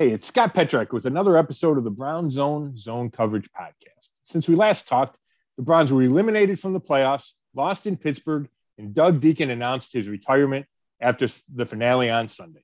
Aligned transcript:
Hey, 0.00 0.10
it's 0.10 0.28
Scott 0.28 0.54
Petrak 0.54 0.92
with 0.92 1.06
another 1.06 1.36
episode 1.36 1.76
of 1.76 1.82
the 1.82 1.90
Brown 1.90 2.30
Zone 2.30 2.78
Zone 2.78 3.10
Coverage 3.10 3.50
Podcast. 3.50 4.10
Since 4.22 4.46
we 4.46 4.54
last 4.54 4.86
talked, 4.86 5.18
the 5.56 5.64
Browns 5.64 5.92
were 5.92 6.04
eliminated 6.04 6.60
from 6.60 6.72
the 6.72 6.80
playoffs, 6.80 7.32
lost 7.52 7.84
in 7.84 7.96
Pittsburgh, 7.96 8.48
and 8.78 8.94
Doug 8.94 9.20
Dieken 9.20 9.50
announced 9.50 9.92
his 9.92 10.06
retirement 10.06 10.66
after 11.00 11.26
the 11.52 11.66
finale 11.66 12.10
on 12.10 12.28
Sunday. 12.28 12.62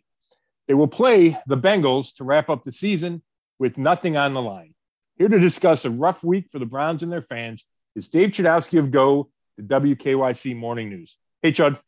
They 0.68 0.74
will 0.74 0.86
play 0.86 1.36
the 1.48 1.56
Bengals 1.56 2.14
to 2.18 2.24
wrap 2.24 2.48
up 2.48 2.62
the 2.62 2.70
season 2.70 3.20
with 3.58 3.78
nothing 3.78 4.16
on 4.16 4.32
the 4.32 4.40
line. 4.40 4.72
Here 5.18 5.26
to 5.26 5.40
discuss 5.40 5.84
a 5.84 5.90
rough 5.90 6.22
week 6.22 6.46
for 6.52 6.60
the 6.60 6.66
Browns 6.66 7.02
and 7.02 7.10
their 7.10 7.20
fans 7.20 7.64
is 7.96 8.06
Dave 8.06 8.30
Chudowski 8.30 8.78
of 8.78 8.92
Go, 8.92 9.28
the 9.56 9.64
WKYC 9.64 10.54
Morning 10.54 10.88
News. 10.88 11.16
Hey, 11.42 11.50
Chud. 11.50 11.80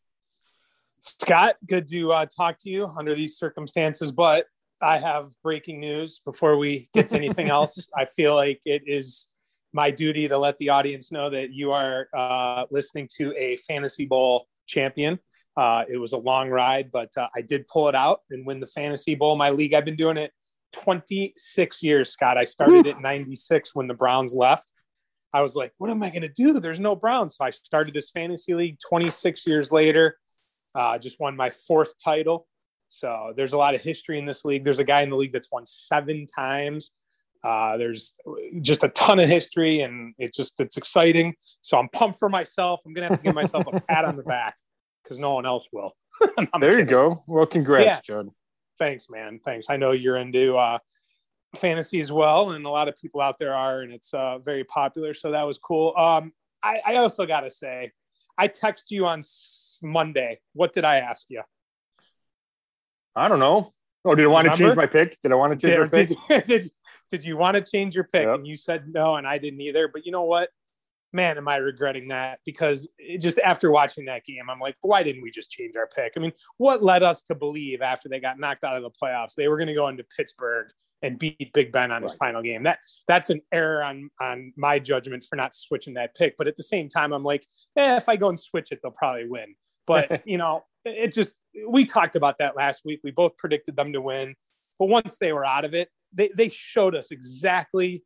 Scott, 0.99 1.55
good 1.65 1.87
to 1.87 2.11
uh, 2.11 2.25
talk 2.25 2.57
to 2.59 2.69
you 2.69 2.85
under 2.99 3.15
these 3.15 3.37
circumstances, 3.37 4.11
but 4.11 4.45
I 4.81 4.97
have 4.99 5.27
breaking 5.43 5.79
news 5.79 6.21
before 6.23 6.57
we 6.57 6.87
get 6.93 7.09
to 7.09 7.15
anything 7.15 7.49
else. 7.49 7.87
I 7.97 8.05
feel 8.05 8.35
like 8.35 8.61
it 8.65 8.83
is 8.85 9.27
my 9.73 9.91
duty 9.91 10.27
to 10.27 10.37
let 10.37 10.57
the 10.57 10.69
audience 10.69 11.11
know 11.11 11.29
that 11.29 11.51
you 11.51 11.71
are 11.71 12.07
uh, 12.15 12.65
listening 12.71 13.09
to 13.17 13.33
a 13.37 13.57
fantasy 13.57 14.05
bowl 14.05 14.47
champion. 14.67 15.19
Uh, 15.55 15.83
it 15.89 15.97
was 15.97 16.13
a 16.13 16.17
long 16.17 16.49
ride, 16.49 16.91
but 16.91 17.09
uh, 17.17 17.27
I 17.35 17.41
did 17.41 17.67
pull 17.67 17.89
it 17.89 17.95
out 17.95 18.21
and 18.29 18.45
win 18.45 18.59
the 18.59 18.67
fantasy 18.67 19.15
bowl. 19.15 19.35
My 19.35 19.49
league, 19.49 19.73
I've 19.73 19.85
been 19.85 19.95
doing 19.95 20.17
it 20.17 20.31
26 20.73 21.81
years, 21.83 22.09
Scott. 22.09 22.37
I 22.37 22.43
started 22.43 22.85
at 22.87 23.01
96 23.01 23.73
when 23.73 23.87
the 23.87 23.93
Browns 23.93 24.33
left. 24.33 24.71
I 25.33 25.41
was 25.41 25.55
like, 25.55 25.73
what 25.77 25.89
am 25.89 26.03
I 26.03 26.09
going 26.09 26.21
to 26.21 26.29
do? 26.29 26.59
There's 26.59 26.79
no 26.79 26.95
Browns. 26.95 27.35
So 27.37 27.45
I 27.45 27.49
started 27.49 27.93
this 27.93 28.11
fantasy 28.11 28.53
league 28.53 28.77
26 28.87 29.45
years 29.47 29.71
later. 29.71 30.17
Uh, 30.75 30.97
just 30.97 31.19
won 31.19 31.35
my 31.35 31.49
fourth 31.49 31.93
title. 32.03 32.47
So 32.87 33.33
there's 33.35 33.53
a 33.53 33.57
lot 33.57 33.75
of 33.75 33.81
history 33.81 34.17
in 34.17 34.25
this 34.25 34.45
league. 34.45 34.63
There's 34.63 34.79
a 34.79 34.83
guy 34.83 35.01
in 35.01 35.09
the 35.09 35.15
league 35.15 35.33
that's 35.33 35.51
won 35.51 35.65
seven 35.65 36.25
times. 36.25 36.91
Uh, 37.43 37.77
there's 37.77 38.15
just 38.61 38.83
a 38.83 38.89
ton 38.89 39.19
of 39.19 39.29
history, 39.29 39.81
and 39.81 40.13
it's 40.17 40.35
just 40.35 40.59
it's 40.59 40.77
exciting. 40.77 41.35
So 41.61 41.77
I'm 41.77 41.89
pumped 41.89 42.19
for 42.19 42.29
myself. 42.29 42.81
I'm 42.85 42.93
gonna 42.93 43.07
have 43.07 43.17
to 43.17 43.23
give 43.23 43.35
myself 43.35 43.65
a 43.71 43.79
pat 43.81 44.05
on 44.05 44.15
the 44.15 44.23
back 44.35 44.55
because 45.03 45.19
no 45.19 45.33
one 45.33 45.45
else 45.45 45.67
will. 45.71 45.95
there 46.37 46.47
kidding. 46.71 46.79
you 46.79 46.85
go. 46.85 47.23
Well, 47.27 47.45
congrats, 47.45 48.01
yeah. 48.09 48.15
Chud. 48.15 48.29
Thanks, 48.79 49.07
man. 49.09 49.39
Thanks. 49.43 49.67
I 49.69 49.77
know 49.77 49.91
you're 49.91 50.17
into 50.17 50.57
uh, 50.57 50.79
fantasy 51.55 52.01
as 52.01 52.11
well, 52.11 52.51
and 52.51 52.65
a 52.65 52.69
lot 52.69 52.87
of 52.87 52.97
people 52.97 53.21
out 53.21 53.37
there 53.37 53.53
are, 53.53 53.81
and 53.81 53.91
it's 53.91 54.13
uh, 54.13 54.39
very 54.39 54.63
popular. 54.63 55.13
So 55.13 55.31
that 55.31 55.43
was 55.43 55.57
cool. 55.57 55.93
Um, 55.95 56.33
I, 56.63 56.81
I 56.85 56.95
also 56.97 57.25
got 57.25 57.41
to 57.41 57.49
say, 57.49 57.91
I 58.37 58.47
text 58.47 58.91
you 58.91 59.05
on 59.05 59.21
Monday. 59.81 60.39
What 60.53 60.73
did 60.73 60.85
I 60.85 60.97
ask 60.97 61.25
you? 61.29 61.41
I 63.17 63.27
don't 63.27 63.39
know. 63.39 63.73
Oh, 64.05 64.15
did 64.15 64.25
I 64.25 64.27
want 64.27 64.47
to 64.47 64.55
change 64.55 64.75
my 64.75 64.85
pick? 64.85 65.19
Did 65.21 65.31
I 65.31 65.35
want 65.35 65.59
to 65.59 65.67
change 65.67 65.91
did, 65.91 66.07
pick? 66.27 66.27
Did, 66.27 66.45
did, 66.47 66.71
did 67.11 67.23
you 67.23 67.35
want 67.35 67.55
to 67.55 67.61
change 67.61 67.95
your 67.95 68.05
pick? 68.05 68.25
Yep. 68.25 68.35
And 68.35 68.47
you 68.47 68.55
said 68.55 68.85
no, 68.87 69.15
and 69.15 69.27
I 69.27 69.37
didn't 69.37 69.59
either. 69.59 69.87
But 69.87 70.05
you 70.05 70.11
know 70.11 70.25
what? 70.25 70.49
Man, 71.13 71.37
am 71.37 71.47
I 71.47 71.57
regretting 71.57 72.09
that 72.09 72.39
because 72.45 72.87
just 73.19 73.39
after 73.39 73.71
watching 73.71 74.05
that 74.05 74.23
game, 74.23 74.49
I'm 74.49 74.59
like, 74.59 74.75
why 74.81 75.03
didn't 75.03 75.23
we 75.23 75.31
just 75.31 75.49
change 75.49 75.75
our 75.75 75.87
pick? 75.87 76.13
I 76.15 76.19
mean, 76.19 76.33
what 76.57 76.83
led 76.83 77.01
us 77.01 77.21
to 77.23 77.35
believe 77.35 77.81
after 77.81 78.07
they 78.07 78.19
got 78.19 78.39
knocked 78.39 78.63
out 78.63 78.77
of 78.77 78.83
the 78.83 78.91
playoffs 78.91 79.33
they 79.35 79.47
were 79.47 79.57
going 79.57 79.67
to 79.67 79.73
go 79.73 79.87
into 79.87 80.03
Pittsburgh 80.15 80.67
and 81.01 81.17
beat 81.17 81.51
Big 81.53 81.71
Ben 81.71 81.91
on 81.91 82.03
his 82.03 82.11
right. 82.11 82.27
final 82.27 82.41
game? 82.43 82.63
That 82.63 82.79
that's 83.07 83.29
an 83.29 83.41
error 83.51 83.83
on 83.83 84.09
on 84.21 84.53
my 84.57 84.79
judgment 84.79 85.23
for 85.27 85.37
not 85.37 85.55
switching 85.55 85.95
that 85.95 86.13
pick. 86.15 86.35
But 86.37 86.47
at 86.47 86.55
the 86.55 86.63
same 86.63 86.87
time, 86.87 87.13
I'm 87.13 87.23
like, 87.23 87.45
eh, 87.77 87.97
if 87.97 88.09
I 88.09 88.15
go 88.15 88.29
and 88.29 88.39
switch 88.39 88.71
it, 88.71 88.79
they'll 88.83 88.91
probably 88.91 89.27
win. 89.27 89.55
But 89.87 90.23
you 90.27 90.37
know, 90.37 90.65
it 90.87 91.13
just 91.13 91.35
we 91.67 91.85
talked 91.85 92.15
about 92.15 92.37
that 92.39 92.55
last 92.55 92.83
week. 92.85 92.99
We 93.03 93.11
both 93.11 93.37
predicted 93.37 93.75
them 93.75 93.93
to 93.93 94.01
win, 94.01 94.35
but 94.79 94.87
once 94.87 95.17
they 95.17 95.33
were 95.33 95.45
out 95.45 95.65
of 95.65 95.73
it, 95.73 95.89
they 96.13 96.29
they 96.35 96.49
showed 96.49 96.95
us 96.95 97.11
exactly 97.11 98.03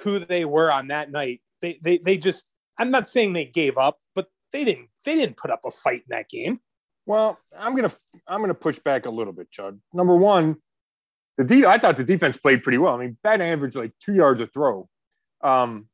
who 0.00 0.18
they 0.18 0.44
were 0.44 0.70
on 0.70 0.88
that 0.88 1.10
night. 1.10 1.40
They 1.60 1.78
they 1.82 1.98
they 1.98 2.16
just 2.16 2.44
I'm 2.78 2.90
not 2.90 3.08
saying 3.08 3.32
they 3.32 3.44
gave 3.44 3.78
up, 3.78 3.98
but 4.14 4.28
they 4.52 4.64
didn't 4.64 4.88
they 5.04 5.16
didn't 5.16 5.36
put 5.36 5.50
up 5.50 5.60
a 5.64 5.70
fight 5.70 6.02
in 6.08 6.10
that 6.10 6.28
game. 6.28 6.60
Well, 7.06 7.38
I'm 7.56 7.74
gonna 7.74 7.92
I'm 8.26 8.40
gonna 8.40 8.54
push 8.54 8.78
back 8.78 9.06
a 9.06 9.10
little 9.10 9.32
bit, 9.32 9.48
Chud. 9.50 9.78
Number 9.92 10.16
one, 10.16 10.56
the 11.38 11.44
de- 11.44 11.66
I 11.66 11.78
thought 11.78 11.96
the 11.96 12.04
defense 12.04 12.36
played 12.36 12.62
pretty 12.62 12.78
well. 12.78 12.94
I 12.94 12.98
mean, 12.98 13.18
bad 13.22 13.40
average 13.40 13.74
like 13.74 13.92
two 14.00 14.14
yards 14.14 14.40
a 14.40 14.46
throw, 14.46 14.88
um, 15.42 15.88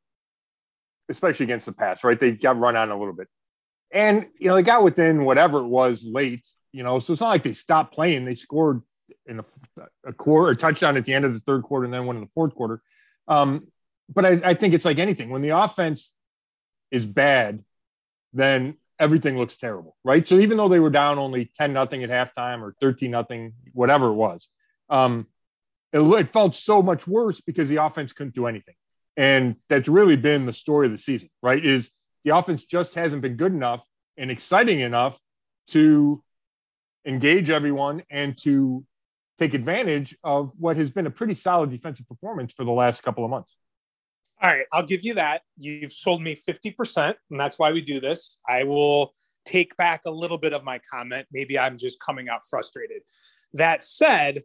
especially 1.09 1.45
against 1.45 1.67
the 1.67 1.73
pass. 1.73 2.05
Right, 2.05 2.19
they 2.19 2.33
got 2.33 2.59
run 2.59 2.77
on 2.77 2.91
a 2.91 2.99
little 2.99 3.15
bit. 3.15 3.28
And, 3.91 4.26
you 4.38 4.49
know, 4.49 4.54
they 4.54 4.62
got 4.62 4.82
within 4.82 5.25
whatever 5.25 5.59
it 5.59 5.66
was 5.66 6.04
late, 6.04 6.47
you 6.72 6.82
know, 6.82 6.99
so 6.99 7.12
it's 7.12 7.22
not 7.22 7.31
like 7.31 7.43
they 7.43 7.54
stopped 7.54 7.94
playing. 7.94 8.25
They 8.25 8.34
scored 8.34 8.82
in 9.26 9.41
a, 9.41 9.44
a 10.06 10.12
quarter, 10.12 10.53
a 10.53 10.56
touchdown 10.56 10.97
at 10.97 11.04
the 11.04 11.15
end 11.15 11.25
of 11.25 11.32
the 11.32 11.41
third 11.41 11.62
quarter 11.62 11.84
and 11.84 11.94
then 11.94 12.06
one 12.06 12.16
in 12.16 12.22
the 12.22 12.31
fourth 12.34 12.54
quarter. 12.54 12.82
Um, 13.28 13.69
but 14.12 14.25
I, 14.25 14.41
I 14.44 14.54
think 14.54 14.75
it's 14.75 14.84
like 14.84 14.98
anything 14.98 15.31
when 15.31 15.43
the 15.43 15.50
offense 15.50 16.12
is 16.91 17.06
bad, 17.06 17.62
then 18.32 18.77
everything 18.98 19.38
looks 19.38 19.56
terrible, 19.56 19.97
right? 20.04 20.27
So 20.27 20.38
even 20.38 20.56
though 20.56 20.69
they 20.69 20.81
were 20.81 20.91
down 20.91 21.19
only 21.19 21.50
10 21.59 21.72
nothing 21.72 22.03
at 22.04 22.10
halftime 22.10 22.60
or 22.60 22.75
13 22.81 23.10
nothing, 23.10 23.53
whatever 23.72 24.09
it 24.09 24.15
was, 24.15 24.48
um, 24.88 25.27
it, 25.93 26.00
it, 26.00 26.32
felt 26.32 26.56
so 26.56 26.82
much 26.82 27.06
worse 27.06 27.41
because 27.41 27.69
the 27.69 27.77
offense 27.77 28.12
couldn't 28.12 28.34
do 28.34 28.47
anything. 28.47 28.75
And 29.16 29.56
that's 29.69 29.88
really 29.88 30.16
been 30.16 30.47
the 30.47 30.53
story 30.53 30.87
of 30.87 30.93
the 30.93 30.98
season, 30.98 31.31
right? 31.43 31.65
Is 31.65 31.91
the 32.28 32.37
offense 32.37 32.62
just 32.62 32.94
hasn't 32.94 33.22
been 33.22 33.37
good 33.37 33.53
enough 33.53 33.83
and 34.19 34.31
exciting 34.31 34.81
enough 34.81 35.19
to 35.69 36.22
engage 37.06 37.49
everyone 37.49 38.03
and 38.11 38.37
to 38.37 38.84
take 39.39 39.55
advantage 39.55 40.15
of 40.22 40.53
what 40.59 40.77
has 40.77 40.91
been 40.91 41.06
a 41.06 41.11
pretty 41.11 41.33
solid 41.33 41.71
defensive 41.71 42.06
performance 42.06 42.53
for 42.53 42.65
the 42.65 42.71
last 42.71 43.03
couple 43.03 43.25
of 43.25 43.31
months. 43.31 43.56
All 44.43 44.50
right, 44.50 44.66
I'll 44.72 44.84
give 44.84 45.05
you 45.05 45.15
that. 45.15 45.41
You've 45.56 45.93
sold 45.93 46.21
me 46.21 46.37
50%, 46.37 47.15
and 47.31 47.41
that's 47.41 47.59
why 47.59 47.72
we 47.72 47.81
do 47.81 47.99
this. 47.99 48.39
I 48.47 48.65
will 48.65 49.15
take 49.47 49.75
back 49.78 50.03
a 50.05 50.10
little 50.10 50.39
bit 50.39 50.53
of 50.53 50.62
my 50.65 50.81
comment. 50.93 51.27
Maybe 51.33 51.59
I'm 51.59 51.78
just 51.78 51.99
coming 51.99 52.28
out 52.28 52.43
frustrated. 52.45 53.00
That 53.55 53.83
said, 53.83 54.41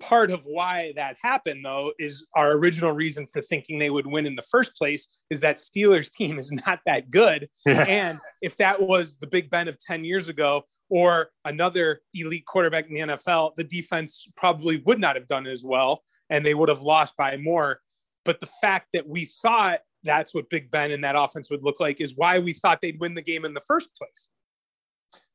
part 0.00 0.30
of 0.30 0.44
why 0.44 0.92
that 0.96 1.16
happened 1.22 1.64
though 1.64 1.92
is 1.98 2.26
our 2.34 2.52
original 2.52 2.92
reason 2.92 3.26
for 3.26 3.42
thinking 3.42 3.78
they 3.78 3.90
would 3.90 4.06
win 4.06 4.26
in 4.26 4.34
the 4.34 4.42
first 4.50 4.74
place 4.74 5.06
is 5.30 5.40
that 5.40 5.56
Steelers 5.56 6.10
team 6.10 6.38
is 6.38 6.50
not 6.66 6.80
that 6.86 7.10
good. 7.10 7.46
And 7.66 8.18
if 8.42 8.56
that 8.56 8.82
was 8.82 9.16
the 9.20 9.26
Big 9.26 9.50
Ben 9.50 9.68
of 9.68 9.78
10 9.78 10.04
years 10.04 10.28
ago 10.28 10.62
or 10.88 11.30
another 11.44 12.00
elite 12.14 12.46
quarterback 12.46 12.86
in 12.88 12.94
the 12.94 13.14
NFL, 13.14 13.54
the 13.54 13.64
defense 13.64 14.26
probably 14.36 14.82
would 14.86 14.98
not 14.98 15.16
have 15.16 15.28
done 15.28 15.46
as 15.46 15.62
well 15.62 16.02
and 16.30 16.44
they 16.44 16.54
would 16.54 16.68
have 16.68 16.82
lost 16.82 17.16
by 17.16 17.36
more. 17.36 17.80
But 18.24 18.40
the 18.40 18.48
fact 18.60 18.88
that 18.94 19.08
we 19.08 19.26
thought 19.26 19.80
that's 20.02 20.32
what 20.32 20.48
Big 20.48 20.70
Ben 20.70 20.90
and 20.90 21.04
that 21.04 21.16
offense 21.16 21.50
would 21.50 21.62
look 21.62 21.80
like 21.80 22.00
is 22.00 22.14
why 22.16 22.38
we 22.38 22.52
thought 22.54 22.80
they'd 22.80 23.00
win 23.00 23.14
the 23.14 23.22
game 23.22 23.44
in 23.44 23.54
the 23.54 23.60
first 23.60 23.90
place. 23.96 24.28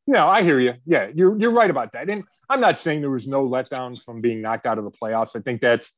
No, 0.07 0.27
I 0.27 0.43
hear 0.43 0.59
you. 0.59 0.75
Yeah, 0.85 1.09
you're 1.13 1.38
you're 1.39 1.51
right 1.51 1.69
about 1.69 1.93
that. 1.93 2.09
And 2.09 2.23
I'm 2.49 2.61
not 2.61 2.77
saying 2.77 3.01
there 3.01 3.09
was 3.09 3.27
no 3.27 3.47
letdown 3.47 4.01
from 4.01 4.21
being 4.21 4.41
knocked 4.41 4.66
out 4.66 4.77
of 4.77 4.83
the 4.83 4.91
playoffs. 4.91 5.35
I 5.35 5.39
think 5.39 5.61
that's 5.61 5.91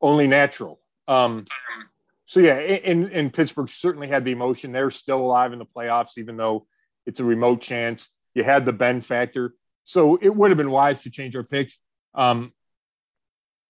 only 0.00 0.26
natural. 0.26 0.80
Um, 1.06 1.44
so 2.26 2.40
yeah, 2.40 2.58
in 2.58 3.08
in 3.10 3.30
Pittsburgh 3.30 3.68
certainly 3.68 4.08
had 4.08 4.24
the 4.24 4.32
emotion. 4.32 4.72
They're 4.72 4.90
still 4.90 5.20
alive 5.20 5.52
in 5.52 5.58
the 5.58 5.66
playoffs, 5.66 6.16
even 6.16 6.36
though 6.36 6.66
it's 7.06 7.20
a 7.20 7.24
remote 7.24 7.60
chance. 7.60 8.08
You 8.34 8.42
had 8.42 8.64
the 8.64 8.72
Ben 8.72 9.02
factor, 9.02 9.54
so 9.84 10.16
it 10.16 10.34
would 10.34 10.50
have 10.50 10.58
been 10.58 10.70
wise 10.70 11.02
to 11.02 11.10
change 11.10 11.36
our 11.36 11.42
picks. 11.42 11.76
Um, 12.14 12.52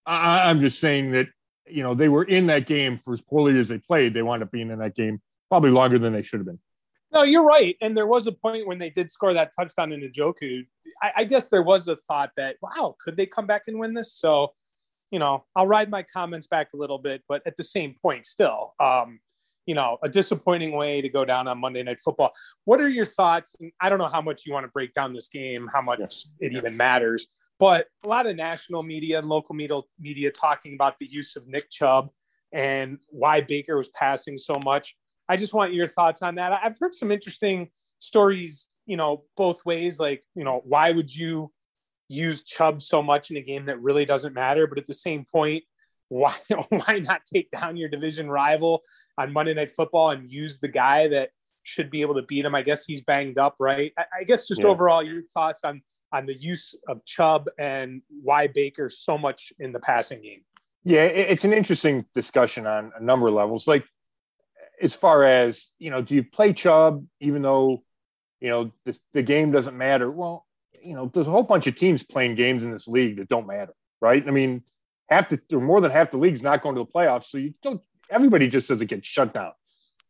I, 0.06 0.48
I'm 0.48 0.60
just 0.60 0.78
saying 0.78 1.12
that 1.12 1.26
you 1.66 1.82
know 1.82 1.94
they 1.94 2.09
were 2.09 2.22
in 2.22 2.47
that 2.47 2.69
game 2.69 2.98
for 2.98 3.15
as 3.15 3.21
poorly 3.21 3.59
as 3.59 3.69
they 3.69 3.78
played. 3.78 4.15
They 4.15 4.22
wound 4.22 4.44
up 4.44 4.53
being 4.53 4.71
in 4.71 4.78
that 4.78 4.94
game 4.94 5.21
probably 5.48 5.71
longer 5.71 5.98
than 5.98 6.12
they 6.12 6.22
should 6.22 6.38
have 6.38 6.47
been. 6.47 6.60
No, 7.12 7.25
you're 7.25 7.45
right. 7.45 7.77
And 7.83 7.97
there 7.97 8.06
was 8.06 8.27
a 8.27 8.33
point 8.33 8.67
when 8.67 8.78
they 8.78 8.91
did 8.91 9.11
score 9.11 9.34
that 9.34 9.53
touchdown 9.55 9.93
in 9.93 10.00
Njoku. 10.00 10.65
I, 11.03 11.12
I 11.19 11.25
guess 11.25 11.49
there 11.49 11.62
was 11.62 11.89
a 11.89 11.97
thought 11.97 12.31
that, 12.37 12.56
wow, 12.62 12.97
could 12.99 13.17
they 13.17 13.27
come 13.27 13.47
back 13.47 13.65
and 13.67 13.78
win 13.78 13.92
this? 13.92 14.15
So, 14.15 14.54
you 15.10 15.19
know, 15.19 15.45
I'll 15.54 15.66
ride 15.66 15.91
my 15.91 16.03
comments 16.03 16.47
back 16.47 16.72
a 16.72 16.77
little 16.77 16.98
bit, 16.98 17.22
but 17.28 17.42
at 17.47 17.57
the 17.57 17.65
same 17.65 17.95
point, 18.01 18.25
still, 18.25 18.75
um, 18.81 19.21
you 19.66 19.75
know, 19.75 19.98
a 20.03 20.09
disappointing 20.09 20.72
way 20.72 21.03
to 21.03 21.09
go 21.09 21.25
down 21.25 21.48
on 21.48 21.59
Monday 21.59 21.83
Night 21.83 22.01
Football. 22.01 22.33
What 22.65 22.81
are 22.81 22.89
your 22.89 23.04
thoughts? 23.04 23.54
And 23.60 23.71
I 23.81 23.91
don't 23.91 23.98
know 23.98 24.09
how 24.09 24.22
much 24.22 24.47
you 24.47 24.54
want 24.54 24.65
to 24.65 24.72
break 24.72 24.95
down 24.95 25.13
this 25.13 25.28
game, 25.28 25.69
how 25.72 25.83
much 25.83 26.01
yes. 26.01 26.27
it 26.41 26.53
even 26.54 26.77
matters, 26.77 27.28
but 27.60 27.86
a 28.04 28.09
lot 28.09 28.27
of 28.27 28.34
national 28.36 28.83
media 28.83 29.19
and 29.19 29.28
local 29.28 29.54
media, 29.54 29.78
media 30.01 30.31
talking 30.31 30.75
about 30.75 30.98
the 30.98 31.07
use 31.07 31.36
of 31.36 31.47
Nick 31.47 31.71
Chubb 31.71 32.09
and 32.53 32.98
why 33.09 33.41
Baker 33.42 33.77
was 33.77 33.91
passing 33.91 34.39
so 34.39 34.57
much. 34.57 34.97
I 35.28 35.36
just 35.36 35.54
want 35.54 35.72
your 35.72 35.86
thoughts 35.86 36.22
on 36.22 36.36
that. 36.36 36.53
I've 36.53 36.78
heard 36.78 36.95
some 36.95 37.10
interesting 37.10 37.71
stories, 37.98 38.66
you 38.86 38.97
know, 38.97 39.24
both 39.36 39.65
ways. 39.65 39.98
Like, 39.98 40.24
you 40.34 40.45
know, 40.45 40.63
why 40.65 40.91
would 40.91 41.15
you 41.15 41.53
use 42.09 42.42
Chubb 42.42 42.83
so 42.83 43.03
much 43.03 43.30
in 43.30 43.36
a 43.36 43.42
game 43.42 43.66
that 43.66 43.80
really 43.80 44.04
doesn't 44.04 44.34
matter? 44.34 44.66
But 44.66 44.78
at 44.78 44.86
the 44.86 44.95
same 44.95 45.24
point, 45.30 45.65
why 46.09 46.34
why 46.69 46.98
not 46.98 47.22
take 47.33 47.51
down 47.51 47.77
your 47.77 47.89
division 47.89 48.30
rival 48.30 48.83
on 49.16 49.33
Monday 49.33 49.54
Night 49.54 49.71
Football 49.71 50.10
and 50.10 50.30
use 50.30 50.59
the 50.59 50.69
guy 50.69 51.09
that 51.09 51.30
should 51.63 51.91
be 51.91 52.03
able 52.03 52.15
to 52.16 52.22
beat 52.22 52.45
him? 52.45 52.54
I 52.54 52.63
guess 52.63 52.84
he's 52.84 53.01
banged 53.01 53.39
up, 53.39 53.57
right? 53.59 53.92
I, 53.97 54.04
I 54.21 54.24
guess 54.24 54.47
just 54.47 54.60
yeah. 54.60 54.69
overall 54.69 55.03
your 55.03 55.22
thoughts 55.33 55.60
on 55.65 55.83
on 56.13 56.27
the 56.27 56.34
use 56.34 56.74
of 56.89 57.04
Chubb 57.04 57.48
and 57.59 58.03
why 58.22 58.47
Baker 58.47 58.91
so 58.91 59.16
much 59.16 59.53
in 59.59 59.72
the 59.72 59.80
passing 59.80 60.22
game. 60.22 60.42
Yeah, 60.84 61.04
it's 61.04 61.45
an 61.45 61.53
interesting 61.53 62.07
discussion 62.13 62.66
on 62.66 62.92
a 62.98 63.03
number 63.03 63.28
of 63.28 63.34
levels. 63.34 63.69
Like, 63.69 63.84
as 64.83 64.95
far 64.95 65.25
as 65.25 65.69
you 65.79 65.91
know, 65.91 66.03
do 66.03 66.15
you 66.15 66.25
play 66.25 66.53
Chubb 66.53 67.07
even 67.21 67.41
though 67.41 67.84
you 68.41 68.51
know 68.51 68.73
the, 68.84 68.99
the 69.15 69.23
game 69.23 69.53
doesn't 69.53 69.77
matter? 69.77 70.11
Well, 70.11 70.45
you 70.83 70.95
know, 70.95 71.11
there's 71.13 71.29
a 71.29 71.31
whole 71.31 71.45
bunch 71.45 71.67
of 71.67 71.77
teams 71.77 72.03
playing 72.03 72.34
games 72.34 72.63
in 72.63 72.73
this 72.73 72.89
league 72.89 73.19
that 73.19 73.29
don't 73.29 73.47
matter, 73.47 73.73
right? 74.01 74.23
I 74.27 74.31
mean, 74.31 74.63
half 75.09 75.29
the 75.29 75.41
or 75.53 75.61
more 75.61 75.81
than 75.81 75.91
half 75.91 76.11
the 76.11 76.19
league's 76.19 76.43
not 76.43 76.63
going 76.63 76.75
to 76.75 76.84
the 76.84 76.91
playoffs, 76.93 77.27
so 77.27 77.39
you 77.39 77.55
don't. 77.63 77.81
Everybody 78.11 78.49
just 78.49 78.69
doesn't 78.69 78.89
get 78.89 79.05
shut 79.05 79.33
down. 79.33 79.53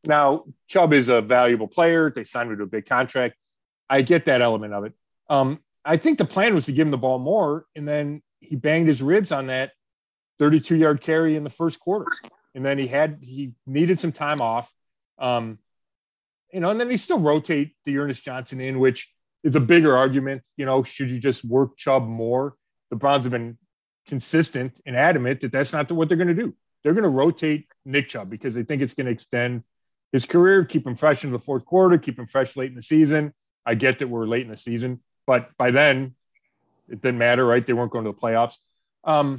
Now, 0.05 0.47
Chubb 0.67 0.93
is 0.93 1.09
a 1.09 1.21
valuable 1.21 1.69
player. 1.69 2.11
They 2.11 2.25
signed 2.25 2.51
him 2.51 2.59
to 2.59 2.65
a 2.65 2.67
big 2.67 2.87
contract. 2.87 3.37
I 3.89 4.03
get 4.03 4.25
that 4.25 4.41
element 4.41 4.73
of 4.73 4.85
it. 4.85 4.95
Um, 5.29 5.61
I 5.85 5.97
think 5.97 6.19
the 6.19 6.25
plan 6.25 6.55
was 6.55 6.65
to 6.67 6.73
give 6.73 6.87
him 6.87 6.91
the 6.91 6.99
ball 6.99 7.19
more, 7.19 7.67
and 7.77 7.87
then 7.87 8.23
he 8.41 8.57
banged 8.57 8.89
his 8.89 9.03
ribs 9.03 9.31
on 9.31 9.47
that 9.47 9.73
32 10.39 10.77
yard 10.77 11.01
carry 11.01 11.37
in 11.37 11.45
the 11.45 11.51
first 11.51 11.79
quarter, 11.79 12.07
and 12.55 12.65
then 12.65 12.79
he 12.79 12.87
had 12.87 13.19
he 13.23 13.53
needed 13.67 14.01
some 14.01 14.13
time 14.13 14.41
off. 14.41 14.69
Um, 15.19 15.59
you 16.53 16.61
know, 16.61 16.71
and 16.71 16.79
then 16.79 16.91
he 16.91 16.97
still 16.97 17.19
rotate 17.19 17.75
the 17.85 17.99
Ernest 17.99 18.25
Johnson 18.25 18.61
in, 18.61 18.79
which 18.79 19.11
is 19.43 19.57
a 19.57 19.61
bigger 19.61 19.97
argument. 19.97 20.43
You 20.57 20.67
know, 20.67 20.83
should 20.83 21.11
you 21.11 21.19
just 21.19 21.45
work 21.45 21.77
Chubb 21.77 22.07
more? 22.07 22.55
The 22.91 22.97
Browns 22.97 23.25
have 23.25 23.33
been 23.33 23.59
consistent 24.07 24.79
and 24.85 24.97
adamant 24.97 25.41
that 25.41 25.53
that's 25.53 25.73
not 25.73 25.91
what 25.91 26.09
they're 26.09 26.17
going 26.17 26.29
to 26.29 26.35
do. 26.35 26.55
They're 26.83 26.95
going 26.95 27.05
to 27.05 27.09
rotate 27.09 27.69
Nick 27.85 28.09
Chubb 28.09 28.29
because 28.29 28.55
they 28.55 28.65
think 28.65 28.83
it's 28.83 28.95
going 28.95 29.07
to 29.07 29.13
extend 29.13 29.63
his 30.13 30.27
career, 30.27 30.65
keep 30.65 30.87
him 30.87 30.97
fresh 30.97 31.25
in 31.25 31.33
the 31.33 31.39
fourth 31.39 31.65
quarter, 31.65 31.97
keep 31.97 32.19
him 32.19 32.27
fresh 32.27 32.57
late 32.57 32.71
in 32.71 32.77
the 32.77 32.83
season. 32.83 33.33
I 33.65 33.75
get 33.75 34.01
that 34.01 34.09
we're 34.09 34.27
late 34.27 34.43
in 34.43 34.51
the 34.51 34.57
season, 34.57 35.01
but 35.27 35.51
by 35.57 35.71
then 35.71 36.15
it 36.89 37.01
didn't 37.01 37.19
matter, 37.19 37.47
right? 37.47 37.65
They 37.65 37.73
weren't 37.73 37.93
going 37.93 38.05
to 38.05 38.13
the 38.13 38.19
playoffs. 38.19 38.57
Um, 39.05 39.39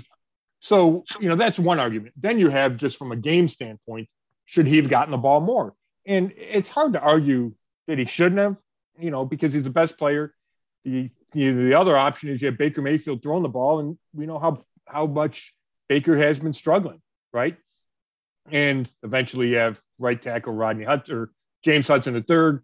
so, 0.63 1.03
you 1.19 1.27
know, 1.27 1.35
that's 1.35 1.59
one 1.59 1.77
argument. 1.77 2.13
Then 2.15 2.39
you 2.39 2.47
have 2.47 2.77
just 2.77 2.95
from 2.95 3.11
a 3.11 3.17
game 3.17 3.49
standpoint, 3.49 4.07
should 4.45 4.65
he 4.65 4.77
have 4.77 4.87
gotten 4.87 5.11
the 5.11 5.17
ball 5.17 5.41
more? 5.41 5.75
And 6.05 6.31
it's 6.37 6.69
hard 6.69 6.93
to 6.93 7.01
argue 7.01 7.53
that 7.87 7.99
he 7.99 8.05
shouldn't 8.05 8.39
have, 8.39 8.55
you 8.97 9.11
know, 9.11 9.25
because 9.25 9.53
he's 9.53 9.65
the 9.65 9.69
best 9.69 9.97
player. 9.97 10.33
The, 10.85 11.09
the, 11.33 11.51
the 11.51 11.73
other 11.73 11.97
option 11.97 12.29
is 12.29 12.41
you 12.41 12.45
have 12.45 12.57
Baker 12.57 12.81
Mayfield 12.81 13.21
throwing 13.21 13.43
the 13.43 13.49
ball, 13.49 13.81
and 13.81 13.97
we 14.13 14.25
know 14.25 14.39
how, 14.39 14.63
how 14.87 15.05
much 15.05 15.53
Baker 15.89 16.15
has 16.15 16.39
been 16.39 16.53
struggling, 16.53 17.01
right? 17.33 17.57
And 18.49 18.89
eventually 19.03 19.49
you 19.49 19.57
have 19.57 19.81
right 19.99 20.21
tackle 20.21 20.53
Rodney 20.53 20.85
or 20.85 21.31
James 21.65 21.89
Hudson 21.89 22.15
III 22.15 22.59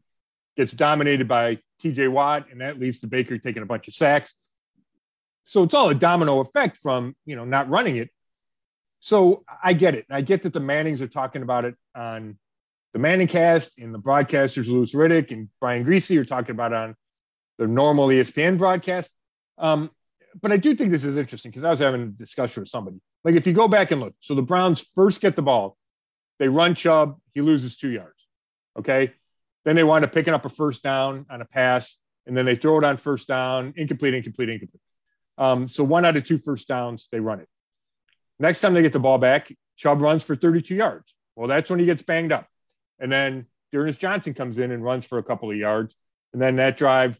gets 0.55 0.71
dominated 0.71 1.27
by 1.27 1.57
TJ 1.83 2.09
Watt, 2.09 2.49
and 2.49 2.61
that 2.61 2.79
leads 2.79 2.99
to 2.99 3.07
Baker 3.07 3.37
taking 3.37 3.61
a 3.61 3.65
bunch 3.65 3.89
of 3.89 3.93
sacks. 3.93 4.35
So 5.49 5.63
it's 5.63 5.73
all 5.73 5.89
a 5.89 5.95
domino 5.95 6.41
effect 6.41 6.77
from 6.77 7.15
you 7.25 7.35
know 7.35 7.43
not 7.43 7.67
running 7.69 7.97
it. 7.97 8.11
So 8.99 9.43
I 9.63 9.73
get 9.73 9.95
it. 9.95 10.05
I 10.07 10.21
get 10.21 10.43
that 10.43 10.53
the 10.53 10.59
Mannings 10.59 11.01
are 11.01 11.07
talking 11.07 11.41
about 11.41 11.65
it 11.65 11.73
on 11.95 12.37
the 12.93 12.99
Manning 12.99 13.25
cast 13.25 13.71
and 13.79 13.91
the 13.91 13.97
broadcasters 13.97 14.67
Louis 14.67 14.93
Riddick 14.93 15.31
and 15.31 15.49
Brian 15.59 15.83
Griese 15.83 16.15
are 16.19 16.23
talking 16.23 16.51
about 16.51 16.71
on 16.71 16.95
the 17.57 17.65
normal 17.65 18.09
ESPN 18.09 18.59
broadcast. 18.59 19.09
Um, 19.57 19.89
but 20.39 20.51
I 20.51 20.57
do 20.57 20.75
think 20.75 20.91
this 20.91 21.03
is 21.03 21.17
interesting 21.17 21.49
because 21.49 21.63
I 21.63 21.71
was 21.71 21.79
having 21.79 22.01
a 22.01 22.05
discussion 22.05 22.61
with 22.61 22.69
somebody. 22.69 23.01
Like 23.23 23.33
if 23.33 23.47
you 23.47 23.53
go 23.53 23.67
back 23.67 23.89
and 23.89 24.01
look, 24.01 24.13
so 24.19 24.35
the 24.35 24.43
Browns 24.43 24.85
first 24.93 25.19
get 25.19 25.35
the 25.35 25.41
ball, 25.41 25.77
they 26.37 26.47
run 26.47 26.75
Chubb, 26.75 27.17
he 27.33 27.41
loses 27.41 27.75
two 27.75 27.89
yards. 27.89 28.27
Okay. 28.77 29.13
Then 29.65 29.75
they 29.75 29.83
wind 29.83 30.05
up 30.05 30.13
picking 30.13 30.35
up 30.35 30.45
a 30.45 30.49
first 30.49 30.83
down 30.83 31.25
on 31.27 31.41
a 31.41 31.45
pass, 31.45 31.97
and 32.27 32.37
then 32.37 32.45
they 32.45 32.55
throw 32.55 32.77
it 32.77 32.83
on 32.83 32.97
first 32.97 33.27
down, 33.27 33.73
incomplete, 33.75 34.13
incomplete, 34.13 34.49
incomplete. 34.49 34.81
Um, 35.39 35.69
so 35.69 35.83
one 35.83 36.05
out 36.05 36.17
of 36.17 36.25
two 36.25 36.37
first 36.37 36.67
downs, 36.67 37.07
they 37.11 37.19
run 37.19 37.39
it. 37.39 37.47
Next 38.39 38.61
time 38.61 38.73
they 38.73 38.81
get 38.81 38.93
the 38.93 38.99
ball 38.99 39.17
back, 39.17 39.51
Chubb 39.77 40.01
runs 40.01 40.23
for 40.23 40.35
32 40.35 40.75
yards. 40.75 41.13
Well, 41.35 41.47
that's 41.47 41.69
when 41.69 41.79
he 41.79 41.85
gets 41.85 42.01
banged 42.01 42.31
up. 42.31 42.47
And 42.99 43.11
then 43.11 43.45
Ernest 43.73 43.99
Johnson 43.99 44.33
comes 44.33 44.57
in 44.57 44.71
and 44.71 44.83
runs 44.83 45.05
for 45.05 45.17
a 45.17 45.23
couple 45.23 45.49
of 45.49 45.57
yards. 45.57 45.95
And 46.33 46.41
then 46.41 46.57
that 46.57 46.77
drive 46.77 47.19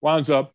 winds 0.00 0.30
up 0.30 0.54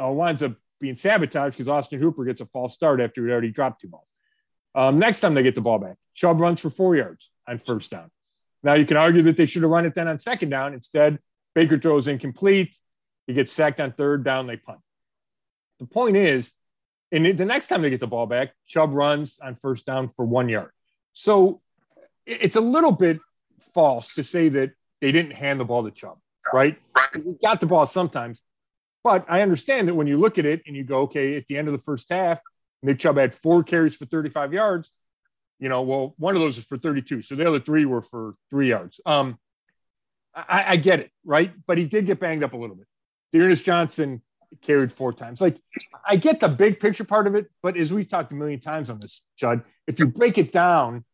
uh, 0.00 0.08
winds 0.08 0.42
up 0.42 0.52
being 0.78 0.96
sabotaged 0.96 1.56
because 1.56 1.68
Austin 1.68 1.98
Hooper 1.98 2.24
gets 2.24 2.42
a 2.42 2.46
false 2.46 2.74
start 2.74 3.00
after 3.00 3.24
he 3.24 3.32
already 3.32 3.50
dropped 3.50 3.80
two 3.80 3.88
balls. 3.88 4.06
Um, 4.74 4.98
next 4.98 5.20
time 5.20 5.32
they 5.32 5.42
get 5.42 5.54
the 5.54 5.62
ball 5.62 5.78
back, 5.78 5.96
Chubb 6.14 6.38
runs 6.38 6.60
for 6.60 6.68
four 6.68 6.94
yards 6.94 7.30
on 7.48 7.58
first 7.58 7.90
down. 7.90 8.10
Now 8.62 8.74
you 8.74 8.84
can 8.84 8.98
argue 8.98 9.22
that 9.22 9.36
they 9.36 9.46
should 9.46 9.62
have 9.62 9.70
run 9.70 9.86
it 9.86 9.94
then 9.94 10.08
on 10.08 10.20
second 10.20 10.50
down. 10.50 10.74
Instead, 10.74 11.18
Baker 11.54 11.78
throws 11.78 12.08
incomplete. 12.08 12.76
He 13.26 13.32
gets 13.32 13.52
sacked 13.52 13.80
on 13.80 13.92
third 13.92 14.22
down. 14.22 14.46
They 14.46 14.58
punt. 14.58 14.80
The 15.78 15.86
point 15.86 16.16
is, 16.16 16.52
and 17.12 17.38
the 17.38 17.44
next 17.44 17.68
time 17.68 17.82
they 17.82 17.90
get 17.90 18.00
the 18.00 18.06
ball 18.06 18.26
back, 18.26 18.52
Chubb 18.66 18.92
runs 18.92 19.38
on 19.42 19.56
first 19.56 19.86
down 19.86 20.08
for 20.08 20.24
one 20.24 20.48
yard. 20.48 20.70
So 21.12 21.60
it's 22.26 22.56
a 22.56 22.60
little 22.60 22.92
bit 22.92 23.20
false 23.74 24.14
to 24.16 24.24
say 24.24 24.48
that 24.50 24.72
they 25.00 25.12
didn't 25.12 25.32
hand 25.32 25.60
the 25.60 25.64
ball 25.64 25.84
to 25.84 25.90
Chubb, 25.90 26.18
right? 26.52 26.78
Right. 26.96 27.08
He 27.14 27.34
got 27.40 27.60
the 27.60 27.66
ball 27.66 27.86
sometimes, 27.86 28.42
but 29.04 29.24
I 29.28 29.42
understand 29.42 29.88
that 29.88 29.94
when 29.94 30.06
you 30.06 30.18
look 30.18 30.38
at 30.38 30.46
it 30.46 30.62
and 30.66 30.74
you 30.74 30.82
go, 30.82 31.02
okay, 31.02 31.36
at 31.36 31.46
the 31.46 31.56
end 31.56 31.68
of 31.68 31.72
the 31.72 31.82
first 31.82 32.08
half, 32.10 32.40
Nick 32.82 32.98
Chubb 32.98 33.16
had 33.16 33.34
four 33.34 33.62
carries 33.62 33.94
for 33.94 34.06
35 34.06 34.52
yards. 34.52 34.90
You 35.58 35.68
know, 35.68 35.82
well, 35.82 36.14
one 36.18 36.34
of 36.34 36.42
those 36.42 36.58
is 36.58 36.64
for 36.64 36.76
32. 36.76 37.22
So 37.22 37.34
the 37.34 37.46
other 37.46 37.60
three 37.60 37.84
were 37.84 38.02
for 38.02 38.34
three 38.50 38.68
yards. 38.68 39.00
Um, 39.06 39.38
I, 40.34 40.72
I 40.72 40.76
get 40.76 41.00
it, 41.00 41.10
right? 41.24 41.52
But 41.66 41.78
he 41.78 41.86
did 41.86 42.04
get 42.06 42.20
banged 42.20 42.42
up 42.42 42.52
a 42.52 42.56
little 42.56 42.76
bit. 42.76 42.86
Ernest 43.34 43.64
Johnson 43.64 44.22
carried 44.62 44.92
four 44.92 45.12
times. 45.12 45.40
Like, 45.40 45.58
I 46.06 46.16
get 46.16 46.40
the 46.40 46.48
big 46.48 46.80
picture 46.80 47.04
part 47.04 47.26
of 47.26 47.34
it, 47.34 47.50
but 47.62 47.76
as 47.76 47.92
we've 47.92 48.08
talked 48.08 48.32
a 48.32 48.34
million 48.34 48.60
times 48.60 48.90
on 48.90 48.98
this, 49.00 49.24
Chud, 49.40 49.64
if 49.86 49.98
you 49.98 50.06
break 50.06 50.38
it 50.38 50.52
down, 50.52 51.04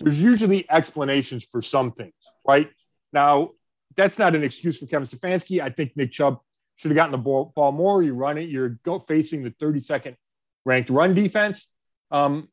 there's 0.00 0.20
usually 0.20 0.66
explanations 0.70 1.46
for 1.50 1.62
some 1.62 1.92
things, 1.92 2.14
right? 2.46 2.70
Now, 3.12 3.50
that's 3.96 4.18
not 4.18 4.34
an 4.34 4.42
excuse 4.42 4.78
for 4.78 4.86
Kevin 4.86 5.06
Stefanski. 5.06 5.60
I 5.60 5.70
think 5.70 5.96
Nick 5.96 6.12
Chubb 6.12 6.40
should 6.76 6.90
have 6.90 6.96
gotten 6.96 7.12
the 7.12 7.18
ball, 7.18 7.52
ball 7.54 7.72
more. 7.72 8.02
You 8.02 8.14
run 8.14 8.38
it, 8.38 8.48
you're 8.48 8.70
go, 8.84 8.98
facing 8.98 9.44
the 9.44 9.50
32nd 9.50 10.16
ranked 10.64 10.90
run 10.90 11.14
defense. 11.14 11.68
Um, 12.10 12.48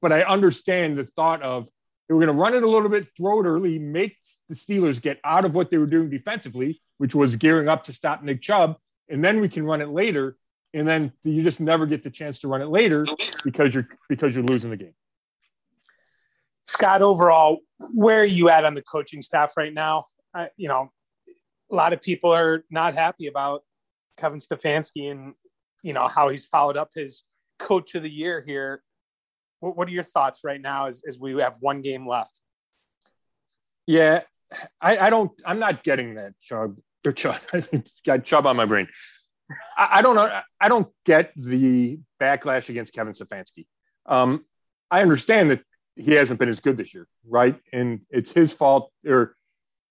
but 0.00 0.12
I 0.12 0.22
understand 0.22 0.98
the 0.98 1.04
thought 1.04 1.42
of 1.42 1.68
they 2.08 2.14
were 2.14 2.20
going 2.20 2.36
to 2.36 2.40
run 2.40 2.54
it 2.54 2.62
a 2.62 2.68
little 2.68 2.88
bit, 2.88 3.08
throw 3.16 3.40
it 3.40 3.46
early, 3.46 3.78
make 3.78 4.16
the 4.48 4.54
Steelers 4.54 5.00
get 5.00 5.20
out 5.24 5.44
of 5.44 5.54
what 5.54 5.70
they 5.70 5.78
were 5.78 5.86
doing 5.86 6.10
defensively, 6.10 6.80
which 6.98 7.14
was 7.14 7.36
gearing 7.36 7.68
up 7.68 7.84
to 7.84 7.92
stop 7.92 8.22
Nick 8.22 8.42
Chubb, 8.42 8.76
and 9.08 9.24
then 9.24 9.40
we 9.40 9.48
can 9.48 9.64
run 9.64 9.80
it 9.80 9.88
later. 9.88 10.36
And 10.74 10.88
then 10.88 11.12
you 11.22 11.42
just 11.42 11.60
never 11.60 11.84
get 11.84 12.02
the 12.02 12.10
chance 12.10 12.38
to 12.40 12.48
run 12.48 12.62
it 12.62 12.68
later 12.68 13.06
because 13.44 13.74
you're 13.74 13.88
because 14.08 14.34
you're 14.34 14.44
losing 14.44 14.70
the 14.70 14.76
game. 14.76 14.94
Scott, 16.64 17.02
overall, 17.02 17.58
where 17.78 18.20
are 18.20 18.24
you 18.24 18.48
at 18.48 18.64
on 18.64 18.74
the 18.74 18.82
coaching 18.82 19.20
staff 19.20 19.52
right 19.56 19.74
now? 19.74 20.04
I, 20.34 20.48
you 20.56 20.68
know, 20.68 20.90
a 21.70 21.74
lot 21.74 21.92
of 21.92 22.00
people 22.00 22.32
are 22.32 22.64
not 22.70 22.94
happy 22.94 23.26
about 23.26 23.62
Kevin 24.16 24.38
Stefanski 24.38 25.10
and 25.10 25.34
you 25.82 25.92
know 25.92 26.08
how 26.08 26.28
he's 26.28 26.46
followed 26.46 26.76
up 26.76 26.90
his 26.94 27.24
coach 27.58 27.94
of 27.94 28.02
the 28.02 28.10
year 28.10 28.42
here. 28.46 28.82
What, 29.60 29.76
what 29.76 29.88
are 29.88 29.92
your 29.92 30.02
thoughts 30.02 30.40
right 30.42 30.60
now 30.60 30.86
as, 30.86 31.02
as 31.06 31.18
we 31.18 31.34
have 31.40 31.56
one 31.60 31.82
game 31.82 32.06
left? 32.06 32.40
Yeah, 33.86 34.22
I, 34.80 34.96
I 34.98 35.10
don't. 35.10 35.32
I'm 35.44 35.58
not 35.58 35.82
getting 35.82 36.14
that 36.14 36.34
Chubb. 36.40 36.76
Or 37.06 37.12
Chubb. 37.12 37.40
Got 38.04 38.24
Chubb 38.24 38.46
on 38.46 38.56
my 38.56 38.64
brain. 38.64 38.88
I, 39.76 39.88
I, 39.98 40.02
don't 40.02 40.14
know. 40.14 40.40
I 40.60 40.68
don't 40.68 40.88
get 41.04 41.32
the 41.36 41.98
backlash 42.20 42.68
against 42.68 42.92
Kevin 42.92 43.12
Stefanski. 43.12 43.66
Um, 44.06 44.44
I 44.90 45.02
understand 45.02 45.50
that 45.50 45.62
he 45.96 46.12
hasn't 46.12 46.38
been 46.38 46.48
as 46.48 46.60
good 46.60 46.76
this 46.76 46.94
year, 46.94 47.06
right? 47.28 47.58
And 47.72 48.00
it's 48.10 48.32
his 48.32 48.52
fault, 48.52 48.92
or 49.06 49.36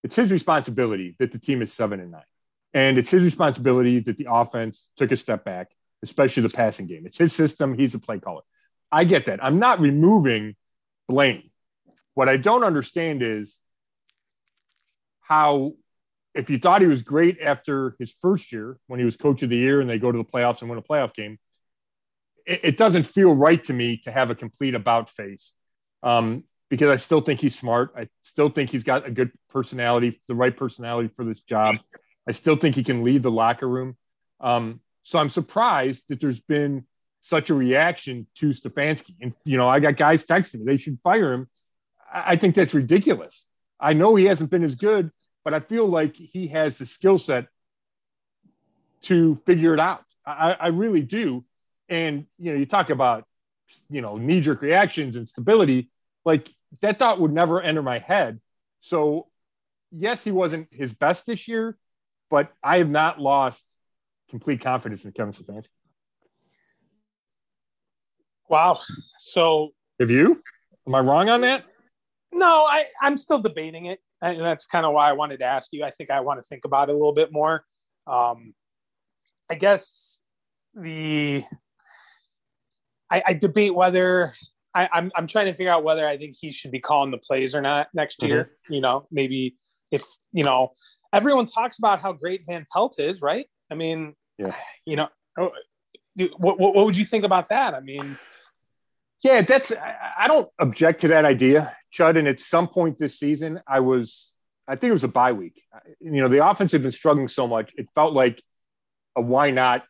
it's 0.02 0.16
his 0.16 0.32
responsibility 0.32 1.16
that 1.18 1.32
the 1.32 1.38
team 1.38 1.62
is 1.62 1.72
seven 1.72 2.00
and 2.00 2.10
nine. 2.12 2.22
And 2.74 2.98
it's 2.98 3.10
his 3.10 3.22
responsibility 3.22 4.00
that 4.00 4.16
the 4.16 4.26
offense 4.30 4.88
took 4.96 5.12
a 5.12 5.16
step 5.16 5.44
back, 5.44 5.68
especially 6.02 6.42
the 6.42 6.48
passing 6.48 6.86
game. 6.86 7.06
It's 7.06 7.18
his 7.18 7.34
system. 7.34 7.76
He's 7.76 7.92
the 7.92 7.98
play 7.98 8.18
caller. 8.18 8.42
I 8.90 9.04
get 9.04 9.26
that. 9.26 9.42
I'm 9.44 9.58
not 9.58 9.80
removing 9.80 10.56
blame. 11.08 11.50
What 12.14 12.28
I 12.28 12.36
don't 12.36 12.64
understand 12.64 13.22
is 13.22 13.58
how, 15.20 15.72
if 16.34 16.48
you 16.48 16.58
thought 16.58 16.80
he 16.80 16.86
was 16.86 17.02
great 17.02 17.40
after 17.40 17.94
his 17.98 18.14
first 18.20 18.52
year 18.52 18.78
when 18.86 18.98
he 18.98 19.04
was 19.04 19.16
coach 19.16 19.42
of 19.42 19.50
the 19.50 19.56
year 19.56 19.80
and 19.80 19.88
they 19.88 19.98
go 19.98 20.10
to 20.10 20.18
the 20.18 20.24
playoffs 20.24 20.60
and 20.60 20.70
win 20.70 20.78
a 20.78 20.82
playoff 20.82 21.14
game, 21.14 21.38
it, 22.46 22.60
it 22.62 22.76
doesn't 22.76 23.04
feel 23.04 23.34
right 23.34 23.62
to 23.64 23.72
me 23.72 23.98
to 23.98 24.10
have 24.10 24.30
a 24.30 24.34
complete 24.34 24.74
about 24.74 25.10
face 25.10 25.52
um, 26.02 26.44
because 26.70 26.90
I 26.90 26.96
still 26.96 27.20
think 27.20 27.40
he's 27.40 27.58
smart. 27.58 27.92
I 27.96 28.08
still 28.22 28.48
think 28.48 28.70
he's 28.70 28.84
got 28.84 29.06
a 29.06 29.10
good 29.10 29.30
personality, 29.50 30.20
the 30.26 30.34
right 30.34 30.56
personality 30.56 31.10
for 31.14 31.24
this 31.24 31.42
job. 31.42 31.76
I 32.26 32.32
still 32.32 32.56
think 32.56 32.76
he 32.76 32.84
can 32.84 33.04
lead 33.04 33.22
the 33.22 33.30
locker 33.30 33.68
room. 33.68 33.96
Um, 34.40 34.80
so 35.02 35.18
I'm 35.18 35.30
surprised 35.30 36.04
that 36.08 36.20
there's 36.20 36.40
been 36.40 36.86
such 37.20 37.50
a 37.50 37.54
reaction 37.54 38.26
to 38.36 38.50
Stefanski. 38.50 39.16
And, 39.20 39.34
you 39.44 39.56
know, 39.56 39.68
I 39.68 39.80
got 39.80 39.96
guys 39.96 40.24
texting 40.24 40.60
me, 40.60 40.64
they 40.66 40.78
should 40.78 40.98
fire 41.02 41.32
him. 41.32 41.48
I, 42.12 42.32
I 42.32 42.36
think 42.36 42.54
that's 42.54 42.74
ridiculous. 42.74 43.44
I 43.78 43.92
know 43.92 44.14
he 44.14 44.26
hasn't 44.26 44.50
been 44.50 44.64
as 44.64 44.76
good, 44.76 45.10
but 45.44 45.54
I 45.54 45.60
feel 45.60 45.86
like 45.86 46.16
he 46.16 46.48
has 46.48 46.78
the 46.78 46.86
skill 46.86 47.18
set 47.18 47.46
to 49.02 49.40
figure 49.46 49.74
it 49.74 49.80
out. 49.80 50.04
I, 50.24 50.52
I 50.52 50.66
really 50.68 51.02
do. 51.02 51.44
And 51.88 52.26
you 52.38 52.52
know, 52.52 52.58
you 52.58 52.66
talk 52.66 52.90
about 52.90 53.24
you 53.90 54.00
know 54.00 54.16
knee 54.16 54.40
jerk 54.40 54.62
reactions 54.62 55.16
and 55.16 55.28
stability. 55.28 55.90
Like 56.24 56.48
that 56.80 56.98
thought 56.98 57.20
would 57.20 57.32
never 57.32 57.60
enter 57.60 57.82
my 57.82 57.98
head. 57.98 58.40
So 58.80 59.28
yes, 59.90 60.24
he 60.24 60.30
wasn't 60.30 60.72
his 60.72 60.92
best 60.92 61.26
this 61.26 61.48
year, 61.48 61.76
but 62.30 62.52
I 62.62 62.78
have 62.78 62.88
not 62.88 63.20
lost 63.20 63.64
complete 64.30 64.60
confidence 64.60 65.04
in 65.04 65.12
Kevin 65.12 65.32
Stefanski. 65.32 65.68
Wow. 68.48 68.78
So 69.18 69.70
have 69.98 70.10
you? 70.10 70.42
Am 70.86 70.94
I 70.94 71.00
wrong 71.00 71.28
on 71.28 71.42
that? 71.42 71.64
No, 72.32 72.64
I, 72.64 72.86
I'm 73.00 73.16
still 73.16 73.38
debating 73.38 73.86
it. 73.86 74.00
And 74.22 74.40
that's 74.40 74.66
kind 74.66 74.86
of 74.86 74.92
why 74.92 75.08
I 75.08 75.12
wanted 75.12 75.38
to 75.40 75.44
ask 75.44 75.68
you. 75.72 75.84
I 75.84 75.90
think 75.90 76.10
I 76.10 76.20
want 76.20 76.40
to 76.40 76.46
think 76.46 76.64
about 76.64 76.88
it 76.88 76.92
a 76.92 76.94
little 76.94 77.12
bit 77.12 77.32
more. 77.32 77.64
Um, 78.06 78.54
I 79.50 79.56
guess 79.56 80.18
the 80.74 81.42
I, 83.10 83.22
I 83.26 83.32
debate 83.34 83.74
whether 83.74 84.32
I, 84.74 84.84
am 84.84 84.88
I'm, 84.92 85.12
I'm 85.16 85.26
trying 85.26 85.46
to 85.46 85.54
figure 85.54 85.72
out 85.72 85.84
whether 85.84 86.06
I 86.06 86.16
think 86.16 86.36
he 86.40 86.50
should 86.50 86.70
be 86.70 86.80
calling 86.80 87.10
the 87.10 87.18
plays 87.18 87.54
or 87.54 87.60
not 87.60 87.88
next 87.92 88.20
mm-hmm. 88.20 88.28
year. 88.28 88.52
You 88.70 88.80
know, 88.80 89.06
maybe 89.10 89.56
if 89.90 90.04
you 90.32 90.44
know 90.44 90.72
everyone 91.12 91.46
talks 91.46 91.78
about 91.78 92.00
how 92.00 92.12
great 92.12 92.46
Van 92.46 92.66
Pelt 92.72 92.98
is, 92.98 93.20
right? 93.20 93.46
I 93.70 93.74
mean, 93.74 94.14
yeah. 94.38 94.54
you 94.86 94.96
know, 94.96 95.08
oh, 95.38 95.50
what, 96.38 96.58
what, 96.58 96.74
what 96.74 96.84
would 96.86 96.96
you 96.96 97.04
think 97.04 97.24
about 97.24 97.48
that? 97.48 97.74
I 97.74 97.80
mean, 97.80 98.18
yeah, 99.22 99.42
that's 99.42 99.72
I 100.18 100.26
don't 100.26 100.48
object 100.58 101.02
to 101.02 101.08
that 101.08 101.24
idea, 101.24 101.76
Chud. 101.92 102.18
And 102.18 102.28
at 102.28 102.40
some 102.40 102.68
point 102.68 102.98
this 102.98 103.18
season, 103.18 103.60
I 103.66 103.80
was 103.80 104.32
I 104.66 104.76
think 104.76 104.90
it 104.90 104.94
was 104.94 105.04
a 105.04 105.08
bye 105.08 105.32
week. 105.32 105.62
You 106.00 106.22
know, 106.22 106.28
the 106.28 106.46
offense 106.46 106.72
had 106.72 106.82
been 106.82 106.92
struggling 106.92 107.28
so 107.28 107.46
much, 107.46 107.72
it 107.76 107.88
felt 107.94 108.14
like 108.14 108.42
a 109.16 109.20
why 109.20 109.50
not 109.50 109.84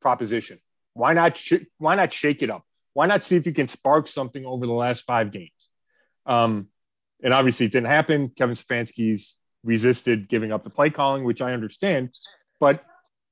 proposition. 0.00 0.58
Why 0.94 1.14
not? 1.14 1.36
Sh- 1.36 1.66
why 1.78 1.94
not 1.94 2.12
shake 2.12 2.42
it 2.42 2.50
up? 2.50 2.64
Why 2.92 3.06
not 3.06 3.24
see 3.24 3.36
if 3.36 3.46
you 3.46 3.52
can 3.52 3.68
spark 3.68 4.08
something 4.08 4.44
over 4.44 4.66
the 4.66 4.72
last 4.72 5.04
five 5.04 5.30
games? 5.30 5.50
Um, 6.26 6.68
and 7.22 7.32
obviously, 7.32 7.66
it 7.66 7.72
didn't 7.72 7.88
happen. 7.88 8.30
Kevin 8.36 8.56
Stefanski's 8.56 9.36
resisted 9.64 10.28
giving 10.28 10.52
up 10.52 10.64
the 10.64 10.70
play 10.70 10.90
calling, 10.90 11.24
which 11.24 11.40
I 11.42 11.52
understand, 11.52 12.14
but 12.58 12.82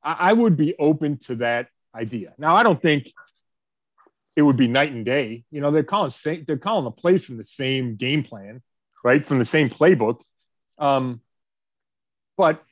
I, 0.02 0.12
I 0.12 0.32
would 0.32 0.56
be 0.56 0.74
open 0.78 1.18
to 1.20 1.36
that 1.36 1.68
idea. 1.94 2.34
Now, 2.38 2.54
I 2.54 2.62
don't 2.62 2.80
think 2.80 3.12
it 4.38 4.42
would 4.42 4.56
be 4.56 4.68
night 4.68 4.92
and 4.92 5.04
day. 5.04 5.42
You 5.50 5.60
know, 5.60 5.72
they're 5.72 5.82
calling 5.82 6.10
same, 6.10 6.44
they're 6.46 6.56
calling 6.56 6.84
the 6.84 6.92
plays 6.92 7.24
from 7.24 7.38
the 7.38 7.44
same 7.44 7.96
game 7.96 8.22
plan, 8.22 8.62
right? 9.02 9.26
From 9.26 9.40
the 9.40 9.44
same 9.44 9.68
playbook. 9.68 10.20
Um, 10.78 11.18
but 12.36 12.62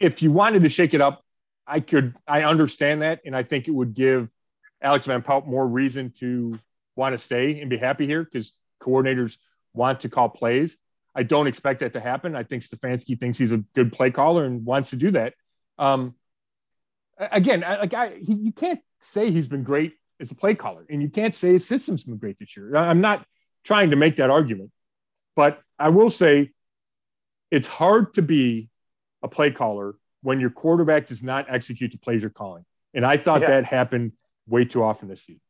if 0.00 0.20
you 0.20 0.32
wanted 0.32 0.64
to 0.64 0.68
shake 0.68 0.94
it 0.94 1.00
up, 1.00 1.22
I 1.64 1.78
could 1.78 2.16
I 2.26 2.42
understand 2.42 3.02
that, 3.02 3.20
and 3.24 3.36
I 3.36 3.44
think 3.44 3.68
it 3.68 3.70
would 3.70 3.94
give 3.94 4.32
Alex 4.82 5.06
Van 5.06 5.22
Pelt 5.22 5.46
more 5.46 5.64
reason 5.64 6.10
to 6.18 6.58
want 6.96 7.12
to 7.12 7.18
stay 7.18 7.60
and 7.60 7.70
be 7.70 7.76
happy 7.76 8.04
here 8.04 8.24
because 8.24 8.50
coordinators 8.80 9.36
want 9.74 10.00
to 10.00 10.08
call 10.08 10.28
plays. 10.28 10.76
I 11.14 11.22
don't 11.22 11.46
expect 11.46 11.80
that 11.80 11.92
to 11.92 12.00
happen. 12.00 12.34
I 12.34 12.42
think 12.42 12.64
Stefanski 12.64 13.20
thinks 13.20 13.38
he's 13.38 13.52
a 13.52 13.58
good 13.76 13.92
play 13.92 14.10
caller 14.10 14.44
and 14.44 14.64
wants 14.64 14.90
to 14.90 14.96
do 14.96 15.12
that. 15.12 15.34
Um, 15.78 16.16
again, 17.16 17.60
like 17.60 17.94
I, 17.94 18.16
he, 18.16 18.34
you 18.34 18.52
can't 18.52 18.80
say 18.98 19.30
he's 19.30 19.46
been 19.46 19.62
great 19.62 19.94
as 20.22 20.30
a 20.30 20.34
play 20.34 20.54
caller, 20.54 20.86
and 20.88 21.02
you 21.02 21.10
can't 21.10 21.34
say 21.34 21.52
his 21.52 21.66
system's 21.66 22.04
been 22.04 22.16
great 22.16 22.38
this 22.38 22.56
year. 22.56 22.74
I'm 22.76 23.00
not 23.00 23.26
trying 23.64 23.90
to 23.90 23.96
make 23.96 24.16
that 24.16 24.30
argument, 24.30 24.70
but 25.36 25.60
I 25.78 25.88
will 25.90 26.08
say 26.08 26.52
it's 27.50 27.66
hard 27.66 28.14
to 28.14 28.22
be 28.22 28.70
a 29.22 29.28
play 29.28 29.50
caller 29.50 29.96
when 30.22 30.40
your 30.40 30.50
quarterback 30.50 31.08
does 31.08 31.22
not 31.22 31.46
execute 31.48 31.90
the 31.92 31.98
plays 31.98 32.22
you're 32.22 32.30
calling. 32.30 32.64
And 32.94 33.04
I 33.04 33.16
thought 33.16 33.40
yeah. 33.40 33.48
that 33.48 33.64
happened 33.64 34.12
way 34.46 34.64
too 34.64 34.82
often 34.82 35.08
this 35.08 35.24
season. 35.24 35.40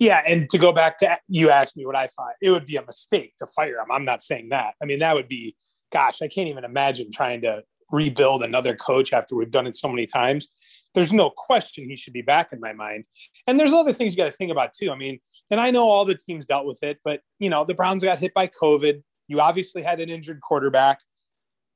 Yeah, 0.00 0.22
and 0.26 0.48
to 0.50 0.58
go 0.58 0.72
back 0.72 0.98
to 0.98 1.18
you 1.28 1.50
asked 1.50 1.76
me 1.76 1.86
what 1.86 1.94
I 1.94 2.08
thought, 2.08 2.32
it 2.40 2.50
would 2.50 2.66
be 2.66 2.76
a 2.76 2.84
mistake 2.84 3.34
to 3.38 3.46
fire 3.46 3.78
him. 3.78 3.86
I'm 3.92 4.04
not 4.04 4.22
saying 4.22 4.48
that. 4.48 4.74
I 4.82 4.86
mean, 4.86 4.98
that 5.00 5.14
would 5.14 5.28
be, 5.28 5.54
gosh, 5.92 6.22
I 6.22 6.28
can't 6.28 6.48
even 6.48 6.64
imagine 6.64 7.12
trying 7.12 7.42
to 7.42 7.62
rebuild 7.90 8.42
another 8.42 8.74
coach 8.74 9.12
after 9.12 9.36
we've 9.36 9.50
done 9.50 9.66
it 9.66 9.76
so 9.76 9.88
many 9.88 10.06
times. 10.06 10.48
There's 10.94 11.12
no 11.12 11.30
question 11.30 11.88
he 11.88 11.96
should 11.96 12.12
be 12.12 12.22
back 12.22 12.52
in 12.52 12.60
my 12.60 12.72
mind. 12.72 13.06
And 13.46 13.58
there's 13.58 13.72
other 13.72 13.92
things 13.92 14.12
you 14.12 14.16
got 14.16 14.30
to 14.30 14.36
think 14.36 14.52
about 14.52 14.72
too. 14.72 14.90
I 14.90 14.96
mean, 14.96 15.20
and 15.50 15.60
I 15.60 15.70
know 15.70 15.88
all 15.88 16.04
the 16.04 16.14
teams 16.14 16.44
dealt 16.44 16.66
with 16.66 16.82
it, 16.82 16.98
but 17.04 17.20
you 17.38 17.48
know, 17.48 17.64
the 17.64 17.74
Browns 17.74 18.04
got 18.04 18.20
hit 18.20 18.34
by 18.34 18.48
COVID. 18.48 19.02
You 19.28 19.40
obviously 19.40 19.82
had 19.82 20.00
an 20.00 20.10
injured 20.10 20.40
quarterback 20.40 20.98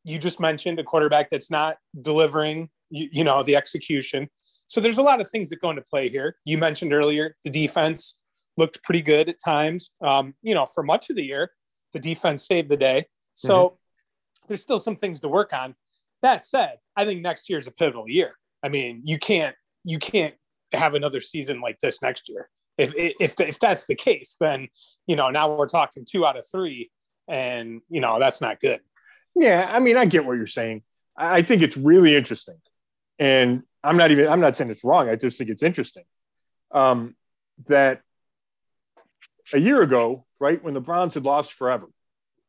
you 0.07 0.21
just 0.21 0.39
mentioned 0.39 0.79
a 0.79 0.85
quarterback 0.85 1.31
that's 1.31 1.51
not 1.51 1.79
delivering, 2.01 2.71
you, 2.91 3.09
you, 3.11 3.25
know, 3.25 3.43
the 3.43 3.57
execution. 3.57 4.29
So 4.69 4.81
there's 4.81 4.99
a 4.99 5.03
lot 5.03 5.21
of 5.21 5.29
things 5.29 5.49
that 5.49 5.61
go 5.61 5.71
into 5.71 5.83
play 5.83 6.09
here. 6.09 6.37
You 6.45 6.59
mentioned 6.59 6.93
earlier 6.93 7.35
the 7.43 7.51
defense 7.51 8.21
looked 8.57 8.83
pretty 8.85 9.03
good 9.03 9.29
at 9.29 9.41
times. 9.45 9.91
Um, 10.01 10.35
you 10.43 10.55
know, 10.55 10.65
for 10.65 10.85
much 10.85 11.11
of 11.11 11.17
the 11.17 11.25
year, 11.25 11.51
the 11.93 11.99
defense 11.99 12.47
saved 12.47 12.69
the 12.69 12.77
day. 12.77 13.07
So 13.35 13.59
mm-hmm. 13.59 14.47
there's 14.47 14.63
still 14.63 14.79
some 14.79 14.95
things 14.95 15.19
to 15.21 15.29
work 15.29 15.53
on. 15.53 15.75
That 16.23 16.45
said, 16.45 16.77
I 16.97 17.05
think 17.05 17.21
next 17.21 17.51
year 17.51 17.59
is 17.59 17.67
a 17.67 17.73
pivotal 17.73 18.09
year. 18.09 18.37
I 18.63 18.69
mean, 18.69 19.03
you 19.05 19.19
can't 19.19 19.55
you 19.85 19.99
can't 19.99 20.35
have 20.73 20.95
another 20.95 21.21
season 21.21 21.61
like 21.61 21.79
this 21.79 22.03
next 22.03 22.29
year. 22.29 22.49
If 22.79 22.93
if 22.97 23.35
if 23.41 23.59
that's 23.59 23.87
the 23.87 23.95
case, 23.95 24.37
then 24.39 24.69
you 25.07 25.17
know 25.17 25.31
now 25.31 25.55
we're 25.55 25.69
talking 25.69 26.05
two 26.05 26.27
out 26.27 26.37
of 26.37 26.45
three, 26.51 26.91
and 27.29 27.81
you 27.89 28.01
know 28.01 28.19
that's 28.19 28.41
not 28.41 28.61
good. 28.61 28.81
Yeah, 29.35 29.69
I 29.71 29.81
mean, 29.81 29.97
I 29.97 30.05
get 30.05 30.25
what 30.25 30.35
you're 30.37 30.47
saying. 30.47 30.83
I 31.17 31.43
think 31.43 31.63
it's 31.63 31.77
really 31.77 32.15
interesting, 32.15 32.57
and 33.19 33.63
I'm 33.83 33.97
not 33.97 34.11
even 34.11 34.29
I'm 34.29 34.41
not 34.41 34.57
saying 34.57 34.71
it's 34.71 34.85
wrong. 34.85 35.09
I 35.09 35.17
just 35.17 35.39
think 35.39 35.51
it's 35.51 35.63
interesting 35.63 36.05
um, 36.71 37.15
that 37.69 38.03
a 39.53 39.59
year 39.59 39.81
ago, 39.81 40.27
right 40.39 40.63
when 40.63 40.75
the 40.75 40.81
Browns 40.81 41.15
had 41.15 41.25
lost 41.25 41.53
forever, 41.53 41.87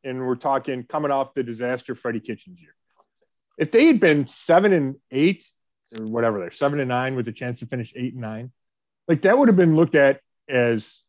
and 0.04 0.26
we're 0.26 0.36
talking 0.36 0.82
coming 0.82 1.10
off 1.10 1.34
the 1.34 1.42
disaster 1.42 1.94
Freddie 1.94 2.20
Kitchens 2.20 2.60
year. 2.60 2.74
If 3.56 3.70
they 3.70 3.86
had 3.86 3.98
been 3.98 4.26
seven 4.26 4.72
and 4.72 4.96
eight 5.10 5.48
or 5.96 6.06
whatever 6.06 6.40
they're 6.40 6.50
seven 6.50 6.80
and 6.80 6.88
nine 6.88 7.14
with 7.14 7.28
a 7.28 7.32
chance 7.32 7.60
to 7.60 7.66
finish 7.66 7.92
eight 7.96 8.12
and 8.12 8.22
nine, 8.22 8.52
like 9.06 9.22
that 9.22 9.38
would 9.38 9.48
have 9.48 9.56
been 9.56 9.76
looked 9.76 9.94
at 9.94 10.20
as, 10.48 11.00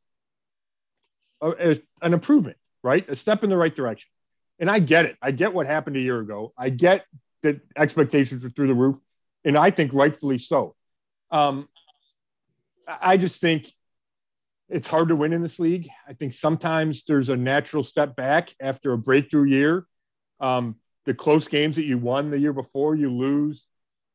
a, 1.41 1.49
as 1.57 1.79
an 2.01 2.13
improvement, 2.13 2.57
right? 2.83 3.09
A 3.09 3.15
step 3.15 3.43
in 3.43 3.49
the 3.49 3.57
right 3.57 3.75
direction 3.75 4.09
and 4.59 4.69
I 4.69 4.79
get 4.79 5.05
it. 5.05 5.17
I 5.21 5.31
get 5.31 5.53
what 5.53 5.65
happened 5.65 5.95
a 5.95 6.01
year 6.01 6.19
ago. 6.19 6.53
I 6.57 6.69
get 6.69 7.05
that 7.43 7.61
expectations 7.77 8.43
were 8.43 8.49
through 8.49 8.67
the 8.67 8.73
roof, 8.73 8.97
and 9.45 9.57
I 9.57 9.71
think 9.71 9.93
rightfully 9.93 10.37
so. 10.37 10.75
Um, 11.31 11.69
I 12.87 13.17
just 13.17 13.39
think 13.39 13.71
it's 14.67 14.87
hard 14.87 15.07
to 15.07 15.15
win 15.15 15.33
in 15.33 15.41
this 15.41 15.59
league. 15.59 15.89
I 16.07 16.13
think 16.13 16.33
sometimes 16.33 17.03
there's 17.07 17.29
a 17.29 17.37
natural 17.37 17.83
step 17.83 18.15
back 18.15 18.53
after 18.59 18.91
a 18.91 18.97
breakthrough 18.97 19.45
year. 19.45 19.85
Um, 20.39 20.75
the 21.05 21.13
close 21.13 21.47
games 21.47 21.77
that 21.77 21.85
you 21.85 21.97
won 21.97 22.29
the 22.29 22.39
year 22.39 22.53
before, 22.53 22.95
you 22.95 23.11
lose 23.11 23.65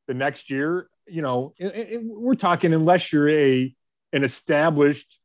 the 0.06 0.14
next 0.14 0.50
year. 0.50 0.88
You 1.06 1.22
know, 1.22 1.54
it, 1.58 1.66
it, 1.66 2.00
we're 2.02 2.34
talking 2.34 2.72
unless 2.72 3.12
you're 3.12 3.28
a 3.28 3.74
an 4.12 4.24
established 4.24 5.18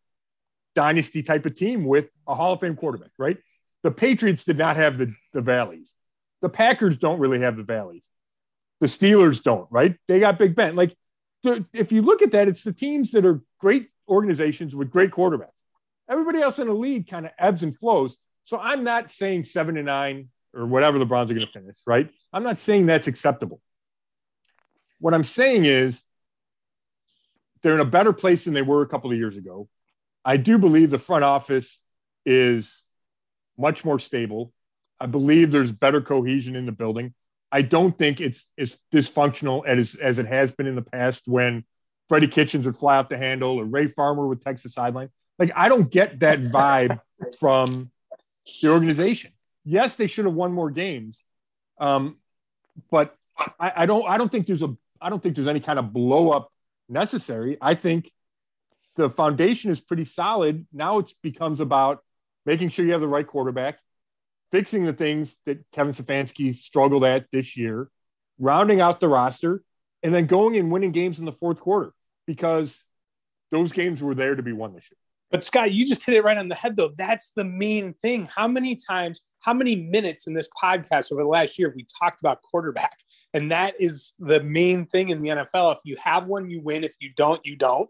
dynasty 0.76 1.24
type 1.24 1.46
of 1.46 1.56
team 1.56 1.86
with 1.86 2.08
a 2.28 2.36
Hall 2.36 2.54
of 2.54 2.60
Fame 2.60 2.76
quarterback, 2.76 3.12
right? 3.18 3.38
The 3.84 3.92
Patriots 3.92 4.44
did 4.44 4.58
not 4.58 4.76
have 4.76 4.98
the, 4.98 5.14
the 5.34 5.42
valleys. 5.42 5.94
The 6.42 6.50
Packers 6.50 6.98
don't 6.98 7.20
really 7.20 7.42
have 7.42 7.58
the 7.58 7.64
valleys. 7.64 8.08
The 8.80 8.88
Steelers 8.88 9.42
don't, 9.42 9.68
right? 9.70 9.96
They 10.08 10.20
got 10.20 10.40
Big 10.40 10.56
Ben. 10.56 10.76
Like, 10.76 10.96
if 11.44 11.92
you 11.92 12.02
look 12.02 12.22
at 12.22 12.32
that, 12.32 12.48
it's 12.48 12.64
the 12.64 12.74
teams 12.74 13.12
that 13.12 13.26
are 13.26 13.42
great 13.60 13.90
organizations 14.08 14.76
with 14.76 14.90
great 14.90 15.12
quarterbacks. 15.12 15.48
Everybody 16.10 16.42
else 16.42 16.60
in 16.60 16.68
the 16.68 16.74
league 16.74 17.08
kind 17.08 17.26
of 17.26 17.32
ebbs 17.38 17.64
and 17.64 17.78
flows. 17.78 18.18
So 18.46 18.58
I'm 18.58 18.84
not 18.84 19.12
saying 19.12 19.44
seven 19.44 19.76
to 19.76 19.84
nine 19.84 20.30
or 20.54 20.66
whatever 20.66 20.98
the 20.98 21.06
Browns 21.06 21.30
are 21.30 21.36
going 21.36 21.46
to 21.46 21.52
finish, 21.52 21.78
right? 21.86 22.10
I'm 22.34 22.44
not 22.44 22.58
saying 22.58 22.88
that's 22.88 23.08
acceptable. 23.08 23.62
What 25.00 25.14
I'm 25.14 25.24
saying 25.24 25.66
is 25.66 26.04
they're 27.62 27.76
in 27.76 27.82
a 27.82 27.86
better 27.86 28.14
place 28.14 28.46
than 28.46 28.54
they 28.54 28.62
were 28.62 28.82
a 28.82 28.88
couple 28.88 29.12
of 29.12 29.18
years 29.18 29.38
ago. 29.38 29.68
I 30.24 30.38
do 30.38 30.58
believe 30.58 30.90
the 30.90 31.00
front 31.00 31.24
office 31.24 31.80
is 32.26 32.84
much 33.58 33.84
more 33.84 34.00
stable. 34.00 34.54
I 35.00 35.06
believe 35.06 35.52
there's 35.52 35.72
better 35.72 36.02
cohesion 36.02 36.56
in 36.56 36.66
the 36.66 36.72
building. 36.72 37.14
I 37.52 37.62
don't 37.62 37.98
think 37.98 38.22
it's 38.22 38.46
as 38.58 38.78
dysfunctional 38.94 39.66
as, 39.66 39.96
as 39.96 40.20
it 40.20 40.28
has 40.28 40.52
been 40.52 40.68
in 40.68 40.76
the 40.76 40.82
past 40.82 41.24
when 41.26 41.64
Freddie 42.08 42.28
Kitchens 42.28 42.66
would 42.66 42.78
fly 42.78 42.98
off 42.98 43.10
the 43.10 43.18
handle 43.18 43.60
or 43.60 43.66
Ray 43.66 43.88
Farmer 43.88 44.28
would 44.28 44.42
text 44.42 44.64
the 44.64 44.70
sideline. 44.70 45.10
Like, 45.38 45.52
I 45.56 45.70
don't 45.70 45.90
get 45.90 46.20
that 46.20 46.40
vibe 46.40 46.98
from 47.40 47.90
the 48.62 48.70
organization. 48.70 49.32
Yes, 49.64 49.96
they 49.96 50.08
should 50.08 50.26
have 50.26 50.34
won 50.34 50.52
more 50.52 50.70
games. 50.70 51.24
Um, 51.80 52.18
but 52.92 53.16
I, 53.60 53.72
I 53.78 53.86
don't 53.86 54.08
I 54.08 54.18
don't 54.18 54.32
think 54.32 54.48
there's 54.48 54.64
a 54.64 54.76
I 55.02 55.10
don't 55.10 55.22
think 55.22 55.36
there's 55.36 55.48
any 55.48 55.60
kind 55.60 55.80
of 55.80 55.94
blow 55.94 56.32
up 56.32 56.52
necessary. 56.88 57.58
I 57.62 57.76
think 57.76 58.12
the 58.96 59.10
foundation 59.10 59.72
is 59.72 59.80
pretty 59.80 60.06
solid. 60.06 60.66
Now 60.74 61.00
it 61.00 61.14
becomes 61.22 61.60
about 61.60 62.04
making 62.46 62.70
sure 62.70 62.86
you 62.86 62.92
have 62.92 63.02
the 63.02 63.08
right 63.08 63.28
quarterback, 63.28 63.80
fixing 64.52 64.86
the 64.86 64.94
things 64.94 65.38
that 65.46 65.60
Kevin 65.72 65.94
Stefanski 65.94 66.56
struggled 66.56 67.04
at 67.04 67.26
this 67.32 67.56
year, 67.56 67.90
rounding 68.40 68.82
out 68.82 69.00
the 69.00 69.08
roster, 69.08 69.62
and 70.04 70.14
then 70.14 70.26
going 70.26 70.58
and 70.58 70.72
winning 70.72 70.92
games 70.92 71.20
in 71.20 71.26
the 71.26 71.32
fourth 71.32 71.60
quarter 71.60 71.92
because 72.26 72.84
those 73.52 73.72
games 73.72 74.02
were 74.02 74.16
there 74.16 74.36
to 74.36 74.44
be 74.44 74.54
won 74.54 74.74
this 74.74 74.86
year. 74.90 74.98
But 75.32 75.44
Scott, 75.44 75.72
you 75.72 75.88
just 75.88 76.06
hit 76.06 76.16
it 76.16 76.24
right 76.24 76.38
on 76.38 76.48
the 76.48 76.56
head, 76.56 76.76
though. 76.76 76.92
That's 76.98 77.32
the 77.36 77.44
main 77.44 77.94
thing. 77.94 78.28
How 78.36 78.48
many 78.48 78.76
times, 78.76 79.22
how 79.42 79.54
many 79.54 79.76
minutes 79.76 80.28
in 80.28 80.34
this 80.34 80.50
podcast 80.62 81.12
over 81.12 81.22
the 81.22 81.28
last 81.28 81.58
year 81.58 81.70
have 81.70 81.76
we 81.76 81.86
talked 82.00 82.22
about 82.22 82.42
quarterback? 82.42 82.98
And 83.34 83.52
that 83.52 83.76
is 83.80 84.14
the 84.20 84.44
main 84.44 84.86
thing 84.86 85.10
in 85.10 85.22
the 85.22 85.30
NFL. 85.30 85.74
If 85.74 85.80
you 85.86 85.98
have 86.04 86.28
one, 86.28 86.50
you 86.50 86.62
win. 86.62 86.84
If 86.84 86.96
you 87.00 87.12
don't, 87.16 87.44
you 87.46 87.56
don't. 87.56 87.90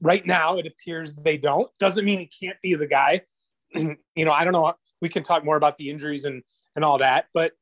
Right 0.00 0.24
now, 0.26 0.58
it 0.58 0.66
appears 0.66 1.14
they 1.14 1.38
don't. 1.38 1.68
Doesn't 1.78 2.04
mean 2.04 2.18
he 2.18 2.26
can't 2.26 2.60
be 2.62 2.74
the 2.74 2.86
guy. 2.86 3.22
you 3.74 3.96
know, 4.16 4.32
I 4.32 4.44
don't 4.44 4.52
know. 4.52 4.74
We 5.00 5.08
can 5.08 5.22
talk 5.22 5.44
more 5.44 5.56
about 5.56 5.76
the 5.76 5.90
injuries 5.90 6.24
and 6.24 6.42
and 6.74 6.84
all 6.84 6.98
that, 6.98 7.26
but 7.34 7.52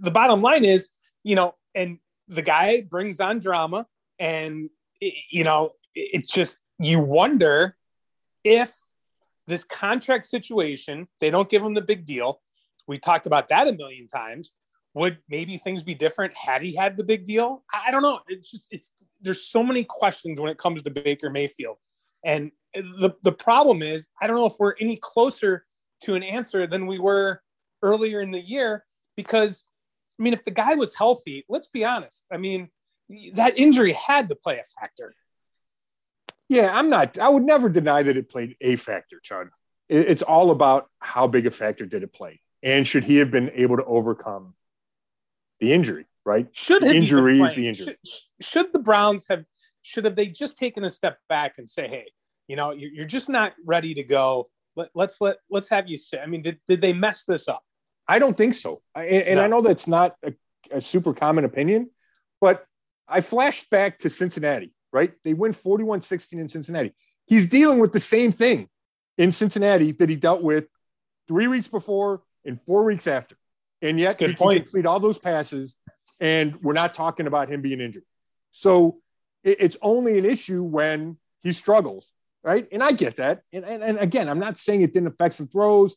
the 0.00 0.10
bottom 0.10 0.42
line 0.42 0.64
is, 0.64 0.88
you 1.22 1.36
know, 1.36 1.54
and 1.74 1.98
the 2.28 2.42
guy 2.42 2.82
brings 2.82 3.20
on 3.20 3.38
drama, 3.38 3.86
and 4.18 4.70
you 5.00 5.44
know, 5.44 5.72
it's 5.94 6.32
just 6.32 6.58
you 6.78 7.00
wonder 7.00 7.76
if 8.44 8.74
this 9.46 9.64
contract 9.64 10.26
situation, 10.26 11.08
they 11.20 11.30
don't 11.30 11.48
give 11.48 11.62
him 11.62 11.74
the 11.74 11.82
big 11.82 12.04
deal. 12.04 12.40
We 12.86 12.98
talked 12.98 13.26
about 13.26 13.48
that 13.48 13.68
a 13.68 13.72
million 13.72 14.06
times. 14.06 14.50
Would 14.94 15.18
maybe 15.28 15.56
things 15.56 15.82
be 15.82 15.94
different 15.94 16.36
had 16.36 16.62
he 16.62 16.76
had 16.76 16.96
the 16.96 17.04
big 17.04 17.24
deal? 17.24 17.64
I 17.72 17.90
don't 17.90 18.02
know. 18.02 18.20
It's 18.28 18.50
just 18.50 18.66
it's 18.70 18.90
there's 19.20 19.46
so 19.46 19.62
many 19.62 19.84
questions 19.84 20.40
when 20.40 20.50
it 20.50 20.58
comes 20.58 20.82
to 20.82 20.90
Baker 20.90 21.30
Mayfield. 21.30 21.78
And 22.24 22.50
the 22.74 23.14
the 23.22 23.32
problem 23.32 23.82
is 23.82 24.08
I 24.20 24.26
don't 24.26 24.36
know 24.36 24.46
if 24.46 24.54
we're 24.58 24.74
any 24.80 24.98
closer 25.00 25.64
to 26.02 26.14
an 26.14 26.22
answer 26.22 26.66
than 26.66 26.86
we 26.86 26.98
were 26.98 27.40
earlier 27.82 28.20
in 28.20 28.32
the 28.32 28.40
year 28.40 28.84
because 29.16 29.64
I 30.18 30.22
mean 30.22 30.34
if 30.34 30.44
the 30.44 30.50
guy 30.50 30.74
was 30.74 30.94
healthy, 30.94 31.44
let's 31.48 31.68
be 31.68 31.84
honest. 31.84 32.24
I 32.30 32.36
mean 32.36 32.68
that 33.34 33.58
injury 33.58 33.94
had 33.94 34.28
to 34.28 34.36
play 34.36 34.58
a 34.58 34.80
factor. 34.80 35.14
Yeah, 36.52 36.70
I'm 36.70 36.90
not. 36.90 37.18
I 37.18 37.30
would 37.30 37.44
never 37.44 37.70
deny 37.70 38.02
that 38.02 38.14
it 38.14 38.28
played 38.28 38.56
a 38.60 38.76
factor, 38.76 39.18
Chud. 39.24 39.48
It's 39.88 40.20
all 40.20 40.50
about 40.50 40.86
how 40.98 41.26
big 41.26 41.46
a 41.46 41.50
factor 41.50 41.86
did 41.86 42.02
it 42.02 42.12
play, 42.12 42.42
and 42.62 42.86
should 42.86 43.04
he 43.04 43.16
have 43.16 43.30
been 43.30 43.50
able 43.54 43.78
to 43.78 43.84
overcome 43.84 44.52
the 45.60 45.72
injury? 45.72 46.04
Right? 46.26 46.48
Should 46.52 46.82
the 46.82 46.94
injury 46.94 47.40
is 47.40 47.54
the 47.54 47.68
injury. 47.68 47.96
Should, 48.04 48.46
should, 48.46 48.72
the 48.74 48.80
Browns 48.80 49.24
have? 49.30 49.46
Should 49.80 50.04
have 50.04 50.14
they 50.14 50.26
just 50.26 50.58
taken 50.58 50.84
a 50.84 50.90
step 50.90 51.16
back 51.26 51.56
and 51.56 51.66
say, 51.66 51.88
"Hey, 51.88 52.12
you 52.48 52.56
know, 52.56 52.72
you're, 52.72 52.90
you're 52.90 53.06
just 53.06 53.30
not 53.30 53.54
ready 53.64 53.94
to 53.94 54.02
go. 54.02 54.50
Let, 54.76 54.90
let's 54.94 55.22
let 55.22 55.36
let's 55.48 55.70
have 55.70 55.88
you 55.88 55.96
sit." 55.96 56.20
I 56.22 56.26
mean, 56.26 56.42
did 56.42 56.60
did 56.66 56.82
they 56.82 56.92
mess 56.92 57.24
this 57.24 57.48
up? 57.48 57.64
I 58.06 58.18
don't 58.18 58.36
think 58.36 58.56
so, 58.56 58.82
and, 58.94 59.06
and 59.06 59.36
no. 59.36 59.44
I 59.44 59.46
know 59.46 59.62
that's 59.62 59.86
not 59.86 60.16
a, 60.22 60.34
a 60.70 60.82
super 60.82 61.14
common 61.14 61.46
opinion, 61.46 61.88
but 62.42 62.66
I 63.08 63.22
flashed 63.22 63.70
back 63.70 64.00
to 64.00 64.10
Cincinnati 64.10 64.74
right? 64.92 65.12
They 65.24 65.34
win 65.34 65.52
41 65.52 66.02
16 66.02 66.38
in 66.38 66.48
Cincinnati. 66.48 66.92
He's 67.26 67.48
dealing 67.48 67.78
with 67.78 67.92
the 67.92 68.00
same 68.00 68.32
thing 68.32 68.68
in 69.18 69.32
Cincinnati 69.32 69.92
that 69.92 70.08
he 70.08 70.16
dealt 70.16 70.42
with 70.42 70.66
three 71.28 71.46
weeks 71.46 71.68
before 71.68 72.22
and 72.44 72.60
four 72.66 72.84
weeks 72.84 73.06
after. 73.06 73.36
And 73.80 73.98
yet 73.98 74.20
he 74.20 74.34
point. 74.34 74.38
can 74.38 74.62
complete 74.64 74.86
all 74.86 75.00
those 75.00 75.18
passes, 75.18 75.74
and 76.20 76.62
we're 76.62 76.72
not 76.72 76.94
talking 76.94 77.26
about 77.26 77.48
him 77.48 77.62
being 77.62 77.80
injured. 77.80 78.04
So 78.52 79.00
it's 79.42 79.76
only 79.82 80.18
an 80.18 80.24
issue 80.24 80.62
when 80.62 81.16
he 81.40 81.52
struggles, 81.52 82.08
right? 82.44 82.68
And 82.70 82.82
I 82.82 82.92
get 82.92 83.16
that. 83.16 83.42
And, 83.52 83.64
and, 83.64 83.82
and 83.82 83.98
again, 83.98 84.28
I'm 84.28 84.38
not 84.38 84.56
saying 84.58 84.82
it 84.82 84.92
didn't 84.92 85.08
affect 85.08 85.34
some 85.34 85.48
throws, 85.48 85.96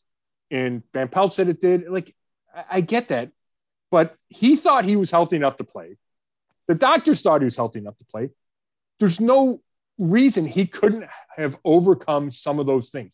and 0.50 0.82
Van 0.94 1.10
Pelt 1.10 1.34
said 1.36 1.48
it 1.48 1.62
did. 1.62 1.88
Like, 1.88 2.16
I, 2.56 2.64
I 2.72 2.82
get 2.82 3.10
that. 3.10 3.32
But 3.92 4.16
he 4.30 4.56
thought 4.56 4.86
he 4.86 4.96
was 4.96 5.12
healthy 5.12 5.36
enough 5.36 5.58
to 5.58 5.64
play. 5.64 5.98
The 6.68 6.76
doctors 6.76 7.22
thought 7.22 7.42
he 7.42 7.46
was 7.46 7.56
healthy 7.56 7.80
enough 7.80 7.98
to 7.98 8.06
play 8.06 8.32
there's 9.00 9.20
no 9.20 9.62
reason 9.98 10.46
he 10.46 10.66
couldn't 10.66 11.06
have 11.38 11.58
overcome 11.64 12.32
some 12.32 12.60
of 12.60 12.66
those 12.66 12.90
things. 12.90 13.14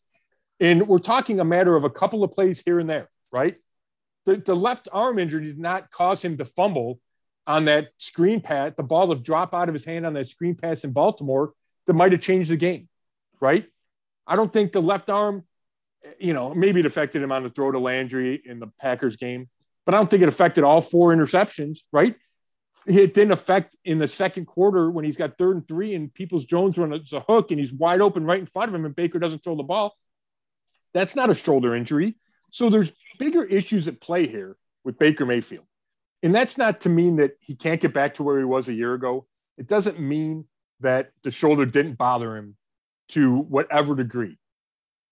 And 0.60 0.88
we're 0.88 1.00
talking 1.00 1.40
a 1.40 1.46
matter 1.46 1.76
of 1.76 1.84
a 1.84 1.90
couple 1.90 2.24
of 2.24 2.32
plays 2.32 2.62
here 2.64 2.80
and 2.80 2.90
there, 2.90 3.10
right? 3.32 3.58
The, 4.26 4.38
the 4.38 4.56
left 4.56 4.88
arm 4.92 5.18
injury 5.18 5.46
did 5.46 5.60
not 5.60 5.90
cause 5.90 6.24
him 6.24 6.38
to 6.38 6.46
fumble 6.46 7.00
on 7.48 7.66
that 7.66 7.90
screen 7.98 8.42
pass, 8.42 8.74
the 8.78 8.84
ball 8.84 9.08
to 9.08 9.16
drop 9.16 9.54
out 9.54 9.68
of 9.68 9.74
his 9.74 9.86
hand 9.86 10.06
on 10.06 10.14
that 10.14 10.28
screen 10.28 10.56
pass 10.56 10.84
in 10.84 10.92
Baltimore 10.92 11.54
that 11.88 11.94
might 11.94 12.12
have 12.12 12.22
changed 12.22 12.52
the 12.52 12.58
game, 12.58 12.88
right? 13.40 13.66
I 14.28 14.36
don't 14.36 14.54
think 14.54 14.72
the 14.72 14.82
left 14.82 15.10
arm, 15.10 15.44
you 16.20 16.34
know, 16.34 16.54
maybe 16.54 16.80
it 16.80 16.86
affected 16.86 17.24
him 17.24 17.32
on 17.32 17.44
the 17.44 17.50
throw 17.50 17.72
to 17.72 17.80
Landry 17.80 18.40
in 18.46 18.60
the 18.60 18.68
Packers 18.80 19.16
game, 19.16 19.50
but 19.86 19.96
I 19.96 19.98
don't 19.98 20.10
think 20.10 20.22
it 20.22 20.30
affected 20.30 20.64
all 20.64 20.82
four 20.82 21.14
interceptions, 21.14 21.80
right? 21.92 22.16
It 22.86 23.14
didn't 23.14 23.32
affect 23.32 23.76
in 23.86 24.00
the 24.00 24.08
second 24.08 24.46
quarter 24.46 24.90
when 24.90 25.06
he's 25.06 25.18
got 25.18 25.38
third 25.38 25.56
and 25.56 25.68
three 25.68 25.94
and 25.94 26.14
Peoples 26.14 26.46
Jones 26.46 26.78
runs 26.78 27.14
a 27.14 27.20
hook 27.20 27.52
and 27.52 27.60
he's 27.60 27.72
wide 27.72 28.02
open 28.02 28.26
right 28.26 28.40
in 28.40 28.46
front 28.46 28.70
of 28.70 28.76
him 28.76 28.86
and 28.86 28.96
Baker 28.96 29.20
doesn't 29.20 29.44
throw 29.44 29.56
the 29.56 29.64
ball. 29.64 29.96
That's 30.94 31.16
not 31.16 31.30
a 31.30 31.36
shoulder 31.36 31.76
injury. 31.76 32.18
So 32.52 32.70
there's 32.70 32.92
bigger 33.20 33.44
issues 33.44 33.88
at 33.88 34.02
play 34.02 34.28
here 34.28 34.58
with 34.84 34.98
Baker 34.98 35.26
Mayfield. 35.26 35.66
And 36.24 36.36
that's 36.36 36.58
not 36.58 36.82
to 36.82 36.90
mean 36.90 37.18
that 37.18 37.32
he 37.40 37.56
can't 37.56 37.82
get 37.82 37.94
back 37.94 38.16
to 38.16 38.24
where 38.24 38.38
he 38.38 38.46
was 38.46 38.68
a 38.68 38.74
year 38.74 38.94
ago. 38.94 39.26
It 39.58 39.68
doesn't 39.68 40.00
mean 40.00 40.46
that 40.82 41.12
the 41.24 41.32
shoulder 41.32 41.66
didn't 41.66 41.98
bother 41.98 42.36
him 42.36 42.58
to 43.10 43.38
whatever 43.38 43.96
degree. 43.96 44.38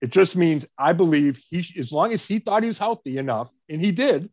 It 0.02 0.12
just 0.12 0.36
means 0.36 0.66
I 0.78 0.94
believe 0.94 1.42
he, 1.50 1.66
as 1.78 1.92
long 1.92 2.14
as 2.14 2.26
he 2.26 2.40
thought 2.40 2.64
he 2.64 2.68
was 2.68 2.78
healthy 2.78 3.18
enough, 3.18 3.52
and 3.68 3.84
he 3.84 3.92
did, 3.92 4.30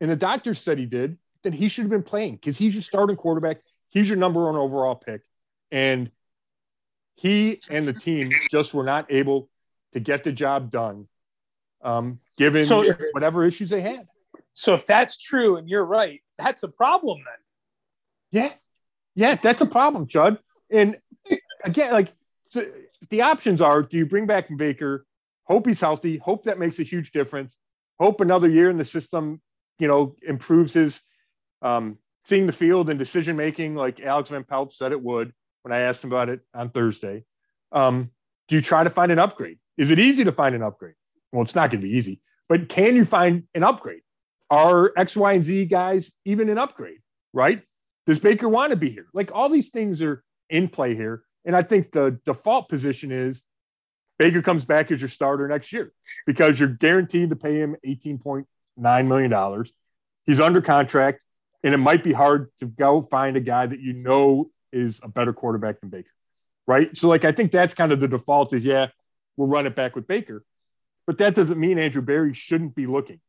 and 0.00 0.10
the 0.10 0.16
doctors 0.16 0.60
said 0.60 0.78
he 0.78 0.86
did, 0.86 1.16
then 1.42 1.52
he 1.52 1.68
should 1.68 1.82
have 1.82 1.90
been 1.90 2.02
playing 2.02 2.34
because 2.34 2.58
he's 2.58 2.74
your 2.74 2.82
starting 2.82 3.16
quarterback. 3.16 3.58
He's 3.90 4.08
your 4.08 4.18
number 4.18 4.44
one 4.44 4.56
overall 4.56 4.94
pick. 4.94 5.22
And 5.70 6.10
he 7.14 7.60
and 7.70 7.86
the 7.86 7.92
team 7.92 8.32
just 8.50 8.74
were 8.74 8.84
not 8.84 9.10
able 9.10 9.48
to 9.92 10.00
get 10.00 10.24
the 10.24 10.32
job 10.32 10.70
done, 10.70 11.08
um, 11.82 12.20
given 12.36 12.64
so, 12.64 12.84
whatever 13.12 13.44
issues 13.44 13.70
they 13.70 13.80
had. 13.80 14.06
So 14.54 14.74
if 14.74 14.86
that's 14.86 15.16
true 15.16 15.56
and 15.56 15.68
you're 15.68 15.84
right, 15.84 16.20
that's 16.38 16.62
a 16.62 16.68
problem 16.68 17.18
then. 17.24 18.42
Yeah. 18.42 18.52
Yeah, 19.14 19.34
that's 19.34 19.60
a 19.60 19.66
problem, 19.66 20.06
Chud. 20.06 20.38
And 20.70 20.96
again, 21.64 21.92
like 21.92 22.12
so 22.48 22.66
the 23.10 23.22
options 23.22 23.60
are 23.60 23.82
do 23.82 23.98
you 23.98 24.06
bring 24.06 24.26
back 24.26 24.48
Baker, 24.56 25.04
hope 25.44 25.66
he's 25.66 25.80
healthy, 25.80 26.16
hope 26.16 26.44
that 26.44 26.58
makes 26.58 26.78
a 26.78 26.82
huge 26.82 27.12
difference, 27.12 27.56
hope 27.98 28.20
another 28.20 28.48
year 28.48 28.70
in 28.70 28.78
the 28.78 28.84
system, 28.84 29.40
you 29.78 29.86
know, 29.86 30.16
improves 30.26 30.72
his 30.72 31.02
um, 31.62 31.98
seeing 32.24 32.46
the 32.46 32.52
field 32.52 32.90
and 32.90 32.98
decision 32.98 33.36
making, 33.36 33.74
like 33.74 34.00
Alex 34.00 34.30
Van 34.30 34.44
Pelt 34.44 34.72
said 34.72 34.92
it 34.92 35.00
would 35.00 35.32
when 35.62 35.72
I 35.72 35.80
asked 35.80 36.04
him 36.04 36.10
about 36.10 36.28
it 36.28 36.40
on 36.54 36.70
Thursday. 36.70 37.24
Um, 37.70 38.10
do 38.48 38.56
you 38.56 38.60
try 38.62 38.84
to 38.84 38.90
find 38.90 39.10
an 39.10 39.18
upgrade? 39.18 39.58
Is 39.78 39.90
it 39.90 39.98
easy 39.98 40.24
to 40.24 40.32
find 40.32 40.54
an 40.54 40.62
upgrade? 40.62 40.94
Well, 41.30 41.42
it's 41.42 41.54
not 41.54 41.70
going 41.70 41.80
to 41.80 41.86
be 41.86 41.96
easy, 41.96 42.20
but 42.48 42.68
can 42.68 42.96
you 42.96 43.04
find 43.04 43.44
an 43.54 43.62
upgrade? 43.62 44.02
Are 44.50 44.92
X, 44.96 45.16
Y, 45.16 45.32
and 45.32 45.44
Z 45.44 45.64
guys 45.66 46.12
even 46.24 46.50
an 46.50 46.58
upgrade? 46.58 46.98
Right? 47.32 47.62
Does 48.06 48.18
Baker 48.18 48.48
want 48.48 48.70
to 48.70 48.76
be 48.76 48.90
here? 48.90 49.06
Like 49.14 49.30
all 49.32 49.48
these 49.48 49.70
things 49.70 50.02
are 50.02 50.22
in 50.50 50.68
play 50.68 50.94
here. 50.94 51.22
And 51.44 51.56
I 51.56 51.62
think 51.62 51.92
the 51.92 52.20
default 52.24 52.68
position 52.68 53.10
is 53.10 53.44
Baker 54.18 54.42
comes 54.42 54.64
back 54.64 54.90
as 54.90 55.00
your 55.00 55.08
starter 55.08 55.48
next 55.48 55.72
year 55.72 55.92
because 56.26 56.60
you're 56.60 56.68
guaranteed 56.68 57.30
to 57.30 57.36
pay 57.36 57.56
him 57.56 57.76
$18.9 57.86 59.06
million. 59.06 59.64
He's 60.24 60.40
under 60.40 60.60
contract 60.60 61.20
and 61.62 61.74
it 61.74 61.78
might 61.78 62.02
be 62.02 62.12
hard 62.12 62.50
to 62.58 62.66
go 62.66 63.02
find 63.02 63.36
a 63.36 63.40
guy 63.40 63.66
that 63.66 63.80
you 63.80 63.92
know 63.92 64.50
is 64.72 65.00
a 65.02 65.08
better 65.08 65.32
quarterback 65.32 65.80
than 65.80 65.90
Baker, 65.90 66.10
right? 66.66 66.96
So, 66.96 67.08
like, 67.08 67.24
I 67.24 67.32
think 67.32 67.52
that's 67.52 67.74
kind 67.74 67.92
of 67.92 68.00
the 68.00 68.08
default 68.08 68.52
is, 68.52 68.64
yeah, 68.64 68.88
we'll 69.36 69.48
run 69.48 69.66
it 69.66 69.76
back 69.76 69.94
with 69.94 70.06
Baker. 70.06 70.44
But 71.06 71.18
that 71.18 71.34
doesn't 71.34 71.58
mean 71.58 71.78
Andrew 71.78 72.02
Berry 72.02 72.32
shouldn't 72.34 72.74
be 72.74 72.86
looking, 72.86 73.20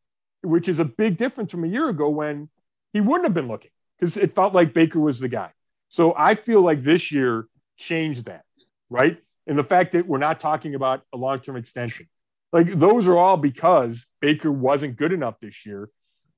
which 0.41 0.67
is 0.67 0.80
a 0.80 0.86
big 0.86 1.17
difference 1.17 1.52
from 1.52 1.63
a 1.63 1.67
year 1.67 1.89
ago 1.89 2.10
when 2.10 2.50
he 2.91 3.02
wouldn't 3.02 3.26
have 3.26 3.34
been 3.34 3.48
looking 3.48 3.72
because 4.00 4.17
it 4.17 4.36
felt 4.36 4.54
like 4.54 4.74
Baker 4.74 5.00
was 5.00 5.19
the 5.19 5.28
guy. 5.28 5.52
So 5.89 6.13
I 6.15 6.36
feel 6.36 6.62
like 6.62 6.82
this 6.82 7.12
year 7.12 7.48
changed 7.78 8.26
that, 8.26 8.46
right? 8.89 9.17
And 9.48 9.58
the 9.58 9.63
fact 9.63 9.93
that 9.93 10.08
we're 10.08 10.19
not 10.19 10.39
talking 10.39 10.76
about 10.76 11.02
a 11.13 11.17
long 11.17 11.39
term 11.39 11.56
extension. 11.56 12.08
Like 12.52 12.78
those 12.78 13.08
are 13.08 13.17
all 13.17 13.38
because 13.38 14.06
Baker 14.22 14.52
wasn't 14.52 14.96
good 14.96 15.12
enough 15.12 15.36
this 15.41 15.65
year. 15.65 15.89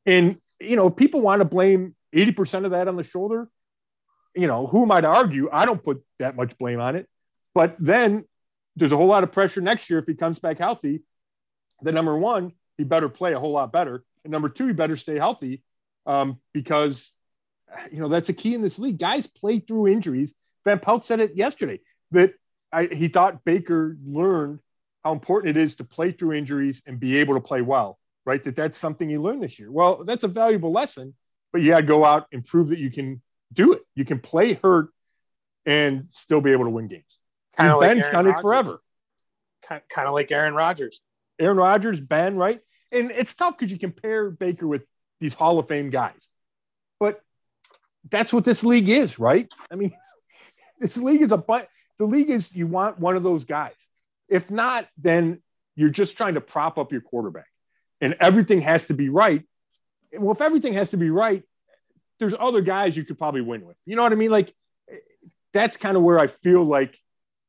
And 0.05 0.37
you 0.59 0.75
know, 0.75 0.87
if 0.87 0.95
people 0.95 1.21
want 1.21 1.41
to 1.41 1.45
blame 1.45 1.95
80% 2.15 2.65
of 2.65 2.71
that 2.71 2.87
on 2.87 2.95
the 2.95 3.03
shoulder. 3.03 3.49
You 4.33 4.47
know, 4.47 4.67
who 4.67 4.83
am 4.83 4.91
I 4.91 5.01
to 5.01 5.07
argue? 5.07 5.49
I 5.51 5.65
don't 5.65 5.83
put 5.83 6.03
that 6.19 6.35
much 6.35 6.57
blame 6.57 6.79
on 6.79 6.95
it. 6.95 7.07
But 7.53 7.75
then 7.79 8.25
there's 8.75 8.91
a 8.91 8.97
whole 8.97 9.07
lot 9.07 9.23
of 9.23 9.31
pressure 9.31 9.61
next 9.61 9.89
year 9.89 9.99
if 9.99 10.05
he 10.05 10.13
comes 10.13 10.39
back 10.39 10.57
healthy. 10.57 11.03
The 11.81 11.91
number 11.91 12.17
one, 12.17 12.53
he 12.77 12.83
better 12.83 13.09
play 13.09 13.33
a 13.33 13.39
whole 13.39 13.51
lot 13.51 13.71
better. 13.71 14.03
And 14.23 14.31
number 14.31 14.49
two, 14.49 14.67
he 14.67 14.73
better 14.73 14.97
stay 14.97 15.15
healthy 15.15 15.61
um, 16.05 16.39
because, 16.53 17.13
you 17.91 17.99
know, 17.99 18.09
that's 18.09 18.29
a 18.29 18.33
key 18.33 18.53
in 18.55 18.61
this 18.61 18.79
league. 18.79 18.97
Guys 18.97 19.27
play 19.27 19.59
through 19.59 19.87
injuries. 19.87 20.33
Van 20.65 20.79
Pelt 20.79 21.05
said 21.05 21.19
it 21.19 21.35
yesterday 21.35 21.79
that 22.11 22.33
I, 22.71 22.87
he 22.87 23.07
thought 23.07 23.45
Baker 23.45 23.97
learned 24.05 24.59
how 25.03 25.13
important 25.13 25.55
it 25.55 25.61
is 25.61 25.75
to 25.75 25.83
play 25.83 26.11
through 26.11 26.33
injuries 26.33 26.81
and 26.85 26.99
be 26.99 27.17
able 27.17 27.35
to 27.35 27.41
play 27.41 27.61
well 27.61 27.99
right? 28.25 28.43
That 28.43 28.55
that's 28.55 28.77
something 28.77 29.09
you 29.09 29.21
learned 29.21 29.43
this 29.43 29.59
year. 29.59 29.71
Well, 29.71 30.03
that's 30.03 30.23
a 30.23 30.27
valuable 30.27 30.71
lesson, 30.71 31.13
but 31.53 31.61
you 31.61 31.69
got 31.69 31.81
to 31.81 31.85
go 31.85 32.03
out 32.03 32.27
and 32.31 32.43
prove 32.43 32.69
that 32.69 32.79
you 32.79 32.89
can 32.89 33.21
do 33.53 33.73
it. 33.73 33.81
You 33.95 34.05
can 34.05 34.19
play 34.19 34.53
hurt 34.53 34.89
and 35.65 36.07
still 36.11 36.41
be 36.41 36.51
able 36.51 36.65
to 36.65 36.69
win 36.71 36.87
games. 36.87 37.19
Kind 37.55 37.71
of 37.71 37.79
like 37.79 37.95
Ben's 37.95 38.11
done 38.11 38.27
it 38.27 38.41
forever. 38.41 38.81
Kind, 39.65 39.81
kind 39.89 40.07
of 40.07 40.13
like 40.13 40.31
Aaron 40.31 40.53
Rodgers. 40.53 41.01
Aaron 41.39 41.57
Rodgers, 41.57 41.99
Ben, 41.99 42.35
right? 42.35 42.59
And 42.91 43.11
it's 43.11 43.33
tough 43.33 43.57
because 43.57 43.71
you 43.71 43.79
compare 43.79 44.29
Baker 44.29 44.67
with 44.67 44.83
these 45.19 45.33
Hall 45.33 45.59
of 45.59 45.67
Fame 45.67 45.89
guys. 45.89 46.29
But 46.99 47.21
that's 48.09 48.31
what 48.31 48.43
this 48.43 48.63
league 48.63 48.89
is, 48.89 49.19
right? 49.19 49.51
I 49.71 49.75
mean, 49.75 49.91
this 50.79 50.97
league 50.97 51.21
is 51.21 51.31
a 51.31 51.37
but 51.37 51.67
the 51.97 52.05
league 52.05 52.29
is 52.29 52.53
you 52.53 52.67
want 52.67 52.99
one 52.99 53.15
of 53.15 53.23
those 53.23 53.45
guys. 53.45 53.75
If 54.29 54.49
not, 54.51 54.87
then 54.97 55.41
you're 55.75 55.89
just 55.89 56.17
trying 56.17 56.35
to 56.35 56.41
prop 56.41 56.77
up 56.77 56.91
your 56.91 57.01
quarterback. 57.01 57.47
And 58.01 58.15
everything 58.19 58.61
has 58.61 58.85
to 58.85 58.93
be 58.93 59.09
right. 59.09 59.43
Well, 60.17 60.33
if 60.33 60.41
everything 60.41 60.73
has 60.73 60.91
to 60.91 60.97
be 60.97 61.09
right, 61.09 61.43
there's 62.19 62.33
other 62.39 62.61
guys 62.61 62.95
you 62.95 63.03
could 63.03 63.17
probably 63.17 63.41
win 63.41 63.65
with. 63.65 63.77
You 63.85 63.95
know 63.95 64.03
what 64.03 64.11
I 64.11 64.15
mean? 64.15 64.31
Like 64.31 64.53
that's 65.53 65.77
kind 65.77 65.97
of 65.97 66.03
where 66.03 66.19
I 66.19 66.27
feel 66.27 66.63
like 66.63 66.99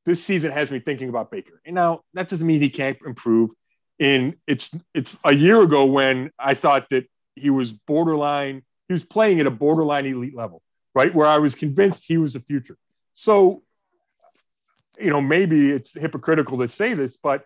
this 0.04 0.22
season 0.22 0.52
has 0.52 0.70
me 0.70 0.78
thinking 0.78 1.09
about 1.09 1.30
Baker. 1.30 1.61
And 1.64 1.74
now 1.74 2.02
that 2.14 2.28
doesn't 2.28 2.46
mean 2.46 2.61
he 2.61 2.70
can't 2.70 2.96
improve. 3.04 3.50
And 3.98 4.37
it's 4.46 4.70
it's 4.94 5.16
a 5.24 5.35
year 5.35 5.61
ago 5.62 5.85
when 5.85 6.30
I 6.38 6.54
thought 6.54 6.88
that 6.90 7.06
he 7.35 7.50
was 7.50 7.72
borderline, 7.72 8.62
he 8.88 8.94
was 8.94 9.04
playing 9.04 9.40
at 9.40 9.46
a 9.46 9.50
borderline 9.50 10.06
elite 10.06 10.37
level, 10.37 10.62
right? 10.94 11.14
Where 11.14 11.26
I 11.26 11.38
was 11.38 11.54
convinced 11.54 12.04
he 12.06 12.18
was 12.18 12.35
the 12.35 12.40
future. 12.40 12.76
So, 13.14 13.62
you 14.98 15.11
know, 15.11 15.20
maybe 15.20 15.70
it's 15.70 15.94
hypocritical 15.94 16.59
to 16.59 16.68
say 16.68 16.94
this, 16.94 17.16
but 17.16 17.44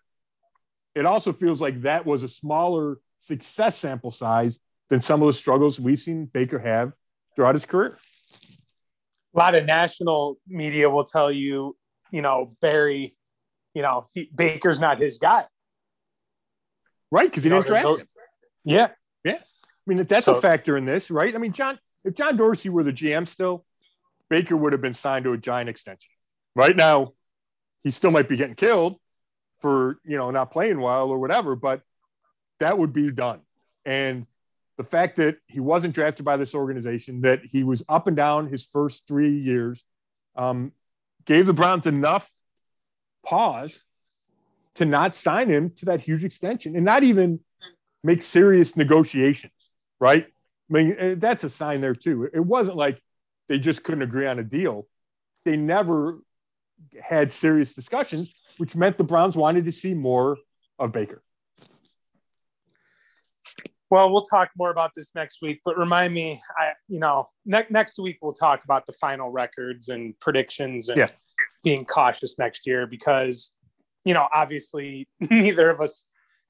it 0.95 1.07
also 1.07 1.33
feels 1.33 1.61
like 1.61 1.83
that 1.83 2.07
was 2.07 2.23
a 2.23 2.29
smaller 2.29 2.99
success 3.21 3.77
sample 3.77 4.11
size 4.11 4.59
than 4.89 5.01
some 5.01 5.23
of 5.23 5.27
the 5.27 5.33
struggles 5.33 5.79
we've 5.79 6.01
seen 6.01 6.27
Baker 6.27 6.59
have 6.59 6.95
throughout 7.37 7.55
his 7.55 7.65
career. 7.65 7.99
A 9.35 9.39
lot 9.39 9.55
of 9.55 9.65
national 9.65 10.39
media 10.49 10.91
will 10.91 11.05
tell 11.05 11.31
you, 11.31 11.77
you 12.11 12.23
know, 12.23 12.51
Berry, 12.61 13.15
you 13.75 13.83
know, 13.83 14.07
he, 14.13 14.29
Baker's 14.35 14.81
not 14.81 14.99
his 14.99 15.19
guy. 15.19 15.45
Right, 17.13 17.29
because 17.29 17.45
he 17.45 17.51
you 17.51 17.55
didn't 17.55 17.69
draft 17.69 17.87
him. 17.87 18.07
Yeah. 18.65 18.89
Yeah. 19.25 19.39
I 19.39 19.43
mean, 19.87 20.05
that's 20.05 20.25
so, 20.25 20.35
a 20.35 20.41
factor 20.41 20.77
in 20.77 20.85
this, 20.85 21.11
right? 21.11 21.35
I 21.35 21.39
mean, 21.39 21.53
John, 21.53 21.79
if 22.05 22.15
John 22.15 22.37
Dorsey 22.37 22.69
were 22.69 22.83
the 22.83 22.93
GM 22.93 23.29
still, 23.29 23.65
Baker 24.29 24.57
would 24.57 24.73
have 24.73 24.83
been 24.83 24.95
signed 24.95 25.25
to 25.25 25.33
a 25.33 25.39
giant 25.39 25.69
extension. 25.69 26.11
Right 26.57 26.75
now, 26.75 27.13
he 27.83 27.91
still 27.91 28.11
might 28.11 28.29
be 28.29 28.37
getting 28.37 28.57
killed 28.57 28.97
for, 29.61 29.99
you 30.05 30.17
know, 30.17 30.31
not 30.31 30.51
playing 30.51 30.81
well 30.81 31.09
or 31.09 31.19
whatever, 31.19 31.57
but 31.57 31.83
that 32.61 32.79
would 32.79 32.93
be 32.93 33.11
done. 33.11 33.41
And 33.85 34.27
the 34.77 34.85
fact 34.85 35.17
that 35.17 35.37
he 35.47 35.61
wasn't 35.61 35.95
drafted 35.95 36.25
by 36.25 36.37
this 36.37 36.55
organization, 36.55 37.23
that 37.23 37.45
he 37.45 37.65
was 37.65 37.83
up 37.89 38.07
and 38.07 38.17
down 38.17 38.49
his 38.49 38.67
first 38.67 39.07
three 39.07 39.37
years, 39.37 39.85
um, 40.37 40.73
gave 41.25 41.47
the 41.47 41.53
Browns 41.53 41.87
enough 41.87 42.31
pause 43.25 43.83
to 44.77 44.85
not 44.85 45.17
sign 45.17 45.49
him 45.49 45.71
to 45.77 45.87
that 45.87 46.01
huge 46.01 46.25
extension 46.25 46.77
and 46.77 46.85
not 46.85 47.03
even 47.03 47.41
make 48.03 48.23
serious 48.23 48.77
negotiations, 48.77 49.53
right? 49.99 50.27
I 50.27 50.73
mean, 50.73 50.95
eh, 50.97 51.15
that's 51.19 51.45
a 51.45 51.51
sign 51.51 51.81
there 51.81 51.95
too. 51.95 52.31
It 52.33 52.41
wasn't 52.41 52.77
like 52.77 53.03
they 53.49 53.59
just 53.59 53.83
couldn't 53.83 54.03
agree 54.03 54.27
on 54.27 54.39
a 54.39 54.45
deal. 54.45 54.87
They 55.45 55.57
never 55.57 56.21
had 57.03 57.33
serious 57.33 57.73
discussions, 57.73 58.35
which 58.59 58.77
meant 58.77 58.99
the 58.99 59.05
Browns 59.05 59.37
wanted 59.37 59.65
to 59.65 59.73
see 59.73 59.95
more 59.95 60.37
of 60.79 60.93
Baker. 60.93 61.23
Well, 63.91 64.13
we'll 64.13 64.23
talk 64.23 64.51
more 64.57 64.71
about 64.71 64.93
this 64.95 65.11
next 65.17 65.43
week, 65.43 65.61
but 65.65 65.77
remind 65.77 66.15
me, 66.15 66.41
I, 66.57 66.73
you 66.89 67.01
know, 67.01 67.29
ne- 67.45 67.67
next 67.71 67.99
week 67.99 68.19
we'll 68.23 68.33
talk 68.33 68.63
about 68.63 68.87
the 68.87 68.93
final 68.93 69.31
records 69.31 69.89
and 69.89 70.19
predictions 70.21 70.89
and 70.89 70.97
yeah. 70.97 71.09
being 71.65 71.85
cautious 71.85 72.39
next 72.39 72.69
year 72.69 72.87
because, 72.87 73.51
you 74.05 74.15
know, 74.15 74.29
obviously 74.33 75.09
neither 75.31 75.71
of 75.71 75.81
us, 75.81 76.07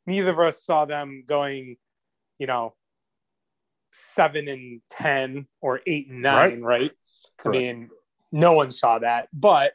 neither 0.07 0.33
of 0.33 0.39
us 0.39 0.63
saw 0.63 0.85
them 0.85 1.25
going, 1.27 1.77
you 2.39 2.47
know, 2.47 2.75
seven 3.91 4.47
and 4.47 4.83
10 4.91 5.47
or 5.63 5.81
eight 5.87 6.09
and 6.11 6.21
nine, 6.21 6.61
right? 6.61 6.81
right? 6.83 6.93
I 7.47 7.49
mean, 7.49 7.89
no 8.31 8.53
one 8.53 8.69
saw 8.71 8.99
that, 8.99 9.29
but 9.33 9.73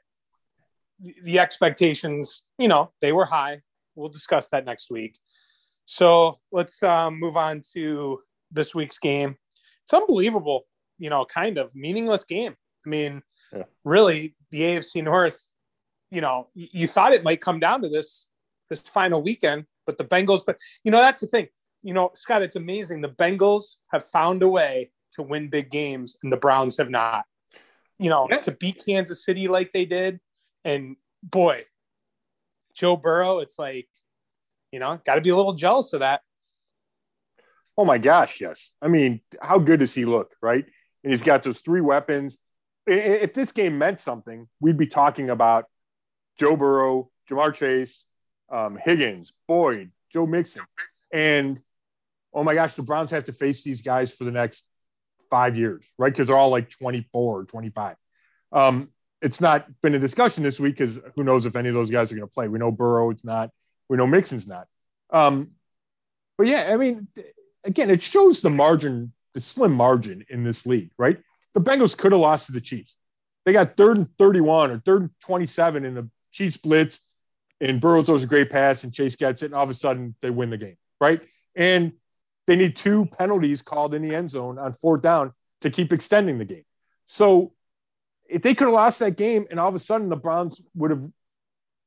the 1.00 1.40
expectations, 1.40 2.46
you 2.58 2.68
know, 2.68 2.92
they 3.02 3.12
were 3.12 3.26
high. 3.26 3.62
We'll 3.96 4.10
discuss 4.10 4.48
that 4.50 4.66
next 4.66 4.90
week. 4.90 5.18
So 5.86 6.40
let's 6.52 6.82
um, 6.84 7.20
move 7.20 7.38
on 7.38 7.62
to 7.74 8.20
this 8.52 8.74
week's 8.74 8.98
game. 8.98 9.36
It's 9.84 9.94
unbelievable, 9.94 10.66
you 10.98 11.10
know, 11.10 11.26
kind 11.26 11.58
of 11.58 11.76
meaningless 11.76 12.24
game. 12.24 12.56
I 12.86 12.90
mean, 12.90 13.22
yeah. 13.54 13.64
really, 13.84 14.36
the 14.52 14.62
AFC 14.62 15.04
North, 15.04 15.48
you 16.12 16.22
know, 16.22 16.50
you 16.54 16.88
thought 16.88 17.14
it 17.14 17.24
might 17.24 17.42
come 17.42 17.60
down 17.60 17.82
to 17.82 17.90
this 17.90 18.28
this 18.70 18.80
final 18.80 19.22
weekend, 19.22 19.66
but 19.86 19.98
the 19.98 20.04
Bengals. 20.04 20.42
But 20.46 20.58
you 20.84 20.92
know, 20.92 21.00
that's 21.00 21.20
the 21.20 21.28
thing. 21.28 21.48
You 21.84 21.94
know, 21.94 22.12
Scott, 22.16 22.42
it's 22.42 22.56
amazing. 22.56 23.02
The 23.02 23.10
Bengals 23.10 23.76
have 23.92 24.06
found 24.06 24.42
a 24.42 24.48
way 24.48 24.92
to 25.14 25.22
win 25.22 25.50
big 25.50 25.70
games, 25.70 26.18
and 26.24 26.32
the 26.32 26.38
Browns 26.38 26.78
have 26.78 26.90
not. 26.90 27.26
You 28.00 28.10
know, 28.10 28.28
yeah. 28.30 28.40
to 28.40 28.52
beat 28.52 28.82
Kansas 28.86 29.24
City 29.24 29.48
like 29.48 29.72
they 29.72 29.86
did, 29.86 30.20
and 30.66 30.98
boy, 31.24 31.64
Joe 32.74 32.98
Burrow, 32.98 33.40
it's 33.40 33.58
like 33.58 33.88
you 34.76 34.80
know, 34.80 35.00
got 35.06 35.16
to 35.16 35.22
be 35.22 35.30
a 35.30 35.36
little 35.38 35.54
jealous 35.54 35.94
of 35.94 36.02
that. 36.02 36.20
Oh 37.78 37.86
my 37.86 37.98
gosh, 37.98 38.42
yes. 38.42 38.74
I 38.82 38.90
mean, 38.90 39.22
how 39.42 39.58
good 39.58 39.80
does 39.80 39.94
he 39.94 40.04
look, 40.04 40.36
right? 40.42 40.66
And 41.02 41.14
he's 41.14 41.24
got 41.24 41.44
those 41.44 41.62
three 41.62 41.80
weapons. 41.80 42.38
If 42.86 43.34
this 43.34 43.54
game 43.54 43.78
meant 43.78 44.02
something, 44.02 44.50
we'd 44.60 44.76
be 44.76 44.88
talking 44.88 45.30
about 45.30 45.66
Joe 46.38 46.58
Burrow, 46.58 47.10
Ja'Marr 47.30 47.54
Chase, 47.54 48.04
um, 48.52 48.78
Higgins, 48.78 49.32
Boyd, 49.48 49.92
Joe 50.12 50.26
Mixon. 50.26 50.64
And 51.12 51.60
oh 52.34 52.44
my 52.44 52.54
gosh, 52.54 52.74
the 52.74 52.84
Browns 52.84 53.12
have 53.12 53.24
to 53.26 53.34
face 53.34 53.64
these 53.64 53.82
guys 53.82 54.14
for 54.14 54.26
the 54.26 54.32
next 54.32 54.68
five 55.30 55.58
years, 55.58 55.86
right? 55.98 56.12
Because 56.12 56.28
they're 56.28 56.38
all 56.38 56.50
like 56.50 56.70
24 56.70 57.40
or 57.40 57.46
25. 57.46 57.96
Um, 58.52 58.90
it's 59.22 59.42
not 59.42 59.68
been 59.82 59.96
a 59.96 60.00
discussion 60.00 60.44
this 60.44 60.60
week 60.60 60.78
because 60.78 61.00
who 61.16 61.24
knows 61.24 61.46
if 61.46 61.56
any 61.56 61.70
of 61.70 61.76
those 61.76 61.92
guys 61.92 62.12
are 62.12 62.16
going 62.16 62.28
to 62.28 62.34
play. 62.34 62.48
We 62.48 62.60
know 62.60 62.72
Burrow, 62.72 63.10
it's 63.10 63.24
not. 63.24 63.50
We 63.90 63.98
know 63.98 64.08
Mixon's 64.08 64.48
not. 64.48 64.68
Um, 65.12 65.52
but 66.38 66.48
yeah, 66.48 66.70
I 66.72 66.78
mean, 66.78 67.08
again, 67.64 67.90
it 67.90 68.02
shows 68.02 68.42
the 68.42 68.50
margin, 68.50 69.14
the 69.34 69.40
slim 69.40 69.74
margin 69.74 70.26
in 70.30 70.44
this 70.44 70.66
league, 70.66 70.92
right? 70.98 71.18
The 71.54 71.62
Bengals 71.62 71.98
could 71.98 72.12
have 72.12 72.22
lost 72.22 72.48
to 72.48 72.52
the 72.52 72.62
Chiefs. 72.62 73.00
They 73.46 73.54
got 73.54 73.78
third 73.78 73.98
and 73.98 74.10
31 74.18 74.72
or 74.72 74.80
third 74.80 75.02
and 75.04 75.12
27 75.22 75.86
in 75.86 75.94
the 75.94 76.10
Chiefs 76.32 76.58
blitz, 76.58 77.00
and 77.62 77.80
Burrow 77.80 78.04
throws 78.04 78.24
a 78.24 78.28
great 78.28 78.50
pass, 78.50 78.84
and 78.84 78.94
Chase 78.94 79.16
gets 79.16 79.44
it, 79.44 79.48
and 79.48 79.56
all 79.56 79.64
of 79.64 79.70
a 79.70 79.74
sudden 79.74 80.16
they 80.22 80.30
win 80.30 80.50
the 80.50 80.58
game, 80.58 80.78
right? 81.00 81.22
And 81.56 81.94
they 82.48 82.56
need 82.56 82.76
two 82.76 83.06
penalties 83.06 83.62
called 83.62 83.94
in 83.94 84.02
the 84.02 84.16
end 84.16 84.32
zone 84.32 84.60
on 84.60 84.74
fourth 84.74 85.02
down 85.02 85.34
to 85.62 85.70
keep 85.70 85.94
extending 85.94 86.38
the 86.38 86.46
game. 86.46 86.66
So 87.08 87.54
if 88.30 88.42
they 88.42 88.56
could 88.56 88.66
have 88.66 88.74
lost 88.74 89.00
that 89.00 89.18
game, 89.18 89.46
and 89.50 89.60
all 89.60 89.70
of 89.70 89.76
a 89.76 89.80
sudden 89.80 90.10
the 90.10 90.16
Browns 90.16 90.62
would 90.76 90.92
have 90.92 91.04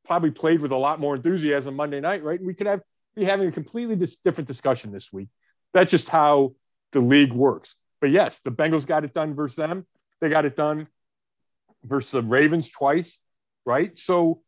probably 0.07 0.31
played 0.31 0.61
with 0.61 0.73
a 0.73 0.77
lot 0.77 1.01
more 1.01 1.17
enthusiasm 1.17 1.77
Monday 1.77 2.01
night, 2.01 2.23
right? 2.23 2.43
We 2.43 2.55
could 2.55 2.67
have 2.67 2.81
be 3.15 3.25
having 3.25 3.49
a 3.49 3.53
completely 3.53 3.97
dis- 3.97 4.17
different 4.17 4.47
discussion 4.47 4.93
this 4.93 5.13
week. 5.13 5.29
That's 5.75 5.91
just 5.91 6.09
how 6.09 6.55
the 6.93 7.01
league 7.01 7.33
works. 7.33 7.77
But 8.01 8.11
yes, 8.11 8.39
the 8.39 8.51
Bengals 8.51 8.87
got 8.87 9.05
it 9.05 9.13
done 9.13 9.35
versus 9.35 9.57
them. 9.57 9.87
They 10.21 10.29
got 10.29 10.45
it 10.45 10.57
done 10.57 10.87
versus 11.85 12.13
the 12.13 12.23
Ravens 12.23 12.71
twice, 12.71 13.21
right? 13.67 13.99
So 13.99 14.43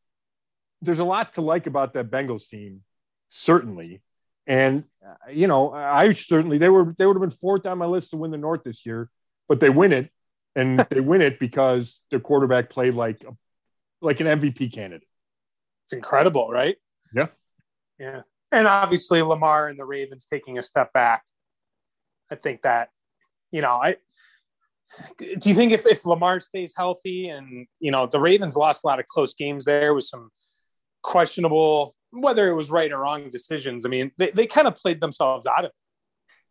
there's 0.81 0.98
a 0.98 1.05
lot 1.05 1.35
to 1.35 1.42
like 1.42 1.66
about 1.66 1.94
that 1.94 2.11
Bengals 2.11 2.48
team, 2.48 2.83
certainly. 3.29 4.03
And 4.46 4.85
uh, 5.05 5.31
you 5.31 5.46
know, 5.46 5.72
I 5.72 6.12
certainly 6.12 6.59
they 6.59 6.68
were 6.68 6.94
they 6.96 7.07
would 7.07 7.16
have 7.16 7.20
been 7.20 7.38
fourth 7.38 7.66
on 7.66 7.79
my 7.79 7.87
list 7.87 8.11
to 8.11 8.16
win 8.16 8.31
the 8.31 8.38
North 8.38 8.62
this 8.64 8.87
year, 8.87 9.11
but 9.48 9.61
they 9.61 9.70
win 9.70 9.92
it, 9.92 10.11
and 10.57 10.79
they 10.91 11.01
win 11.01 11.21
it 11.21 11.39
because 11.39 12.03
their 12.11 12.21
quarterback 12.21 12.71
played 12.71 12.95
like 12.95 13.23
a, 13.25 13.37
like 14.01 14.21
an 14.21 14.27
MVP 14.27 14.73
candidate. 14.73 15.07
It's 15.87 15.93
incredible, 15.93 16.49
right? 16.49 16.77
Yeah. 17.15 17.27
Yeah. 17.99 18.23
And 18.53 18.67
obviously 18.67 19.23
Lamar 19.23 19.69
and 19.69 19.79
the 19.79 19.85
Ravens 19.85 20.27
taking 20.27 20.59
a 20.59 20.63
step 20.63 20.93
back. 20.93 21.25
I 22.31 22.37
think 22.37 22.63
that, 22.63 22.91
you 23.51 23.61
know, 23.63 23.71
I 23.71 23.97
do 25.19 25.49
you 25.49 25.55
think 25.55 25.73
if, 25.73 25.87
if 25.87 26.05
Lamar 26.05 26.41
stays 26.41 26.75
healthy 26.77 27.29
and 27.29 27.67
you 27.79 27.93
know 27.93 28.07
the 28.07 28.19
Ravens 28.19 28.57
lost 28.57 28.83
a 28.83 28.87
lot 28.89 28.99
of 28.99 29.07
close 29.07 29.35
games 29.35 29.65
there 29.65 29.95
with 29.95 30.05
some 30.05 30.31
questionable 31.03 31.95
whether 32.13 32.49
it 32.49 32.55
was 32.55 32.71
right 32.71 32.91
or 32.91 32.99
wrong 32.99 33.31
decisions. 33.31 33.87
I 33.87 33.89
mean, 33.89 34.11
they, 34.19 34.31
they 34.31 34.47
kind 34.47 34.67
of 34.67 34.75
played 34.75 35.01
themselves 35.01 35.47
out 35.47 35.65
of 35.65 35.67
it. 35.67 35.73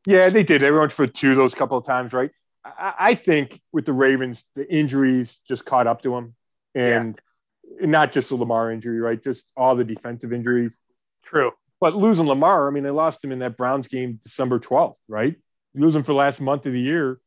Yeah, 0.10 0.30
they 0.30 0.44
did. 0.44 0.62
They 0.62 0.72
went 0.72 0.92
for 0.92 1.06
two 1.06 1.36
those 1.36 1.54
couple 1.54 1.78
of 1.78 1.86
times, 1.86 2.14
right? 2.14 2.32
I, 2.78 2.94
I 3.00 3.16
think 3.16 3.62
with 3.72 3.86
the 3.86 3.94
Ravens, 3.94 4.46
the 4.56 4.72
injuries 4.72 5.40
just 5.48 5.66
caught 5.66 5.88
up 5.88 6.02
to 6.04 6.16
him, 6.16 6.36
And 6.76 7.20
not 7.82 8.12
just 8.12 8.30
the 8.30 8.36
Lamar 8.36 8.72
injury, 8.72 9.00
right? 9.00 9.22
Just 9.22 9.52
all 9.56 9.76
the 9.76 9.84
defensive 9.84 10.34
injuries. 10.34 10.78
True. 11.24 11.52
But 11.80 11.96
losing 11.96 12.28
Lamar, 12.28 12.68
I 12.68 12.72
mean, 12.72 12.84
they 12.84 12.90
lost 12.90 13.24
him 13.24 13.32
in 13.32 13.40
that 13.40 13.56
Browns 13.56 13.88
game 13.88 14.20
December 14.22 14.60
12th, 14.60 14.98
right? 15.08 15.36
Losing 15.74 16.04
for 16.04 16.12
the 16.12 16.18
last 16.18 16.42
month 16.42 16.66
of 16.66 16.74
the 16.74 16.82
year. 16.82 17.20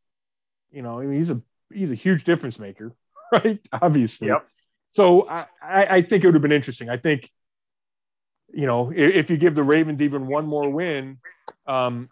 You 0.71 0.83
know, 0.83 1.01
I 1.01 1.05
mean, 1.05 1.17
he's 1.17 1.31
a 1.31 1.41
he's 1.73 1.91
a 1.91 1.95
huge 1.95 2.25
difference 2.25 2.59
maker, 2.59 2.95
right? 3.33 3.61
Obviously. 3.73 4.29
Yep. 4.29 4.49
So 4.89 5.27
I, 5.29 5.47
I 5.63 6.03
think 6.03 6.23
it 6.23 6.27
would 6.27 6.35
have 6.35 6.43
been 6.43 6.53
interesting. 6.53 6.91
I 6.91 6.99
think, 6.99 7.31
you 8.53 8.67
know, 8.67 8.93
if, 8.95 9.31
you 9.31 9.39
give 9.39 9.55
the 9.55 9.63
Ravens 9.63 10.03
even 10.03 10.27
one 10.27 10.47
more 10.47 10.69
win, 10.69 11.17
um, 11.67 12.11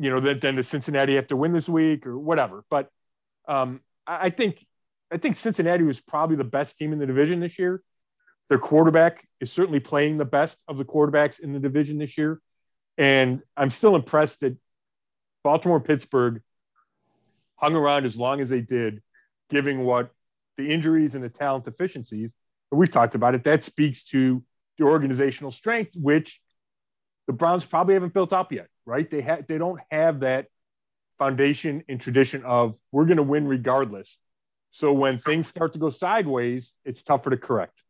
you 0.00 0.08
know, 0.08 0.18
then, 0.18 0.40
then 0.40 0.56
the 0.56 0.62
Cincinnati 0.62 1.14
have 1.16 1.28
to 1.28 1.36
win 1.36 1.52
this 1.52 1.68
week 1.68 2.06
or 2.06 2.18
whatever. 2.18 2.64
But 2.70 2.88
um, 3.46 3.80
I 4.06 4.30
think 4.30 4.64
I 5.12 5.18
think 5.18 5.36
Cincinnati 5.36 5.84
was 5.84 6.00
probably 6.00 6.36
the 6.36 6.44
best 6.44 6.78
team 6.78 6.92
in 6.92 6.98
the 6.98 7.06
division 7.06 7.38
this 7.38 7.58
year. 7.58 7.82
Their 8.48 8.58
quarterback 8.58 9.28
is 9.40 9.52
certainly 9.52 9.78
playing 9.78 10.16
the 10.16 10.24
best 10.24 10.62
of 10.68 10.78
the 10.78 10.84
quarterbacks 10.84 11.38
in 11.38 11.52
the 11.52 11.60
division 11.60 11.98
this 11.98 12.16
year. 12.16 12.40
And 12.96 13.42
I'm 13.56 13.70
still 13.70 13.94
impressed 13.94 14.40
that 14.40 14.56
Baltimore, 15.44 15.80
Pittsburgh 15.80 16.42
hung 17.56 17.76
around 17.76 18.06
as 18.06 18.16
long 18.16 18.40
as 18.40 18.48
they 18.48 18.62
did, 18.62 19.02
giving 19.50 19.84
what 19.84 20.10
the 20.56 20.70
injuries 20.70 21.14
and 21.14 21.22
the 21.22 21.28
talent 21.28 21.64
deficiencies. 21.64 22.32
And 22.70 22.80
we've 22.80 22.90
talked 22.90 23.14
about 23.14 23.34
it. 23.34 23.44
That 23.44 23.62
speaks 23.62 24.02
to 24.04 24.42
the 24.78 24.84
organizational 24.84 25.50
strength, 25.50 25.92
which 25.94 26.40
the 27.26 27.34
Browns 27.34 27.66
probably 27.66 27.94
haven't 27.94 28.14
built 28.14 28.32
up 28.32 28.50
yet, 28.50 28.68
right? 28.86 29.10
They 29.10 29.20
have 29.22 29.46
they 29.46 29.58
don't 29.58 29.80
have 29.90 30.20
that 30.20 30.46
foundation 31.18 31.84
and 31.88 32.00
tradition 32.00 32.44
of 32.44 32.76
we're 32.92 33.04
going 33.04 33.18
to 33.18 33.22
win 33.22 33.46
regardless. 33.46 34.16
So 34.72 34.92
when 34.92 35.18
things 35.18 35.48
start 35.48 35.72
to 35.72 35.78
go 35.78 35.90
sideways, 35.90 36.74
it's 36.84 37.02
tougher 37.02 37.30
to 37.30 37.36
correct. 37.36 37.82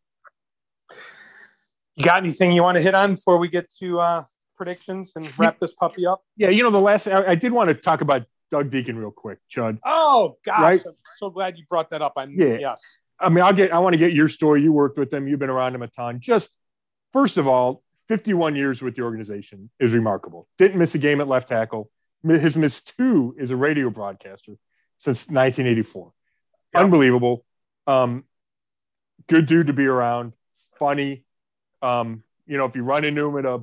You 1.96 2.04
got 2.04 2.18
anything 2.18 2.52
you 2.52 2.62
want 2.62 2.76
to 2.76 2.82
hit 2.82 2.94
on 2.94 3.14
before 3.14 3.38
we 3.38 3.48
get 3.48 3.70
to 3.80 4.00
uh, 4.00 4.22
predictions 4.56 5.12
and 5.16 5.30
wrap 5.38 5.58
this 5.58 5.72
puppy 5.72 6.06
up? 6.06 6.22
Yeah, 6.36 6.48
you 6.48 6.62
know 6.62 6.70
the 6.70 6.80
last 6.80 7.06
I, 7.06 7.28
I 7.28 7.34
did 7.34 7.52
want 7.52 7.68
to 7.68 7.74
talk 7.74 8.00
about 8.00 8.24
Doug 8.50 8.70
Dieken 8.70 8.96
real 8.96 9.10
quick, 9.10 9.38
Chud. 9.54 9.78
Oh 9.84 10.38
gosh, 10.44 10.60
right? 10.60 10.82
I'm 10.86 10.94
so 11.18 11.30
glad 11.30 11.56
you 11.56 11.64
brought 11.68 11.90
that 11.90 12.02
up. 12.02 12.14
I 12.16 12.24
yeah. 12.24 12.58
yes. 12.58 12.82
I 13.18 13.28
mean, 13.28 13.44
I'll 13.44 13.52
get. 13.52 13.72
I 13.72 13.78
want 13.78 13.94
to 13.94 13.98
get 13.98 14.12
your 14.12 14.28
story. 14.28 14.62
You 14.62 14.72
worked 14.72 14.98
with 14.98 15.12
him. 15.12 15.28
You've 15.28 15.38
been 15.38 15.50
around 15.50 15.74
him 15.74 15.82
a 15.82 15.88
ton. 15.88 16.20
Just 16.20 16.50
first 17.12 17.36
of 17.36 17.46
all, 17.46 17.82
51 18.10 18.56
years 18.56 18.82
with 18.82 18.96
the 18.96 19.02
organization 19.02 19.70
is 19.78 19.94
remarkable. 19.94 20.48
Didn't 20.58 20.76
miss 20.78 20.96
a 20.96 20.98
game 20.98 21.20
at 21.20 21.28
left 21.28 21.48
tackle. 21.48 21.92
His 22.26 22.56
missed 22.56 22.96
two 22.96 23.36
is 23.38 23.52
a 23.52 23.56
radio 23.56 23.88
broadcaster 23.88 24.56
since 24.98 25.28
1984. 25.28 26.12
Yep. 26.74 26.82
Unbelievable. 26.82 27.44
Um, 27.86 28.24
good 29.28 29.46
dude 29.46 29.68
to 29.68 29.72
be 29.72 29.86
around. 29.86 30.32
Funny. 30.76 31.24
Um, 31.82 32.24
you 32.48 32.58
know, 32.58 32.64
if 32.64 32.74
you 32.74 32.82
run 32.82 33.04
into 33.04 33.28
him 33.28 33.38
at 33.38 33.46
a 33.46 33.60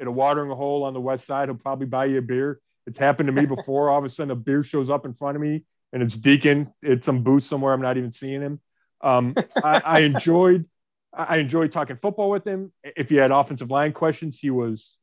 at 0.00 0.06
a 0.06 0.12
watering 0.12 0.50
hole 0.50 0.84
on 0.84 0.94
the 0.94 1.00
west 1.00 1.26
side, 1.26 1.48
he'll 1.48 1.56
probably 1.56 1.86
buy 1.86 2.04
you 2.04 2.18
a 2.18 2.22
beer. 2.22 2.60
It's 2.86 2.98
happened 2.98 3.26
to 3.26 3.32
me 3.32 3.46
before. 3.56 3.90
All 3.90 3.98
of 3.98 4.04
a 4.04 4.10
sudden, 4.10 4.30
a 4.30 4.36
beer 4.36 4.62
shows 4.62 4.90
up 4.90 5.06
in 5.06 5.12
front 5.12 5.34
of 5.34 5.42
me, 5.42 5.64
and 5.92 6.04
it's 6.04 6.16
Dieken. 6.16 6.72
It's 6.82 7.04
some 7.04 7.24
booth 7.24 7.42
somewhere. 7.42 7.72
I'm 7.72 7.82
not 7.82 7.96
even 7.96 8.12
seeing 8.12 8.42
him. 8.42 8.60
Um, 9.00 9.34
I, 9.56 9.82
I, 9.84 10.00
enjoyed. 10.00 10.66
I 11.12 11.38
enjoyed 11.38 11.72
talking 11.72 11.96
football 12.00 12.30
with 12.30 12.46
him. 12.46 12.72
If 12.82 13.10
you 13.10 13.18
had 13.20 13.30
offensive 13.30 13.70
line 13.70 13.92
questions, 13.92 14.38
he 14.38 14.50
was 14.50 14.96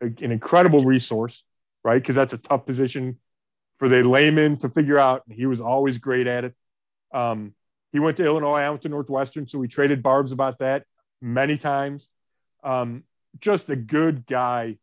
an 0.00 0.16
incredible 0.20 0.84
resource, 0.84 1.44
right? 1.84 2.00
Because 2.00 2.16
that's 2.16 2.32
a 2.32 2.38
tough 2.38 2.66
position 2.66 3.18
for 3.78 3.88
the 3.88 4.02
layman 4.02 4.56
to 4.58 4.68
figure 4.68 4.98
out. 4.98 5.22
He 5.30 5.46
was 5.46 5.60
always 5.60 5.98
great 5.98 6.26
at 6.26 6.44
it. 6.44 6.54
Um, 7.12 7.54
he 7.92 7.98
went 7.98 8.16
to 8.18 8.24
Illinois. 8.24 8.60
I 8.60 8.70
went 8.70 8.82
to 8.82 8.88
Northwestern, 8.88 9.48
so 9.48 9.58
we 9.58 9.68
traded 9.68 10.02
barbs 10.02 10.32
about 10.32 10.58
that 10.60 10.84
many 11.20 11.58
times. 11.58 12.08
Um, 12.62 13.04
just 13.40 13.68
a 13.70 13.76
good 13.76 14.26
guy 14.26 14.78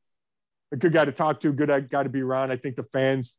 a 0.72 0.76
good 0.76 0.94
guy 0.94 1.06
to 1.06 1.12
talk 1.12 1.40
to, 1.42 1.54
good 1.54 1.90
guy 1.90 2.04
to 2.04 2.10
be 2.10 2.22
around. 2.22 2.52
I 2.52 2.58
think 2.58 2.76
the 2.76 2.84
fans 2.84 3.38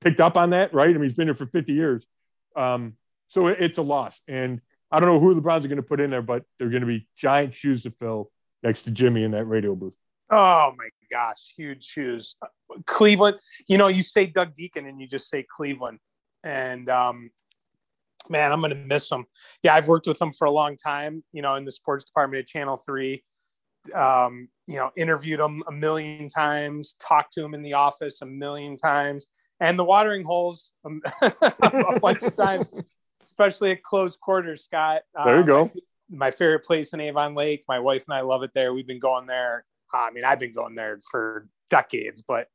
picked 0.00 0.20
up 0.20 0.36
on 0.36 0.50
that, 0.50 0.72
right? 0.72 0.88
I 0.88 0.92
mean, 0.92 1.02
he's 1.02 1.14
been 1.14 1.26
here 1.26 1.34
for 1.34 1.46
50 1.46 1.72
years. 1.72 2.06
Um, 2.56 2.94
so 3.28 3.46
it's 3.48 3.78
a 3.78 3.82
loss. 3.82 4.20
And 4.26 4.60
I 4.90 5.00
don't 5.00 5.08
know 5.08 5.20
who 5.20 5.34
the 5.34 5.40
Browns 5.40 5.64
are 5.64 5.68
going 5.68 5.76
to 5.76 5.82
put 5.82 6.00
in 6.00 6.10
there, 6.10 6.22
but 6.22 6.44
they're 6.58 6.68
going 6.68 6.82
to 6.82 6.86
be 6.86 7.08
giant 7.16 7.54
shoes 7.54 7.82
to 7.84 7.90
fill 7.90 8.30
next 8.62 8.82
to 8.82 8.90
Jimmy 8.90 9.22
in 9.22 9.30
that 9.32 9.44
radio 9.44 9.74
booth. 9.74 9.94
Oh 10.30 10.72
my 10.76 10.88
gosh, 11.10 11.54
huge 11.56 11.84
shoes. 11.84 12.36
Cleveland, 12.86 13.38
you 13.66 13.78
know, 13.78 13.88
you 13.88 14.02
say 14.02 14.26
Doug 14.26 14.54
Dieken 14.54 14.88
and 14.88 15.00
you 15.00 15.06
just 15.06 15.28
say 15.28 15.44
Cleveland. 15.48 15.98
And 16.44 16.88
um, 16.88 17.30
man, 18.28 18.52
I'm 18.52 18.60
going 18.60 18.70
to 18.70 18.76
miss 18.76 19.10
him. 19.10 19.26
Yeah, 19.62 19.74
I've 19.74 19.88
worked 19.88 20.06
with 20.06 20.20
him 20.20 20.32
for 20.32 20.46
a 20.46 20.50
long 20.50 20.76
time, 20.76 21.24
you 21.32 21.42
know, 21.42 21.56
in 21.56 21.64
the 21.64 21.72
sports 21.72 22.04
department 22.04 22.40
at 22.40 22.46
Channel 22.46 22.76
3 22.76 23.22
um, 23.94 24.48
you 24.66 24.76
know, 24.76 24.90
interviewed 24.96 25.40
him 25.40 25.62
a 25.66 25.72
million 25.72 26.28
times, 26.28 26.94
talked 27.00 27.32
to 27.34 27.44
him 27.44 27.54
in 27.54 27.62
the 27.62 27.74
office 27.74 28.22
a 28.22 28.26
million 28.26 28.76
times, 28.76 29.26
and 29.58 29.78
the 29.78 29.84
watering 29.84 30.24
holes 30.24 30.72
a 31.22 32.00
bunch 32.00 32.22
of 32.22 32.34
times, 32.34 32.68
especially 33.22 33.72
at 33.72 33.82
close 33.82 34.16
quarters. 34.16 34.64
Scott, 34.64 35.02
there 35.24 35.36
you 35.36 35.40
um, 35.40 35.46
go. 35.46 35.70
My, 36.10 36.30
favorite 36.30 36.64
place 36.64 36.92
in 36.92 37.00
Avon 37.00 37.34
Lake. 37.34 37.64
My 37.68 37.78
wife 37.78 38.04
and 38.08 38.16
I 38.16 38.22
love 38.22 38.42
it 38.42 38.50
there. 38.54 38.74
We've 38.74 38.86
been 38.86 38.98
going 38.98 39.26
there. 39.26 39.64
I 39.92 40.10
mean, 40.10 40.24
I've 40.24 40.38
been 40.38 40.52
going 40.52 40.74
there 40.74 40.98
for 41.10 41.48
decades, 41.70 42.22
but 42.26 42.48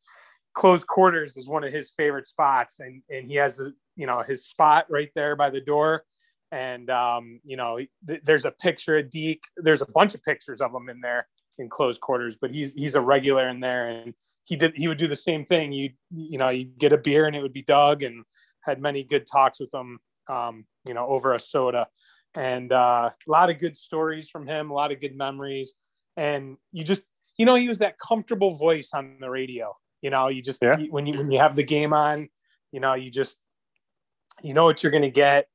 close 0.53 0.83
quarters 0.83 1.37
is 1.37 1.47
one 1.47 1.63
of 1.63 1.71
his 1.71 1.91
favorite 1.91 2.27
spots, 2.27 2.79
and 2.79 3.01
and 3.09 3.27
he 3.27 3.35
has 3.35 3.59
a 3.59 3.71
you 3.95 4.07
know 4.07 4.21
his 4.21 4.45
spot 4.45 4.85
right 4.89 5.09
there 5.15 5.35
by 5.35 5.49
the 5.49 5.61
door 5.61 6.03
and 6.51 6.89
um, 6.89 7.39
you 7.43 7.57
know 7.57 7.77
th- 8.07 8.21
there's 8.23 8.45
a 8.45 8.51
picture 8.51 8.97
of 8.97 9.09
Deke. 9.09 9.43
There's 9.57 9.81
a 9.81 9.91
bunch 9.91 10.13
of 10.13 10.23
pictures 10.23 10.61
of 10.61 10.73
him 10.73 10.89
in 10.89 11.01
there 11.01 11.27
in 11.57 11.69
close 11.69 11.97
quarters, 11.97 12.37
but 12.39 12.51
he's 12.51 12.73
he's 12.73 12.95
a 12.95 13.01
regular 13.01 13.49
in 13.49 13.59
there, 13.59 13.89
and 13.89 14.13
he 14.43 14.55
did 14.55 14.73
he 14.75 14.87
would 14.87 14.97
do 14.97 15.07
the 15.07 15.15
same 15.15 15.45
thing. 15.45 15.71
You 15.71 15.89
you 16.11 16.37
know 16.37 16.49
you 16.49 16.65
get 16.65 16.93
a 16.93 16.97
beer 16.97 17.25
and 17.25 17.35
it 17.35 17.41
would 17.41 17.53
be 17.53 17.63
Doug, 17.63 18.03
and 18.03 18.23
had 18.61 18.81
many 18.81 19.03
good 19.03 19.27
talks 19.27 19.59
with 19.59 19.73
him, 19.73 19.99
um, 20.29 20.65
you 20.87 20.93
know, 20.93 21.07
over 21.07 21.33
a 21.33 21.39
soda, 21.39 21.87
and 22.35 22.71
uh, 22.71 23.09
a 23.27 23.31
lot 23.31 23.49
of 23.49 23.57
good 23.57 23.77
stories 23.77 24.29
from 24.29 24.47
him, 24.47 24.71
a 24.71 24.73
lot 24.73 24.91
of 24.91 24.99
good 24.99 25.15
memories, 25.15 25.75
and 26.17 26.57
you 26.71 26.83
just 26.83 27.01
you 27.37 27.45
know 27.45 27.55
he 27.55 27.67
was 27.67 27.79
that 27.79 27.97
comfortable 27.99 28.51
voice 28.51 28.89
on 28.93 29.17
the 29.19 29.29
radio. 29.29 29.75
You 30.01 30.09
know, 30.09 30.27
you 30.27 30.41
just 30.41 30.61
yeah. 30.61 30.77
when 30.89 31.05
you 31.05 31.17
when 31.17 31.31
you 31.31 31.39
have 31.39 31.55
the 31.55 31.63
game 31.63 31.93
on, 31.93 32.29
you 32.71 32.79
know, 32.79 32.93
you 32.93 33.09
just 33.09 33.37
you 34.43 34.53
know 34.53 34.65
what 34.65 34.83
you're 34.83 34.91
going 34.91 35.03
to 35.03 35.09
get 35.09 35.47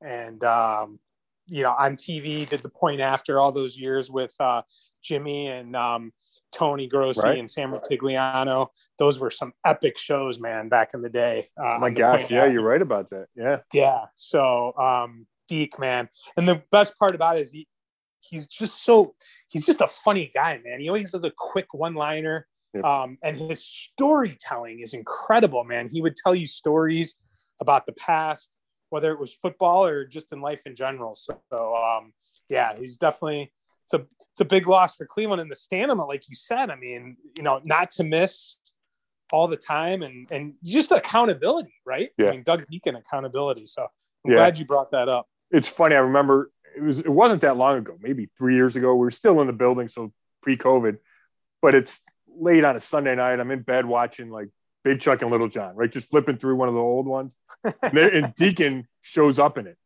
and 0.00 0.42
um, 0.44 0.98
you 1.46 1.62
know 1.62 1.74
on 1.78 1.96
TV 1.96 2.48
did 2.48 2.62
the 2.62 2.68
point 2.68 3.00
after 3.00 3.38
all 3.38 3.52
those 3.52 3.76
years 3.76 4.10
with 4.10 4.34
uh, 4.40 4.62
Jimmy 5.02 5.48
and 5.48 5.74
um, 5.76 6.12
Tony 6.52 6.86
Grossi 6.86 7.20
right. 7.20 7.38
and 7.38 7.48
Sam 7.48 7.72
Rutigliano. 7.72 8.68
Those 8.98 9.18
were 9.18 9.30
some 9.30 9.52
epic 9.64 9.98
shows, 9.98 10.38
man, 10.38 10.68
back 10.68 10.94
in 10.94 11.02
the 11.02 11.08
day. 11.08 11.48
Uh, 11.58 11.76
oh 11.76 11.78
my 11.80 11.90
gosh, 11.90 12.30
yeah, 12.30 12.42
after. 12.42 12.52
you're 12.52 12.62
right 12.62 12.80
about 12.80 13.10
that. 13.10 13.26
Yeah, 13.34 13.58
yeah. 13.72 14.06
So 14.14 14.72
um, 14.76 15.26
Deke, 15.48 15.78
man, 15.78 16.08
and 16.36 16.48
the 16.48 16.62
best 16.70 16.98
part 16.98 17.14
about 17.14 17.36
it 17.36 17.40
is 17.40 17.52
he 17.52 17.66
he's 18.20 18.46
just 18.46 18.84
so 18.84 19.14
he's 19.48 19.66
just 19.66 19.80
a 19.80 19.88
funny 19.88 20.30
guy, 20.34 20.60
man. 20.64 20.80
He 20.80 20.88
always 20.88 21.12
does 21.12 21.24
a 21.24 21.32
quick 21.36 21.72
one 21.72 21.94
liner. 21.94 22.46
Yep. 22.74 22.84
Um, 22.84 23.18
and 23.22 23.36
his 23.36 23.64
storytelling 23.64 24.80
is 24.80 24.92
incredible, 24.92 25.64
man. 25.64 25.88
He 25.88 26.02
would 26.02 26.14
tell 26.14 26.34
you 26.34 26.46
stories 26.46 27.14
about 27.60 27.86
the 27.86 27.92
past, 27.92 28.54
whether 28.90 29.12
it 29.12 29.18
was 29.18 29.32
football 29.34 29.86
or 29.86 30.04
just 30.04 30.32
in 30.32 30.40
life 30.40 30.62
in 30.66 30.74
general. 30.74 31.14
So, 31.14 31.40
um, 31.52 32.12
yeah, 32.50 32.76
he's 32.76 32.98
definitely 32.98 33.52
it's 33.86 33.94
a 33.94 34.06
it's 34.32 34.40
a 34.40 34.44
big 34.44 34.66
loss 34.66 34.94
for 34.96 35.06
Cleveland 35.06 35.40
and 35.40 35.50
the 35.50 35.56
stand 35.56 35.90
like 35.92 36.28
you 36.28 36.34
said. 36.34 36.70
I 36.70 36.76
mean, 36.76 37.16
you 37.36 37.42
know, 37.42 37.60
not 37.64 37.90
to 37.92 38.04
miss 38.04 38.58
all 39.32 39.48
the 39.48 39.56
time 39.56 40.02
and 40.02 40.30
and 40.30 40.54
just 40.62 40.92
accountability, 40.92 41.74
right? 41.84 42.10
Yeah. 42.18 42.28
I 42.28 42.30
mean, 42.32 42.42
Doug 42.42 42.64
Dieken 42.70 42.98
accountability. 42.98 43.66
So 43.66 43.82
I'm 44.24 44.32
yeah. 44.32 44.36
glad 44.36 44.58
you 44.58 44.66
brought 44.66 44.90
that 44.90 45.08
up. 45.08 45.26
It's 45.50 45.68
funny. 45.68 45.94
I 45.94 46.00
remember 46.00 46.50
it 46.76 46.82
was 46.82 47.00
it 47.00 47.08
wasn't 47.08 47.40
that 47.42 47.56
long 47.56 47.78
ago, 47.78 47.96
maybe 48.00 48.28
three 48.36 48.54
years 48.54 48.76
ago. 48.76 48.94
We 48.94 49.00
were 49.00 49.10
still 49.10 49.40
in 49.40 49.46
the 49.46 49.52
building, 49.52 49.88
so 49.88 50.12
pre-COVID, 50.42 50.98
but 51.62 51.74
it's 51.74 52.02
late 52.28 52.64
on 52.64 52.76
a 52.76 52.80
Sunday 52.80 53.14
night. 53.14 53.40
I'm 53.40 53.50
in 53.50 53.62
bed 53.62 53.86
watching 53.86 54.30
like 54.30 54.48
Big 54.84 55.00
Chuck 55.00 55.22
and 55.22 55.30
Little 55.30 55.48
John, 55.48 55.74
right? 55.74 55.90
Just 55.90 56.10
flipping 56.10 56.36
through 56.36 56.56
one 56.56 56.68
of 56.68 56.74
the 56.74 56.80
old 56.80 57.06
ones. 57.06 57.34
And, 57.82 57.98
and 57.98 58.26
Dieken 58.36 58.84
shows 59.00 59.38
up 59.38 59.58
in 59.58 59.66
it. 59.66 59.76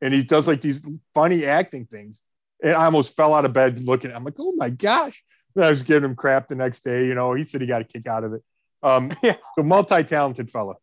And 0.00 0.14
he 0.14 0.22
does 0.22 0.46
like 0.46 0.60
these 0.60 0.86
funny 1.14 1.44
acting 1.44 1.86
things. 1.86 2.22
And 2.62 2.74
I 2.74 2.84
almost 2.86 3.16
fell 3.16 3.34
out 3.34 3.44
of 3.44 3.52
bed 3.52 3.80
looking. 3.80 4.12
I'm 4.12 4.24
like, 4.24 4.36
oh 4.38 4.52
my 4.56 4.70
gosh. 4.70 5.22
And 5.54 5.64
I 5.64 5.70
was 5.70 5.82
giving 5.82 6.10
him 6.10 6.16
crap 6.16 6.48
the 6.48 6.54
next 6.54 6.80
day. 6.80 7.06
You 7.06 7.14
know, 7.14 7.34
he 7.34 7.44
said 7.44 7.60
he 7.60 7.66
got 7.66 7.82
a 7.82 7.84
kick 7.84 8.06
out 8.06 8.24
of 8.24 8.32
it. 8.32 8.42
Um, 8.82 9.12
yeah. 9.22 9.36
So 9.54 9.62
multi-talented 9.62 10.50
fella. 10.50 10.74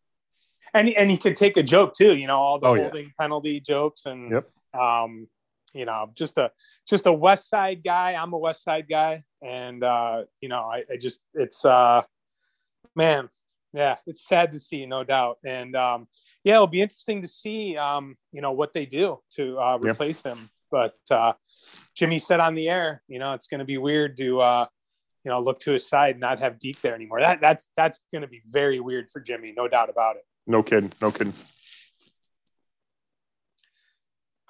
And 0.72 0.88
he, 0.88 0.96
and 0.96 1.10
he 1.10 1.16
could 1.16 1.36
take 1.36 1.56
a 1.56 1.62
joke 1.62 1.94
too, 1.94 2.14
you 2.14 2.26
know, 2.26 2.36
all 2.36 2.58
the 2.58 2.66
oh, 2.66 2.76
holding 2.76 3.06
yeah. 3.06 3.12
penalty 3.18 3.60
jokes 3.60 4.06
and 4.06 4.30
yep. 4.30 4.50
um, 4.78 5.28
you 5.72 5.84
know, 5.84 6.10
just 6.14 6.38
a 6.38 6.50
just 6.88 7.06
a 7.06 7.12
West 7.12 7.48
Side 7.48 7.82
guy. 7.84 8.14
I'm 8.14 8.32
a 8.32 8.38
West 8.38 8.62
Side 8.62 8.86
guy, 8.88 9.24
and 9.42 9.82
uh, 9.82 10.22
you 10.40 10.48
know, 10.48 10.60
I, 10.60 10.84
I 10.90 10.96
just 10.96 11.20
it's 11.34 11.64
uh, 11.64 12.02
man, 12.94 13.28
yeah, 13.72 13.96
it's 14.06 14.26
sad 14.26 14.52
to 14.52 14.58
see, 14.58 14.86
no 14.86 15.02
doubt. 15.02 15.38
And 15.44 15.74
um, 15.74 16.06
yeah, 16.44 16.54
it'll 16.54 16.68
be 16.68 16.80
interesting 16.80 17.22
to 17.22 17.28
see, 17.28 17.76
um, 17.76 18.16
you 18.32 18.40
know, 18.40 18.52
what 18.52 18.72
they 18.72 18.86
do 18.86 19.18
to 19.34 19.58
uh, 19.58 19.78
replace 19.78 20.22
yep. 20.24 20.36
him. 20.36 20.50
But 20.74 20.96
uh, 21.08 21.34
Jimmy 21.94 22.18
said 22.18 22.40
on 22.40 22.56
the 22.56 22.68
air, 22.68 23.00
you 23.06 23.20
know, 23.20 23.32
it's 23.34 23.46
going 23.46 23.60
to 23.60 23.64
be 23.64 23.78
weird 23.78 24.16
to, 24.16 24.40
uh, 24.40 24.66
you 25.24 25.30
know, 25.30 25.38
look 25.38 25.60
to 25.60 25.72
his 25.72 25.88
side 25.88 26.16
and 26.16 26.20
not 26.20 26.40
have 26.40 26.58
Deke 26.58 26.80
there 26.80 26.96
anymore. 26.96 27.20
That 27.20 27.40
that's 27.40 27.68
that's 27.76 28.00
going 28.10 28.22
to 28.22 28.28
be 28.28 28.42
very 28.50 28.80
weird 28.80 29.08
for 29.08 29.20
Jimmy, 29.20 29.54
no 29.56 29.68
doubt 29.68 29.88
about 29.88 30.16
it. 30.16 30.22
No 30.48 30.64
kidding, 30.64 30.90
no 31.00 31.12
kidding. 31.12 31.32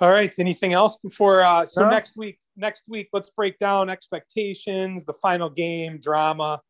All 0.01 0.11
right. 0.11 0.35
Anything 0.39 0.73
else 0.73 0.97
before? 0.97 1.43
Uh, 1.43 1.67
so 1.67 1.83
No. 1.83 1.91
next 1.91 2.17
week, 2.17 2.39
next 2.57 2.85
week, 2.89 3.11
let's 3.13 3.29
break 3.29 3.59
down 3.59 3.91
expectations, 3.91 5.05
the 5.05 5.13
final 5.21 5.51
game, 5.51 5.99
drama. 6.01 6.63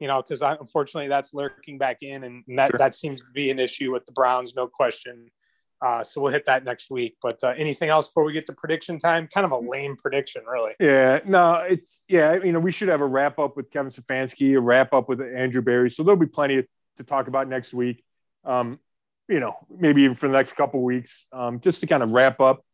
You 0.00 0.08
know, 0.08 0.20
because 0.20 0.42
unfortunately 0.42 1.08
that's 1.08 1.32
lurking 1.32 1.78
back 1.78 1.98
in, 2.02 2.24
and 2.24 2.42
that 2.58 2.72
Sure. 2.72 2.78
that 2.78 2.96
seems 2.96 3.20
to 3.20 3.30
be 3.32 3.50
an 3.50 3.60
issue 3.60 3.92
with 3.92 4.04
the 4.04 4.12
Browns, 4.12 4.56
no 4.56 4.66
question. 4.66 5.30
Uh, 5.84 6.02
so 6.02 6.20
we'll 6.20 6.32
hit 6.32 6.46
that 6.46 6.64
next 6.64 6.90
week. 6.90 7.16
But 7.20 7.42
uh, 7.44 7.48
anything 7.56 7.90
else 7.90 8.06
before 8.06 8.24
we 8.24 8.32
get 8.32 8.46
to 8.46 8.52
prediction 8.52 8.98
time? 8.98 9.28
Kind 9.28 9.44
of 9.44 9.52
a 9.52 9.58
lame 9.58 9.96
prediction, 9.96 10.42
really. 10.50 10.72
Yeah, 10.80 11.20
no, 11.26 11.56
it's 11.56 12.00
yeah. 12.08 12.42
You 12.42 12.52
know, 12.52 12.60
we 12.60 12.72
should 12.72 12.88
have 12.88 13.00
a 13.00 13.06
wrap 13.06 13.38
up 13.38 13.56
with 13.56 13.70
Kevin 13.70 13.90
Stefanski, 13.90 14.56
a 14.56 14.60
wrap 14.60 14.94
up 14.94 15.08
with 15.08 15.20
Andrew 15.20 15.62
Berry. 15.62 15.90
So 15.90 16.02
there'll 16.02 16.18
be 16.18 16.26
plenty 16.26 16.64
to 16.96 17.04
talk 17.04 17.28
about 17.28 17.48
next 17.48 17.74
week. 17.74 18.02
Um, 18.44 18.78
you 19.28 19.40
know, 19.40 19.54
maybe 19.70 20.02
even 20.02 20.16
for 20.16 20.28
the 20.28 20.32
next 20.32 20.54
couple 20.54 20.82
weeks, 20.82 21.26
um, 21.32 21.60
just 21.60 21.80
to 21.80 21.86
kind 21.86 22.02
of 22.02 22.10
wrap 22.10 22.40
up. 22.40 22.64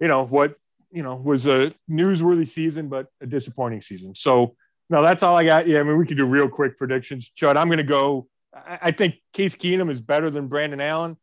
You 0.00 0.08
know 0.08 0.24
what 0.24 0.56
you 0.90 1.02
know 1.02 1.16
was 1.16 1.46
a 1.46 1.72
newsworthy 1.90 2.48
season, 2.48 2.88
but 2.88 3.06
a 3.20 3.26
disappointing 3.26 3.82
season. 3.82 4.14
So 4.14 4.54
no, 4.90 5.02
that's 5.02 5.22
all 5.22 5.36
I 5.36 5.44
got. 5.44 5.66
Yeah, 5.66 5.80
I 5.80 5.82
mean, 5.82 5.96
we 5.96 6.06
could 6.06 6.16
do 6.16 6.26
real 6.26 6.48
quick 6.48 6.76
predictions. 6.76 7.30
Chud, 7.40 7.56
I'm 7.56 7.68
going 7.68 7.78
to 7.78 7.84
go. 7.84 8.28
I, 8.54 8.78
I 8.82 8.90
think 8.92 9.14
Case 9.32 9.54
Keenum 9.54 9.90
is 9.90 10.00
better 10.00 10.30
than 10.30 10.48
Brandon 10.48 10.80
Allen. 10.80 11.16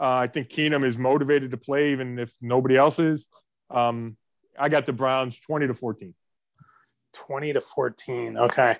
Uh, 0.00 0.06
I 0.06 0.26
think 0.28 0.48
Keenum 0.48 0.86
is 0.86 0.96
motivated 0.96 1.50
to 1.50 1.56
play, 1.56 1.92
even 1.92 2.18
if 2.18 2.32
nobody 2.40 2.76
else 2.76 2.98
is. 2.98 3.26
Um, 3.70 4.16
I 4.58 4.68
got 4.68 4.86
the 4.86 4.92
Browns 4.92 5.38
20 5.40 5.66
to 5.68 5.74
14. 5.74 6.14
20 7.14 7.52
to 7.54 7.60
14. 7.60 8.36
Okay. 8.36 8.76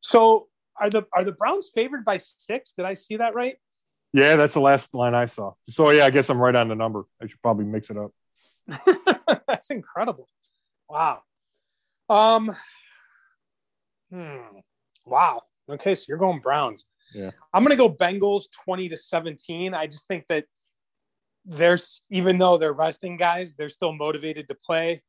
So 0.00 0.48
are 0.80 0.90
the 0.90 1.04
are 1.12 1.24
the 1.24 1.32
Browns 1.32 1.70
favored 1.74 2.04
by 2.04 2.18
six? 2.18 2.72
Did 2.72 2.84
I 2.84 2.94
see 2.94 3.16
that 3.16 3.34
right? 3.34 3.56
Yeah, 4.12 4.36
that's 4.36 4.54
the 4.54 4.60
last 4.60 4.94
line 4.94 5.14
I 5.14 5.26
saw. 5.26 5.52
So 5.70 5.90
yeah, 5.90 6.04
I 6.04 6.10
guess 6.10 6.28
I'm 6.28 6.38
right 6.38 6.54
on 6.54 6.68
the 6.68 6.74
number. 6.74 7.04
I 7.20 7.26
should 7.26 7.40
probably 7.40 7.64
mix 7.64 7.90
it 7.90 7.96
up. 7.96 8.12
That's 9.46 9.70
incredible. 9.70 10.28
Wow. 10.88 11.22
Um 12.08 12.54
hmm. 14.12 14.58
Wow. 15.04 15.42
Okay, 15.68 15.94
so 15.94 16.04
you're 16.08 16.18
going 16.18 16.40
Browns. 16.40 16.86
Yeah. 17.14 17.30
I'm 17.52 17.62
gonna 17.62 17.76
go 17.76 17.90
Bengals 17.90 18.44
20 18.64 18.88
to 18.90 18.96
17. 18.96 19.74
I 19.74 19.86
just 19.86 20.06
think 20.06 20.26
that 20.28 20.44
there's 21.44 22.02
even 22.10 22.38
though 22.38 22.56
they're 22.56 22.72
resting 22.72 23.16
guys, 23.16 23.54
they're 23.54 23.68
still 23.68 23.92
motivated 23.92 24.48
to 24.48 24.54
play. 24.54 25.02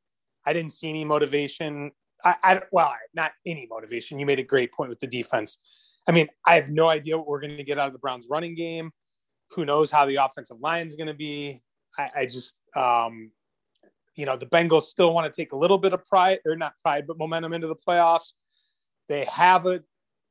I 0.45 0.53
didn't 0.53 0.71
see 0.71 0.89
any 0.89 1.05
motivation. 1.05 1.91
I, 2.23 2.35
I 2.43 2.61
well, 2.71 2.93
not 3.13 3.31
any 3.45 3.67
motivation. 3.69 4.19
You 4.19 4.25
made 4.25 4.39
a 4.39 4.43
great 4.43 4.71
point 4.71 4.89
with 4.89 4.99
the 4.99 5.07
defense. 5.07 5.59
I 6.07 6.11
mean, 6.11 6.27
I 6.45 6.55
have 6.55 6.69
no 6.69 6.89
idea 6.89 7.17
what 7.17 7.27
we're 7.27 7.41
going 7.41 7.57
to 7.57 7.63
get 7.63 7.79
out 7.79 7.87
of 7.87 7.93
the 7.93 7.99
Browns 7.99 8.27
running 8.29 8.55
game. 8.55 8.91
Who 9.51 9.65
knows 9.65 9.89
how 9.91 10.05
the 10.05 10.15
offensive 10.15 10.59
line 10.59 10.87
is 10.87 10.95
going 10.95 11.07
to 11.07 11.13
be? 11.13 11.61
I, 11.97 12.09
I 12.17 12.25
just, 12.25 12.59
um, 12.75 13.31
you 14.15 14.25
know, 14.25 14.35
the 14.35 14.45
Bengals 14.47 14.83
still 14.83 15.13
want 15.13 15.31
to 15.31 15.41
take 15.41 15.53
a 15.53 15.55
little 15.55 15.77
bit 15.77 15.93
of 15.93 16.05
pride, 16.05 16.39
or 16.45 16.55
not 16.55 16.73
pride, 16.81 17.05
but 17.07 17.17
momentum 17.17 17.53
into 17.53 17.67
the 17.67 17.75
playoffs. 17.75 18.33
They 19.07 19.25
have 19.25 19.65
a, 19.65 19.81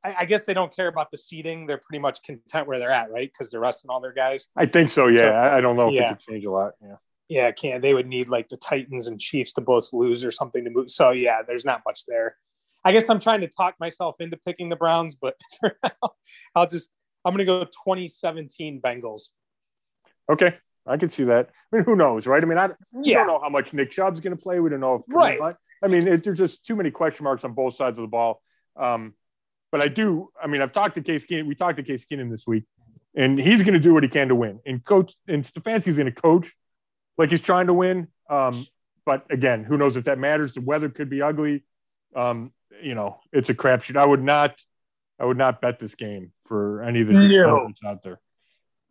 I, 0.03 0.15
I 0.19 0.25
guess 0.25 0.45
they 0.45 0.53
don't 0.53 0.73
care 0.75 0.87
about 0.87 1.11
the 1.11 1.17
seeding. 1.17 1.65
They're 1.65 1.77
pretty 1.79 1.99
much 2.01 2.21
content 2.23 2.67
where 2.67 2.79
they're 2.79 2.91
at, 2.91 3.11
right? 3.11 3.31
Because 3.31 3.49
they're 3.51 3.59
resting 3.59 3.89
all 3.89 4.01
their 4.01 4.13
guys. 4.13 4.47
I 4.55 4.65
think 4.65 4.89
so. 4.89 5.07
Yeah, 5.07 5.21
So- 5.21 5.31
I, 5.33 5.57
I 5.57 5.61
don't 5.61 5.77
know 5.77 5.87
if 5.89 5.93
yeah. 5.95 6.11
it 6.11 6.19
could 6.19 6.19
change 6.19 6.45
a 6.45 6.51
lot. 6.51 6.73
Yeah. 6.81 6.95
Yeah, 7.29 7.51
can 7.51 7.81
they 7.81 7.93
would 7.93 8.05
need 8.05 8.27
like 8.29 8.49
the 8.49 8.57
Titans 8.57 9.07
and 9.07 9.19
Chiefs 9.19 9.53
to 9.53 9.61
both 9.61 9.87
lose 9.93 10.23
or 10.25 10.29
something 10.29 10.63
to 10.65 10.69
move. 10.69 10.89
So 10.91 11.11
yeah, 11.11 11.41
there's 11.41 11.65
not 11.65 11.81
much 11.85 12.05
there. 12.05 12.35
I 12.83 12.91
guess 12.91 13.09
I'm 13.09 13.19
trying 13.19 13.41
to 13.41 13.47
talk 13.47 13.75
myself 13.79 14.17
into 14.19 14.35
picking 14.37 14.67
the 14.69 14.75
Browns, 14.75 15.15
but 15.15 15.35
for 15.59 15.75
now, 15.83 16.11
I'll 16.53 16.67
just 16.67 16.89
I'm 17.23 17.33
gonna 17.33 17.45
go 17.45 17.63
2017 17.63 18.81
Bengals. 18.81 19.29
Okay, 20.29 20.55
I 20.85 20.97
can 20.97 21.09
see 21.09 21.23
that. 21.23 21.49
I 21.71 21.77
mean, 21.77 21.85
who 21.85 21.95
knows, 21.95 22.27
right? 22.27 22.43
I 22.43 22.45
mean, 22.45 22.57
I 22.57 22.69
Yeah, 23.01 23.19
don't 23.19 23.27
know 23.27 23.39
how 23.41 23.49
much 23.49 23.73
Nick 23.73 23.91
Chubb's 23.91 24.19
going 24.19 24.35
to 24.35 24.41
play. 24.41 24.59
We 24.59 24.69
don't 24.69 24.79
know 24.81 24.95
if 24.95 25.01
Right. 25.07 25.39
I 25.81 25.87
mean, 25.87 26.07
it, 26.07 26.23
there's 26.23 26.37
just 26.37 26.65
too 26.65 26.75
many 26.75 26.91
question 26.91 27.23
marks 27.23 27.43
on 27.43 27.53
both 27.53 27.75
sides 27.77 27.97
of 27.97 28.03
the 28.03 28.07
ball. 28.09 28.41
Um, 28.75 29.13
but 29.73 29.81
I 29.81 29.87
do. 29.87 30.29
I 30.39 30.45
mean, 30.45 30.61
I've 30.61 30.71
talked 30.71 30.93
to 30.95 31.01
Case 31.01 31.25
Keenum. 31.25 31.47
We 31.47 31.55
talked 31.55 31.77
to 31.77 31.83
Case 31.83 32.05
Keenum 32.05 32.29
this 32.29 32.45
week, 32.45 32.65
and 33.15 33.39
he's 33.39 33.63
going 33.63 33.73
to 33.73 33.79
do 33.79 33.91
what 33.91 34.03
he 34.03 34.09
can 34.09 34.27
to 34.27 34.35
win. 34.35 34.59
And 34.67 34.85
coach 34.85 35.15
and 35.27 35.43
Stefanski's 35.43 35.97
going 35.97 36.13
to 36.13 36.21
coach 36.21 36.53
like 37.17 37.31
he's 37.31 37.41
trying 37.41 37.65
to 37.65 37.73
win. 37.73 38.09
Um, 38.29 38.67
but 39.03 39.25
again, 39.31 39.63
who 39.63 39.79
knows 39.79 39.97
if 39.97 40.03
that 40.03 40.19
matters? 40.19 40.53
The 40.53 40.61
weather 40.61 40.89
could 40.89 41.09
be 41.09 41.23
ugly. 41.23 41.63
Um, 42.15 42.53
you 42.83 42.93
know, 42.93 43.19
it's 43.31 43.49
a 43.49 43.55
crapshoot. 43.55 43.97
I 43.97 44.05
would 44.05 44.21
not. 44.21 44.61
I 45.19 45.25
would 45.25 45.37
not 45.37 45.59
bet 45.59 45.79
this 45.79 45.95
game 45.95 46.33
for 46.45 46.83
any 46.83 47.01
of 47.01 47.07
the 47.07 47.13
No. 47.13 47.73
out 47.83 48.03
there. 48.03 48.19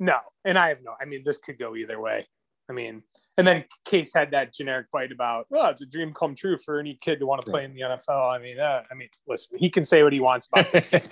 no, 0.00 0.18
and 0.44 0.58
I 0.58 0.70
have 0.70 0.82
no. 0.82 0.94
I 1.00 1.04
mean, 1.04 1.22
this 1.24 1.36
could 1.36 1.60
go 1.60 1.76
either 1.76 2.00
way. 2.00 2.26
I 2.68 2.72
mean, 2.72 3.02
and 3.38 3.46
then 3.46 3.64
Case 3.84 4.12
had 4.14 4.30
that 4.32 4.52
generic 4.52 4.86
bite 4.92 5.10
about, 5.10 5.46
well, 5.48 5.70
it's 5.70 5.82
a 5.82 5.86
dream 5.86 6.12
come 6.12 6.34
true 6.34 6.56
for 6.58 6.78
any 6.78 6.98
kid 7.00 7.18
to 7.20 7.26
want 7.26 7.44
to 7.44 7.50
play 7.50 7.64
in 7.64 7.74
the 7.74 7.80
NFL. 7.80 8.30
I 8.30 8.38
mean, 8.38 8.60
uh, 8.60 8.82
I 8.90 8.94
mean, 8.94 9.08
listen, 9.26 9.58
he 9.58 9.70
can 9.70 9.84
say 9.84 10.02
what 10.02 10.12
he 10.12 10.20
wants 10.20 10.48
about 10.52 10.70
this. 10.70 10.84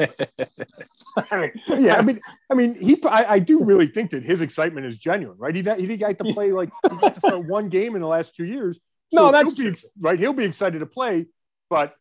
I 1.31 1.37
mean, 1.41 1.85
yeah, 1.85 1.97
I 1.97 2.03
mean, 2.03 2.21
I 2.51 2.55
mean, 2.55 2.75
he. 2.75 3.03
I, 3.05 3.33
I 3.33 3.39
do 3.39 3.65
really 3.65 3.87
think 3.87 4.11
that 4.11 4.23
his 4.23 4.43
excitement 4.43 4.87
is 4.87 4.99
genuine, 4.99 5.39
right? 5.39 5.55
He 5.55 5.63
he 5.63 5.87
didn't 5.87 5.99
get 5.99 6.19
to 6.19 6.25
play 6.33 6.53
like 6.53 6.71
he 6.89 6.97
got 6.97 7.15
to 7.15 7.21
start 7.21 7.47
one 7.47 7.69
game 7.69 7.95
in 7.95 8.03
the 8.03 8.09
last 8.09 8.37
two 8.37 8.45
years. 8.45 8.79
No, 9.13 9.33
that's 9.33 9.53
he'll 9.55 9.73
be, 9.73 9.79
right. 9.99 10.19
He'll 10.19 10.33
be 10.33 10.45
excited 10.45 10.79
to 10.81 10.87
play, 10.87 11.27
but 11.69 11.97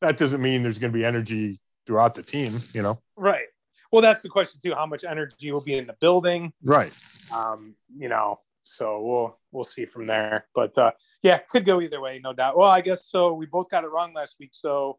that 0.00 0.16
doesn't 0.16 0.40
mean 0.40 0.62
there's 0.62 0.78
going 0.78 0.92
to 0.92 0.98
be 0.98 1.04
energy 1.04 1.60
throughout 1.86 2.14
the 2.14 2.22
team. 2.22 2.56
You 2.72 2.82
know, 2.82 2.98
right. 3.16 3.46
Well, 3.90 4.00
that's 4.02 4.22
the 4.22 4.30
question 4.30 4.60
too. 4.62 4.74
How 4.74 4.86
much 4.86 5.04
energy 5.04 5.52
will 5.52 5.60
be 5.60 5.76
in 5.76 5.86
the 5.86 5.96
building? 6.00 6.52
right? 6.62 6.92
um, 7.32 7.74
you 7.96 8.08
know, 8.08 8.40
so 8.62 9.00
we'll 9.02 9.38
we'll 9.50 9.64
see 9.64 9.84
from 9.86 10.06
there. 10.06 10.46
But 10.54 10.76
uh, 10.78 10.92
yeah, 11.22 11.38
could 11.38 11.64
go 11.64 11.80
either 11.80 12.00
way, 12.00 12.20
no 12.22 12.32
doubt. 12.32 12.56
Well, 12.56 12.70
I 12.70 12.80
guess 12.80 13.06
so. 13.06 13.32
We 13.34 13.46
both 13.46 13.68
got 13.70 13.84
it 13.84 13.88
wrong 13.90 14.12
last 14.14 14.36
week, 14.38 14.50
so 14.52 14.98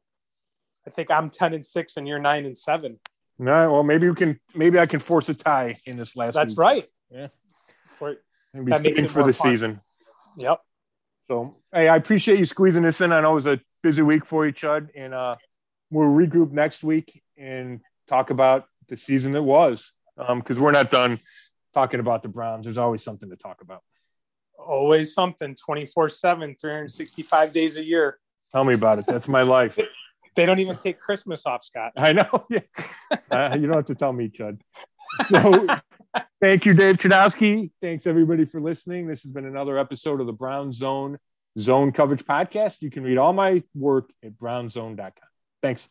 I 0.85 0.89
think 0.89 1.11
I'm 1.11 1.29
ten 1.29 1.53
and 1.53 1.65
six, 1.65 1.97
and 1.97 2.07
you're 2.07 2.19
nine 2.19 2.45
and 2.45 2.55
seven. 2.57 2.99
No, 3.39 3.73
well, 3.73 3.83
maybe 3.83 4.09
we 4.09 4.15
can. 4.15 4.39
Maybe 4.53 4.79
I 4.79 4.85
can 4.85 4.99
force 4.99 5.29
a 5.29 5.33
tie 5.33 5.77
in 5.85 5.97
this 5.97 6.15
last. 6.15 6.35
That's 6.35 6.51
week. 6.51 6.59
right. 6.59 6.85
Yeah. 7.09 7.27
For, 7.87 8.15
Maybe 8.53 8.71
That 8.71 8.81
makes 8.83 8.99
it 8.99 9.09
for 9.09 9.23
the 9.23 9.33
fun. 9.33 9.51
season. 9.51 9.81
yep. 10.37 10.59
So, 11.27 11.55
hey, 11.73 11.87
I 11.87 11.95
appreciate 11.95 12.37
you 12.37 12.45
squeezing 12.45 12.83
this 12.83 13.01
in. 13.01 13.11
I 13.11 13.21
know 13.21 13.31
it 13.31 13.35
was 13.35 13.45
a 13.47 13.59
busy 13.81 14.01
week 14.01 14.25
for 14.25 14.45
you, 14.45 14.53
Chud, 14.53 14.89
and 14.95 15.13
uh, 15.13 15.33
we'll 15.89 16.09
regroup 16.09 16.51
next 16.51 16.83
week 16.83 17.23
and 17.37 17.79
talk 18.07 18.29
about 18.29 18.65
the 18.89 18.97
season 18.97 19.31
that 19.31 19.41
was, 19.41 19.93
because 20.17 20.59
we're 20.59 20.71
not 20.71 20.91
done 20.91 21.19
talking 21.73 21.99
about 21.99 22.23
the 22.23 22.29
Browns. 22.29 22.65
There's 22.65 22.77
always 22.77 23.03
something 23.03 23.29
to 23.29 23.35
talk 23.35 23.61
about. 23.61 23.81
Always 24.57 25.13
something 25.13 25.55
24 25.55 26.09
7, 26.09 26.55
365 26.59 27.53
days 27.53 27.77
a 27.77 27.83
year. 27.83 28.19
Tell 28.51 28.63
me 28.63 28.75
about 28.75 28.99
it. 28.99 29.05
That's 29.05 29.27
my 29.27 29.41
life. 29.41 29.79
They 30.35 30.45
don't 30.45 30.59
even 30.59 30.77
take 30.77 30.99
Christmas 30.99 31.45
off, 31.45 31.63
Scott. 31.63 31.91
I 31.95 32.13
know. 32.13 32.45
Yeah. 32.49 32.59
Uh, 33.31 33.55
you 33.55 33.67
don't 33.67 33.75
have 33.75 33.85
to 33.85 33.95
tell 33.95 34.13
me, 34.13 34.29
Chud. 34.29 34.59
So, 35.29 35.67
thank 36.41 36.65
you, 36.65 36.73
Dave 36.73 36.97
Chudowski. 36.97 37.71
Thanks, 37.81 38.07
everybody, 38.07 38.45
for 38.45 38.59
listening. 38.59 39.07
This 39.07 39.23
has 39.23 39.31
been 39.31 39.45
another 39.45 39.77
episode 39.77 40.21
of 40.21 40.27
the 40.27 40.33
Brown 40.33 40.73
Zone 40.73 41.17
Zone 41.59 41.91
Coverage 41.91 42.25
Podcast. 42.25 42.77
You 42.81 42.89
can 42.89 43.03
read 43.03 43.17
all 43.17 43.33
my 43.33 43.63
work 43.75 44.09
at 44.23 44.33
brownzone.com. 44.33 45.11
Thanks. 45.61 45.87